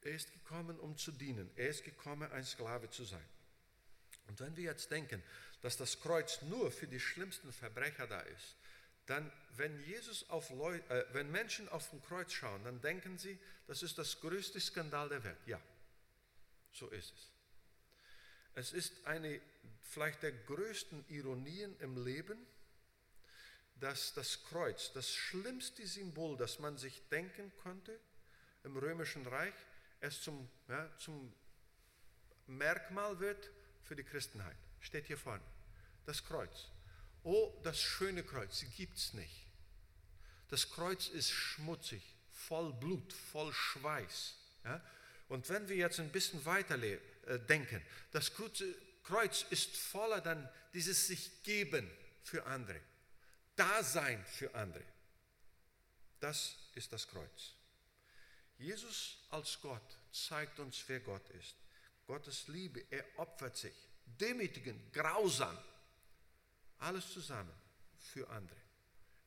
Er 0.02 0.16
ist 0.16 0.34
gekommen, 0.34 0.80
um 0.80 0.98
zu 0.98 1.12
dienen. 1.12 1.48
Er 1.56 1.70
ist 1.70 1.84
gekommen, 1.84 2.32
ein 2.32 2.44
Sklave 2.44 2.90
zu 2.90 3.04
sein. 3.04 3.30
Und 4.26 4.40
wenn 4.40 4.58
wir 4.58 4.64
jetzt 4.64 4.90
denken, 4.90 5.22
dass 5.62 5.78
das 5.78 6.00
Kreuz 6.00 6.42
nur 6.42 6.72
für 6.72 6.88
die 6.88 7.00
schlimmsten 7.00 7.54
Verbrecher 7.54 8.08
da 8.08 8.20
ist, 8.22 8.56
dann, 9.06 9.32
wenn, 9.58 9.80
Jesus 9.86 10.28
auf 10.32 10.50
Leu 10.50 10.78
äh, 10.90 11.06
wenn 11.14 11.30
Menschen 11.30 11.70
auf 11.70 11.88
dem 11.92 12.02
Kreuz 12.02 12.34
schauen, 12.34 12.64
dann 12.64 12.82
denken 12.82 13.20
sie, 13.20 13.38
das 13.68 13.84
ist 13.84 14.00
das 14.00 14.20
größte 14.20 14.60
Skandal 14.60 15.10
der 15.10 15.24
Welt. 15.24 15.46
Ja, 15.46 15.62
so 16.72 16.90
ist 16.90 17.14
es. 17.14 17.30
Es 18.56 18.74
ist 18.74 19.06
eine 19.06 19.40
vielleicht 19.84 20.24
der 20.24 20.32
größten 20.32 21.06
Ironien 21.10 21.80
im 21.80 22.04
Leben, 22.04 22.44
dass 23.76 24.14
das 24.14 24.44
Kreuz, 24.46 24.92
das 24.94 25.14
schlimmste 25.14 25.86
Symbol, 25.86 26.38
das 26.38 26.60
man 26.60 26.78
sich 26.78 27.02
denken 27.10 27.52
konnte 27.58 28.00
im 28.64 28.78
römischen 28.78 29.26
Reich, 29.28 29.54
es 30.00 30.22
zum, 30.22 30.50
ja, 30.68 30.90
zum 30.98 31.34
Merkmal 32.48 33.20
wird 33.20 33.50
für 33.84 33.96
die 33.96 34.04
Christenheit. 34.04 34.58
Steht 34.80 35.06
hier 35.06 35.18
vorne. 35.18 35.44
Das 36.06 36.24
Kreuz. 36.24 36.70
Oh, 37.24 37.60
das 37.64 37.82
schöne 37.82 38.24
Kreuz, 38.24 38.64
gibt 38.78 38.98
es 38.98 39.14
nicht. 39.14 39.48
Das 40.50 40.70
Kreuz 40.70 41.08
ist 41.08 41.32
schmutzig, 41.32 42.04
voll 42.32 42.72
Blut, 42.74 43.12
voll 43.14 43.52
Schweiß. 43.52 44.36
Ja? 44.64 44.82
Und 45.28 45.50
wenn 45.50 45.68
wir 45.68 45.76
jetzt 45.76 46.00
ein 46.00 46.12
bisschen 46.12 46.46
weiter 46.46 46.82
äh, 46.82 47.00
denken, 47.48 47.82
das 48.12 48.32
Kreuz 49.04 49.46
ist 49.50 49.76
voller 49.76 50.22
dann 50.22 50.48
dieses 50.74 51.08
sich 51.08 51.42
geben 51.44 51.90
für 52.24 52.46
andere, 52.46 52.80
Dasein 53.56 54.24
für 54.26 54.54
andere. 54.54 54.84
Das 56.20 56.56
ist 56.76 56.92
das 56.92 57.08
Kreuz. 57.08 57.54
Jesus 58.58 59.18
als 59.30 59.60
Gott 59.62 59.98
zeigt 60.12 60.60
uns, 60.60 60.84
wer 60.88 61.00
Gott 61.00 61.30
ist. 61.32 61.56
Gottes 62.08 62.48
Liebe, 62.48 62.86
er 62.90 63.04
opfert 63.18 63.58
sich, 63.58 63.76
demütigend, 64.06 64.94
grausam 64.94 65.58
alles 66.80 67.12
zusammen 67.12 67.54
für 67.98 68.30
andere. 68.30 68.60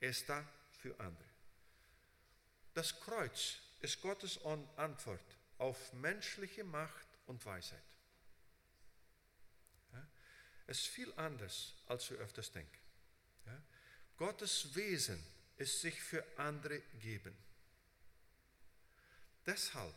Er 0.00 0.10
ist 0.10 0.28
da 0.28 0.46
für 0.80 0.98
andere. 1.00 1.28
Das 2.74 2.98
Kreuz 3.00 3.58
ist 3.80 4.00
Gottes 4.00 4.38
Antwort 4.76 5.20
auf 5.58 5.92
menschliche 5.94 6.64
Macht 6.64 7.06
und 7.26 7.44
Weisheit. 7.44 7.82
Es 10.66 10.80
ist 10.80 10.88
viel 10.88 11.12
anders, 11.16 11.74
als 11.86 12.10
wir 12.10 12.18
öfters 12.18 12.52
denken. 12.52 12.77
Gottes 14.18 14.74
Wesen 14.74 15.22
ist 15.56 15.80
sich 15.80 16.00
für 16.02 16.24
andere 16.36 16.80
geben. 17.00 17.36
Deshalb 19.46 19.94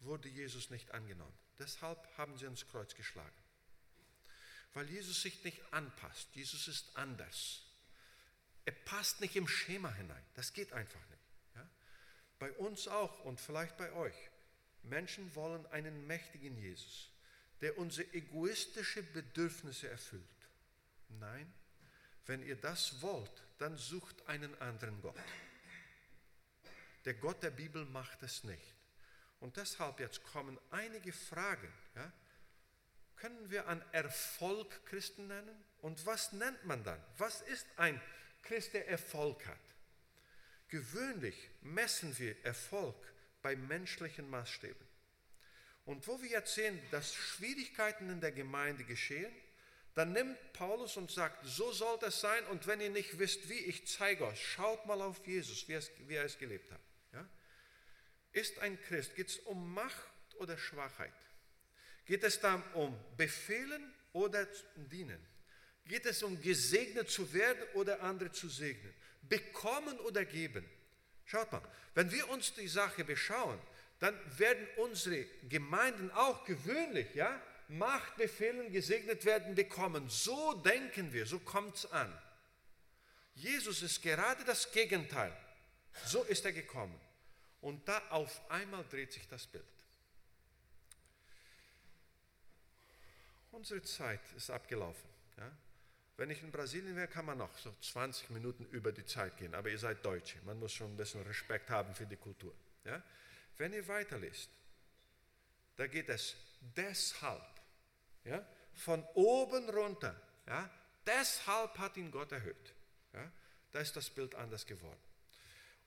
wurde 0.00 0.28
Jesus 0.28 0.70
nicht 0.70 0.90
angenommen. 0.92 1.36
Deshalb 1.58 1.98
haben 2.16 2.38
sie 2.38 2.46
ans 2.46 2.66
Kreuz 2.66 2.94
geschlagen 2.94 3.36
weil 4.74 4.88
Jesus 4.90 5.22
sich 5.22 5.42
nicht 5.44 5.60
anpasst. 5.72 6.28
Jesus 6.34 6.68
ist 6.68 6.96
anders. 6.96 7.62
Er 8.64 8.72
passt 8.72 9.20
nicht 9.20 9.34
im 9.34 9.48
Schema 9.48 9.92
hinein. 9.92 10.24
Das 10.34 10.52
geht 10.52 10.72
einfach 10.72 11.00
nicht. 11.10 11.22
Ja? 11.56 11.68
Bei 12.38 12.52
uns 12.52 12.86
auch 12.86 13.24
und 13.24 13.40
vielleicht 13.40 13.76
bei 13.76 13.92
euch. 13.92 14.14
Menschen 14.84 15.34
wollen 15.34 15.66
einen 15.66 16.06
mächtigen 16.06 16.56
Jesus, 16.56 17.10
der 17.60 17.76
unsere 17.76 18.12
egoistischen 18.14 19.10
Bedürfnisse 19.12 19.88
erfüllt. 19.88 20.22
Nein, 21.08 21.52
wenn 22.26 22.42
ihr 22.42 22.56
das 22.56 23.02
wollt, 23.02 23.42
dann 23.58 23.76
sucht 23.76 24.26
einen 24.28 24.54
anderen 24.60 25.00
Gott. 25.02 25.16
Der 27.04 27.14
Gott 27.14 27.42
der 27.42 27.50
Bibel 27.50 27.84
macht 27.86 28.22
es 28.22 28.44
nicht. 28.44 28.74
Und 29.40 29.56
deshalb 29.56 30.00
jetzt 30.00 30.22
kommen 30.24 30.58
einige 30.70 31.12
Fragen. 31.12 31.72
Ja? 31.94 32.12
können 33.18 33.50
wir 33.50 33.68
an 33.68 33.82
Erfolg 33.92 34.84
Christen 34.86 35.26
nennen? 35.26 35.64
Und 35.80 36.04
was 36.06 36.32
nennt 36.32 36.64
man 36.64 36.82
dann? 36.84 37.00
Was 37.18 37.40
ist 37.42 37.66
ein 37.76 38.00
Christ, 38.42 38.74
der 38.74 38.88
Erfolg 38.88 39.46
hat? 39.46 39.58
Gewöhnlich 40.68 41.50
messen 41.62 42.18
wir 42.18 42.36
Erfolg 42.44 42.96
bei 43.42 43.56
menschlichen 43.56 44.28
Maßstäben. 44.28 44.86
Und 45.84 46.06
wo 46.06 46.20
wir 46.20 46.28
jetzt 46.28 46.54
sehen, 46.54 46.78
dass 46.90 47.14
Schwierigkeiten 47.14 48.10
in 48.10 48.20
der 48.20 48.32
Gemeinde 48.32 48.84
geschehen, 48.84 49.32
dann 49.94 50.12
nimmt 50.12 50.38
Paulus 50.52 50.96
und 50.96 51.10
sagt, 51.10 51.44
so 51.44 51.72
soll 51.72 51.98
das 52.00 52.20
sein 52.20 52.44
und 52.46 52.66
wenn 52.66 52.80
ihr 52.80 52.90
nicht 52.90 53.18
wisst, 53.18 53.48
wie, 53.48 53.58
ich 53.58 53.86
zeige 53.86 54.26
euch, 54.26 54.46
schaut 54.46 54.86
mal 54.86 55.00
auf 55.02 55.26
Jesus, 55.26 55.66
wie, 55.68 55.74
es, 55.74 55.90
wie 56.06 56.14
er 56.14 56.24
es 56.24 56.38
gelebt 56.38 56.70
hat. 56.70 56.80
Ja? 57.12 57.28
Ist 58.32 58.58
ein 58.60 58.80
Christ, 58.82 59.14
geht 59.16 59.28
es 59.28 59.38
um 59.38 59.74
Macht 59.74 60.36
oder 60.36 60.56
Schwachheit? 60.56 61.12
Geht 62.04 62.22
es 62.24 62.40
dann 62.40 62.62
um 62.74 62.98
Befehlen 63.16 63.92
oder 64.12 64.46
Dienen? 64.76 65.24
Geht 65.84 66.06
es 66.06 66.22
um 66.22 66.40
gesegnet 66.40 67.10
zu 67.10 67.32
werden 67.32 67.62
oder 67.74 68.02
andere 68.02 68.30
zu 68.30 68.48
segnen? 68.48 68.94
Bekommen 69.22 69.98
oder 70.00 70.24
geben? 70.24 70.64
Schaut 71.24 71.50
mal, 71.52 71.62
wenn 71.94 72.10
wir 72.10 72.28
uns 72.30 72.54
die 72.54 72.68
Sache 72.68 73.04
beschauen, 73.04 73.58
dann 73.98 74.18
werden 74.38 74.66
unsere 74.76 75.24
Gemeinden 75.48 76.10
auch 76.12 76.44
gewöhnlich, 76.44 77.14
ja, 77.14 77.42
Machtbefehlen 77.68 78.72
gesegnet 78.72 79.24
werden 79.24 79.54
bekommen. 79.54 80.08
So 80.08 80.54
denken 80.54 81.12
wir, 81.12 81.26
so 81.26 81.38
kommt 81.38 81.76
es 81.76 81.90
an. 81.92 82.12
Jesus 83.34 83.82
ist 83.82 84.02
gerade 84.02 84.44
das 84.44 84.72
Gegenteil. 84.72 85.36
So 86.04 86.22
ist 86.24 86.44
er 86.44 86.52
gekommen. 86.52 86.98
Und 87.60 87.86
da 87.88 87.98
auf 88.10 88.40
einmal 88.50 88.84
dreht 88.88 89.12
sich 89.12 89.26
das 89.28 89.46
Bild. 89.46 89.64
Unsere 93.52 93.82
Zeit 93.82 94.20
ist 94.36 94.50
abgelaufen. 94.50 95.08
Ja? 95.36 95.50
Wenn 96.16 96.30
ich 96.30 96.42
in 96.42 96.50
Brasilien 96.50 96.96
wäre, 96.96 97.08
kann 97.08 97.26
man 97.26 97.38
noch 97.38 97.56
so 97.58 97.74
20 97.80 98.30
Minuten 98.30 98.64
über 98.66 98.92
die 98.92 99.04
Zeit 99.04 99.36
gehen. 99.36 99.54
Aber 99.54 99.68
ihr 99.68 99.78
seid 99.78 100.04
Deutsche. 100.04 100.38
Man 100.44 100.58
muss 100.58 100.72
schon 100.72 100.92
ein 100.92 100.96
bisschen 100.96 101.22
Respekt 101.22 101.70
haben 101.70 101.94
für 101.94 102.06
die 102.06 102.16
Kultur. 102.16 102.54
Ja? 102.84 103.02
Wenn 103.56 103.72
ihr 103.72 103.86
weiterlest, 103.88 104.48
da 105.76 105.86
geht 105.86 106.08
es 106.08 106.36
deshalb, 106.76 107.42
ja, 108.28 108.44
von 108.74 109.02
oben 109.14 109.68
runter, 109.70 110.14
ja, 110.46 110.70
deshalb 111.06 111.76
hat 111.78 111.96
ihn 111.96 112.10
Gott 112.10 112.32
erhöht. 112.32 112.74
Ja, 113.12 113.30
da 113.72 113.80
ist 113.80 113.96
das 113.96 114.10
Bild 114.10 114.34
anders 114.34 114.66
geworden. 114.66 115.00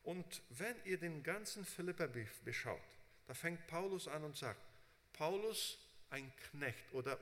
Und 0.04 0.42
wenn 0.50 0.76
ihr 0.84 0.98
den 0.98 1.24
ganzen 1.24 1.64
Philipperbrief 1.64 2.42
beschaut, 2.42 2.82
da 3.28 3.34
fängt 3.34 3.68
Paulus 3.68 4.08
an 4.08 4.24
und 4.24 4.36
sagt, 4.36 4.60
Paulus 5.14 5.78
ein 6.10 6.32
Knecht 6.50 6.92
oder 6.94 7.18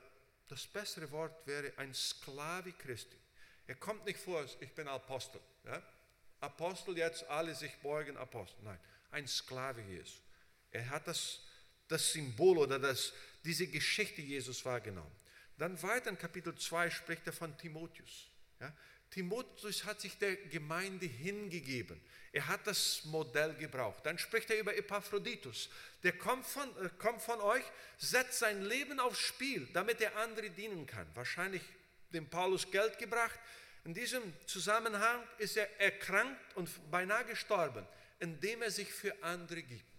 das 0.48 0.66
bessere 0.66 1.10
Wort 1.12 1.46
wäre 1.46 1.72
ein 1.76 1.94
Sklave 1.94 2.72
Christi. 2.72 3.16
Er 3.66 3.76
kommt 3.76 4.04
nicht 4.04 4.18
vor, 4.18 4.44
ich 4.60 4.72
bin 4.74 4.88
Apostel. 4.88 5.40
Ja? 5.64 5.80
Apostel 6.40 6.96
jetzt, 6.96 7.24
alle 7.28 7.54
sich 7.54 7.72
beugen, 7.76 8.16
Apostel. 8.16 8.60
Nein, 8.64 8.78
ein 9.12 9.28
Sklave 9.28 9.82
Jesu. 9.82 10.18
Er 10.72 10.88
hat 10.90 11.06
das, 11.06 11.40
das 11.90 12.12
Symbol 12.12 12.58
oder 12.58 12.78
das, 12.78 13.12
diese 13.44 13.66
Geschichte 13.66 14.22
Jesus 14.22 14.64
wahrgenommen. 14.64 15.10
Dann 15.58 15.80
weiter 15.82 16.10
in 16.10 16.18
Kapitel 16.18 16.54
2 16.54 16.90
spricht 16.90 17.26
er 17.26 17.32
von 17.32 17.56
Timotheus. 17.58 18.28
Ja? 18.60 18.72
Timotheus 19.10 19.84
hat 19.84 20.00
sich 20.00 20.16
der 20.16 20.36
Gemeinde 20.36 21.06
hingegeben. 21.06 22.00
Er 22.32 22.46
hat 22.46 22.66
das 22.66 23.04
Modell 23.06 23.54
gebraucht. 23.54 24.06
Dann 24.06 24.16
spricht 24.18 24.50
er 24.50 24.58
über 24.58 24.76
Epaphroditus. 24.76 25.68
Der 26.04 26.12
kommt 26.12 26.46
von, 26.46 26.68
äh, 26.84 26.88
kommt 26.96 27.20
von 27.20 27.40
euch, 27.40 27.64
setzt 27.98 28.38
sein 28.38 28.62
Leben 28.62 29.00
aufs 29.00 29.18
Spiel, 29.18 29.68
damit 29.72 30.00
er 30.00 30.16
andere 30.16 30.48
dienen 30.48 30.86
kann. 30.86 31.06
Wahrscheinlich 31.14 31.62
dem 32.12 32.30
Paulus 32.30 32.70
Geld 32.70 32.98
gebracht. 32.98 33.38
In 33.84 33.94
diesem 33.94 34.22
Zusammenhang 34.46 35.22
ist 35.38 35.56
er 35.56 35.80
erkrankt 35.80 36.56
und 36.56 36.68
beinahe 36.90 37.24
gestorben, 37.24 37.84
indem 38.20 38.62
er 38.62 38.70
sich 38.70 38.92
für 38.92 39.20
andere 39.22 39.62
gibt. 39.62 39.89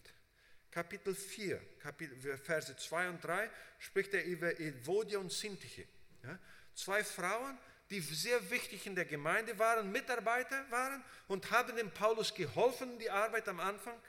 Kapitel 0.72 1.14
4, 1.14 1.62
Kapitel, 1.80 2.38
Verse 2.38 2.76
2 2.76 3.10
und 3.10 3.24
3 3.24 3.50
spricht 3.80 4.14
er 4.14 4.24
über 4.24 4.58
Evodia 4.60 5.20
und 5.20 5.32
Sintiche. 5.32 5.86
Ja? 6.24 6.40
Zwei 6.74 7.04
Frauen, 7.04 7.58
die 7.90 8.00
sehr 8.00 8.50
wichtig 8.50 8.88
in 8.88 8.96
der 8.96 9.06
Gemeinde 9.06 9.60
waren, 9.60 9.92
Mitarbeiter 9.92 10.66
waren 10.72 11.04
und 11.28 11.52
haben 11.52 11.76
dem 11.76 11.92
Paulus 11.92 12.34
geholfen, 12.34 12.98
die 13.00 13.10
Arbeit 13.10 13.50
am 13.50 13.60
Anfang. 13.60 14.00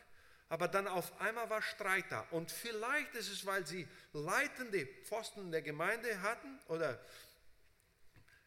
Aber 0.48 0.68
dann 0.68 0.86
auf 0.86 1.20
einmal 1.20 1.50
war 1.50 1.62
Streit 1.62 2.04
da. 2.10 2.20
Und 2.30 2.52
vielleicht 2.52 3.14
ist 3.14 3.30
es, 3.30 3.44
weil 3.44 3.66
sie 3.66 3.88
leitende 4.12 4.86
Pfosten 5.04 5.40
in 5.40 5.50
der 5.50 5.62
Gemeinde 5.62 6.20
hatten 6.22 6.60
oder 6.68 7.00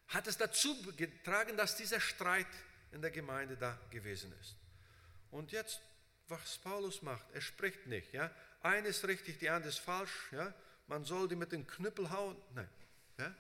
hat 0.07 0.27
es 0.27 0.37
dazu 0.37 0.73
getragen, 0.93 1.57
dass 1.57 1.75
dieser 1.75 1.99
Streit 1.99 2.47
in 2.91 3.01
der 3.01 3.11
Gemeinde 3.11 3.57
da 3.57 3.77
gewesen 3.89 4.33
ist. 4.39 4.55
Und 5.31 5.51
jetzt, 5.51 5.81
was 6.27 6.57
Paulus 6.57 7.01
macht, 7.01 7.25
er 7.33 7.41
spricht 7.41 7.87
nicht. 7.87 8.13
Ja? 8.13 8.31
Ist 8.83 9.07
richtig, 9.07 9.39
die 9.39 9.49
andere 9.49 9.69
ist 9.69 9.79
falsch. 9.79 10.31
Ja? 10.31 10.53
Man 10.87 11.05
soll 11.05 11.27
die 11.27 11.35
mit 11.35 11.51
dem 11.51 11.67
Knüppel 11.67 12.09
hauen. 12.09 12.35
Nein. 12.53 12.69
Ja? 13.17 13.35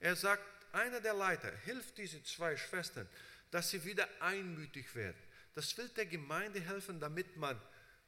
Er 0.00 0.16
sagt, 0.16 0.44
einer 0.72 1.00
der 1.00 1.14
Leiter 1.14 1.54
hilft 1.64 1.98
diese 1.98 2.22
zwei 2.24 2.56
Schwestern, 2.56 3.08
dass 3.50 3.70
sie 3.70 3.84
wieder 3.84 4.08
einmütig 4.20 4.94
werden. 4.94 5.16
Das 5.54 5.76
will 5.78 5.88
der 5.90 6.06
Gemeinde 6.06 6.60
helfen, 6.60 6.98
damit 6.98 7.36
man 7.36 7.60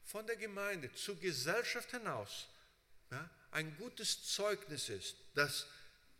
von 0.03 0.27
der 0.27 0.37
Gemeinde 0.37 0.93
zur 0.95 1.19
Gesellschaft 1.19 1.91
hinaus 1.93 2.49
ja, 3.11 3.31
ein 3.53 3.77
gutes 3.77 4.25
Zeugnis 4.25 4.89
ist, 4.89 5.17
dass 5.35 5.67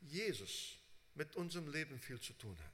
Jesus 0.01 0.77
mit 1.15 1.35
unserem 1.35 1.71
Leben 1.73 1.99
viel 1.99 2.21
zu 2.21 2.33
tun 2.35 2.57
hat. 2.57 2.73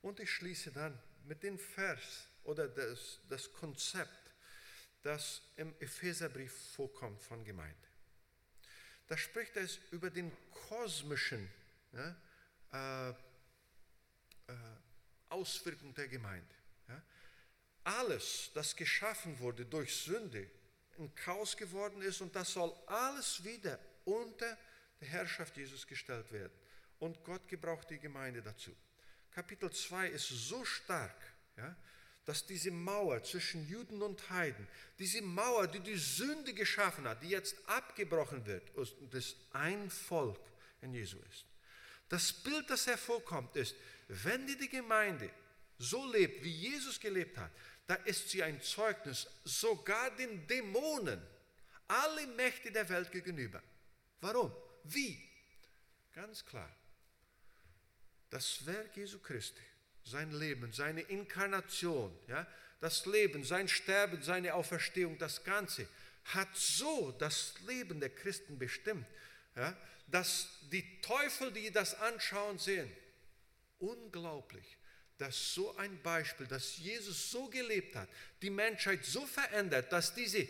Und 0.00 0.20
ich 0.20 0.30
schließe 0.30 0.72
dann 0.72 0.98
mit 1.24 1.42
dem 1.42 1.58
Vers 1.58 2.26
oder 2.44 2.68
das, 2.68 3.20
das 3.28 3.52
Konzept, 3.52 4.32
das 5.02 5.42
im 5.56 5.74
Epheserbrief 5.80 6.52
vorkommt 6.74 7.20
von 7.22 7.44
Gemeinde. 7.44 7.88
Da 9.06 9.16
spricht 9.16 9.56
es 9.56 9.78
über 9.90 10.10
den 10.10 10.32
kosmischen 10.68 11.50
ja, 11.92 12.16
äh, 12.72 13.10
äh, 13.10 14.56
Auswirkung 15.28 15.94
der 15.94 16.08
Gemeinde. 16.08 16.54
Ja? 16.88 17.02
Alles, 17.84 18.50
das 18.54 18.74
geschaffen 18.74 19.38
wurde 19.38 19.66
durch 19.66 19.94
Sünde, 19.94 20.48
ein 20.98 21.14
Chaos 21.14 21.56
geworden 21.56 22.02
ist 22.02 22.20
und 22.20 22.34
das 22.36 22.52
soll 22.52 22.72
alles 22.86 23.42
wieder 23.44 23.78
unter 24.04 24.56
die 25.00 25.06
Herrschaft 25.06 25.56
Jesus 25.56 25.86
gestellt 25.86 26.30
werden. 26.32 26.52
Und 26.98 27.24
Gott 27.24 27.48
gebraucht 27.48 27.90
die 27.90 27.98
Gemeinde 27.98 28.42
dazu. 28.42 28.74
Kapitel 29.32 29.70
2 29.70 30.08
ist 30.08 30.28
so 30.28 30.64
stark, 30.64 31.16
ja, 31.56 31.76
dass 32.24 32.46
diese 32.46 32.70
Mauer 32.70 33.22
zwischen 33.24 33.66
Juden 33.68 34.00
und 34.00 34.30
Heiden, 34.30 34.66
diese 34.98 35.22
Mauer, 35.22 35.66
die 35.66 35.80
die 35.80 35.96
Sünde 35.96 36.54
geschaffen 36.54 37.06
hat, 37.08 37.22
die 37.22 37.30
jetzt 37.30 37.56
abgebrochen 37.68 38.46
wird 38.46 38.74
und 38.76 38.92
das 39.12 39.34
ein 39.52 39.90
Volk 39.90 40.40
in 40.80 40.94
Jesu 40.94 41.18
ist. 41.30 41.44
Das 42.08 42.32
Bild, 42.32 42.68
das 42.70 42.86
hervorkommt, 42.86 43.56
ist, 43.56 43.74
wenn 44.08 44.46
die, 44.46 44.56
die 44.56 44.68
Gemeinde 44.68 45.30
so 45.78 46.10
lebt, 46.12 46.44
wie 46.44 46.50
Jesus 46.50 47.00
gelebt 47.00 47.38
hat, 47.38 47.50
da 47.86 47.94
ist 47.94 48.28
sie 48.28 48.42
ein 48.42 48.60
Zeugnis 48.60 49.26
sogar 49.44 50.14
den 50.16 50.46
Dämonen, 50.46 51.20
alle 51.88 52.26
Mächte 52.28 52.70
der 52.70 52.88
Welt 52.88 53.10
gegenüber. 53.10 53.62
Warum? 54.20 54.54
Wie? 54.84 55.28
Ganz 56.14 56.44
klar. 56.44 56.70
Das 58.30 58.64
Werk 58.64 58.96
Jesu 58.96 59.18
Christi, 59.18 59.62
sein 60.04 60.30
Leben, 60.32 60.72
seine 60.72 61.02
Inkarnation, 61.02 62.16
ja, 62.28 62.46
das 62.80 63.06
Leben, 63.06 63.44
sein 63.44 63.68
Sterben, 63.68 64.22
seine 64.22 64.54
Auferstehung, 64.54 65.16
das 65.18 65.44
Ganze 65.44 65.86
hat 66.24 66.48
so 66.54 67.12
das 67.18 67.54
Leben 67.66 68.00
der 68.00 68.10
Christen 68.10 68.58
bestimmt, 68.58 69.06
ja, 69.56 69.76
dass 70.08 70.48
die 70.70 71.00
Teufel, 71.00 71.52
die 71.52 71.70
das 71.70 71.94
anschauen, 71.94 72.58
sehen, 72.58 72.90
unglaublich, 73.78 74.76
dass 75.18 75.54
so 75.54 75.76
ein 75.76 76.00
Beispiel, 76.02 76.46
dass 76.46 76.78
Jesus 76.78 77.30
so 77.30 77.48
gelebt 77.48 77.94
hat, 77.96 78.08
die 78.40 78.50
Menschheit 78.50 79.04
so 79.04 79.24
verändert, 79.26 79.92
dass 79.92 80.14
diese 80.14 80.46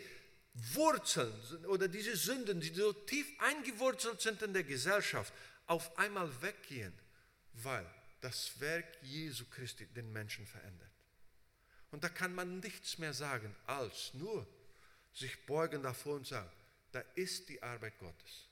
Wurzeln 0.53 1.65
oder 1.65 1.87
diese 1.87 2.15
Sünden, 2.15 2.59
die 2.59 2.73
so 2.73 2.93
tief 2.93 3.27
eingewurzelt 3.39 4.21
sind 4.21 4.41
in 4.41 4.53
der 4.53 4.63
Gesellschaft, 4.63 5.33
auf 5.65 5.97
einmal 5.97 6.29
weggehen, 6.41 6.93
weil 7.53 7.85
das 8.23 8.57
Werk 8.61 8.87
Jesu 9.01 9.43
Christi 9.49 9.85
den 9.85 10.11
Menschen 10.13 10.45
verändert. 10.47 10.89
Und 11.91 12.05
da 12.05 12.09
kann 12.09 12.33
man 12.33 12.61
nichts 12.61 12.97
mehr 12.97 13.13
sagen, 13.13 13.53
als 13.67 14.13
nur 14.13 14.47
sich 15.13 15.45
beugen 15.45 15.83
davor 15.83 16.15
und 16.15 16.25
sagen, 16.25 16.49
da 16.93 17.01
ist 17.15 17.49
die 17.49 17.61
Arbeit 17.61 17.99
Gottes. 17.99 18.47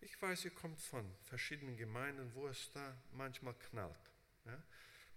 Ich 0.00 0.22
weiß, 0.22 0.44
ihr 0.44 0.52
kommt 0.52 0.80
von 0.80 1.12
verschiedenen 1.24 1.76
Gemeinden, 1.76 2.32
wo 2.34 2.46
es 2.46 2.70
da 2.72 2.96
manchmal 3.12 3.54
knallt. 3.54 4.10
Ja? 4.44 4.62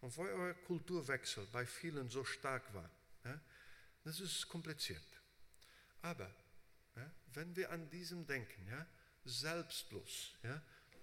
Und 0.02 0.18
wo 0.18 0.24
euer 0.24 0.56
Kulturwechsel 0.56 1.46
bei 1.52 1.68
vielen 1.68 2.10
so 2.10 2.26
stark 2.26 2.74
war. 2.74 2.90
Ja? 3.26 3.40
Das 4.04 4.20
ist 4.20 4.48
kompliziert. 4.48 5.06
Aber 6.02 6.34
Ja, 6.96 7.12
wenn 7.34 7.56
wir 7.56 7.70
an 7.70 7.90
diesem 7.92 8.26
denken, 8.26 8.68
selbstlos, 9.24 10.34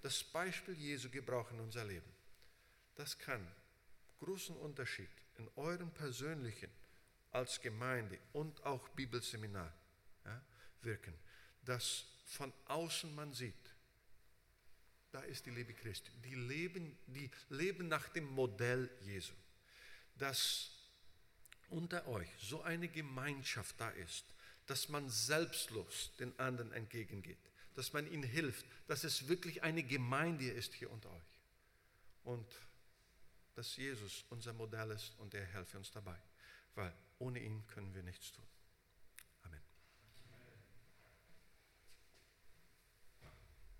das 0.07 0.23
Beispiel 0.23 0.75
Jesu 0.75 1.11
gebrauchen 1.11 1.59
in 1.59 1.65
unser 1.65 1.85
Leben, 1.85 2.09
das 2.95 3.19
kann 3.19 3.45
großen 4.21 4.57
Unterschied 4.57 5.11
in 5.37 5.51
eurem 5.57 5.91
persönlichen 5.91 6.71
als 7.33 7.61
Gemeinde 7.61 8.17
und 8.33 8.63
auch 8.63 8.89
Bibelseminar 8.91 9.73
ja, 10.25 10.41
wirken, 10.83 11.13
dass 11.65 12.05
von 12.25 12.53
außen 12.67 13.13
man 13.17 13.33
sieht, 13.33 13.75
da 15.11 15.23
ist 15.23 15.45
die 15.45 15.51
Liebe 15.51 15.75
Christi. 15.75 16.13
Die 16.25 16.37
leben, 16.37 16.97
die 17.09 17.29
leben 17.49 17.89
nach 17.89 18.09
dem 18.11 18.27
Modell 18.27 18.89
Jesu. 19.01 19.35
Dass 20.19 20.71
unter 21.69 22.07
euch 22.07 22.29
so 22.41 22.63
eine 22.63 22.87
Gemeinschaft 22.87 23.75
da 23.81 23.91
ist, 23.91 24.25
dass 24.67 24.89
man 24.89 25.11
selbstlos 25.11 26.13
den 26.21 26.39
anderen 26.39 26.71
entgegengeht, 26.71 27.41
dass 27.75 27.93
man 27.93 28.07
ihnen 28.07 28.23
hilft, 28.23 28.67
dass 28.87 29.05
es 29.05 29.29
wirklich 29.29 29.63
eine 29.63 29.83
Gemeinde 29.83 30.49
ist 30.49 30.75
hier 30.75 30.91
unter 30.91 31.11
euch. 31.11 31.41
Und 32.25 32.47
dass 33.55 33.77
Jesus 33.77 34.25
unser 34.31 34.53
Modell 34.53 34.91
ist 34.91 35.19
und 35.19 35.33
er 35.35 35.45
helfe 35.47 35.79
uns 35.79 35.91
dabei, 35.91 36.19
weil 36.75 36.93
ohne 37.19 37.41
ihn 37.41 37.67
können 37.69 37.95
wir 37.95 38.03
nichts 38.03 38.33
tun. 38.33 38.45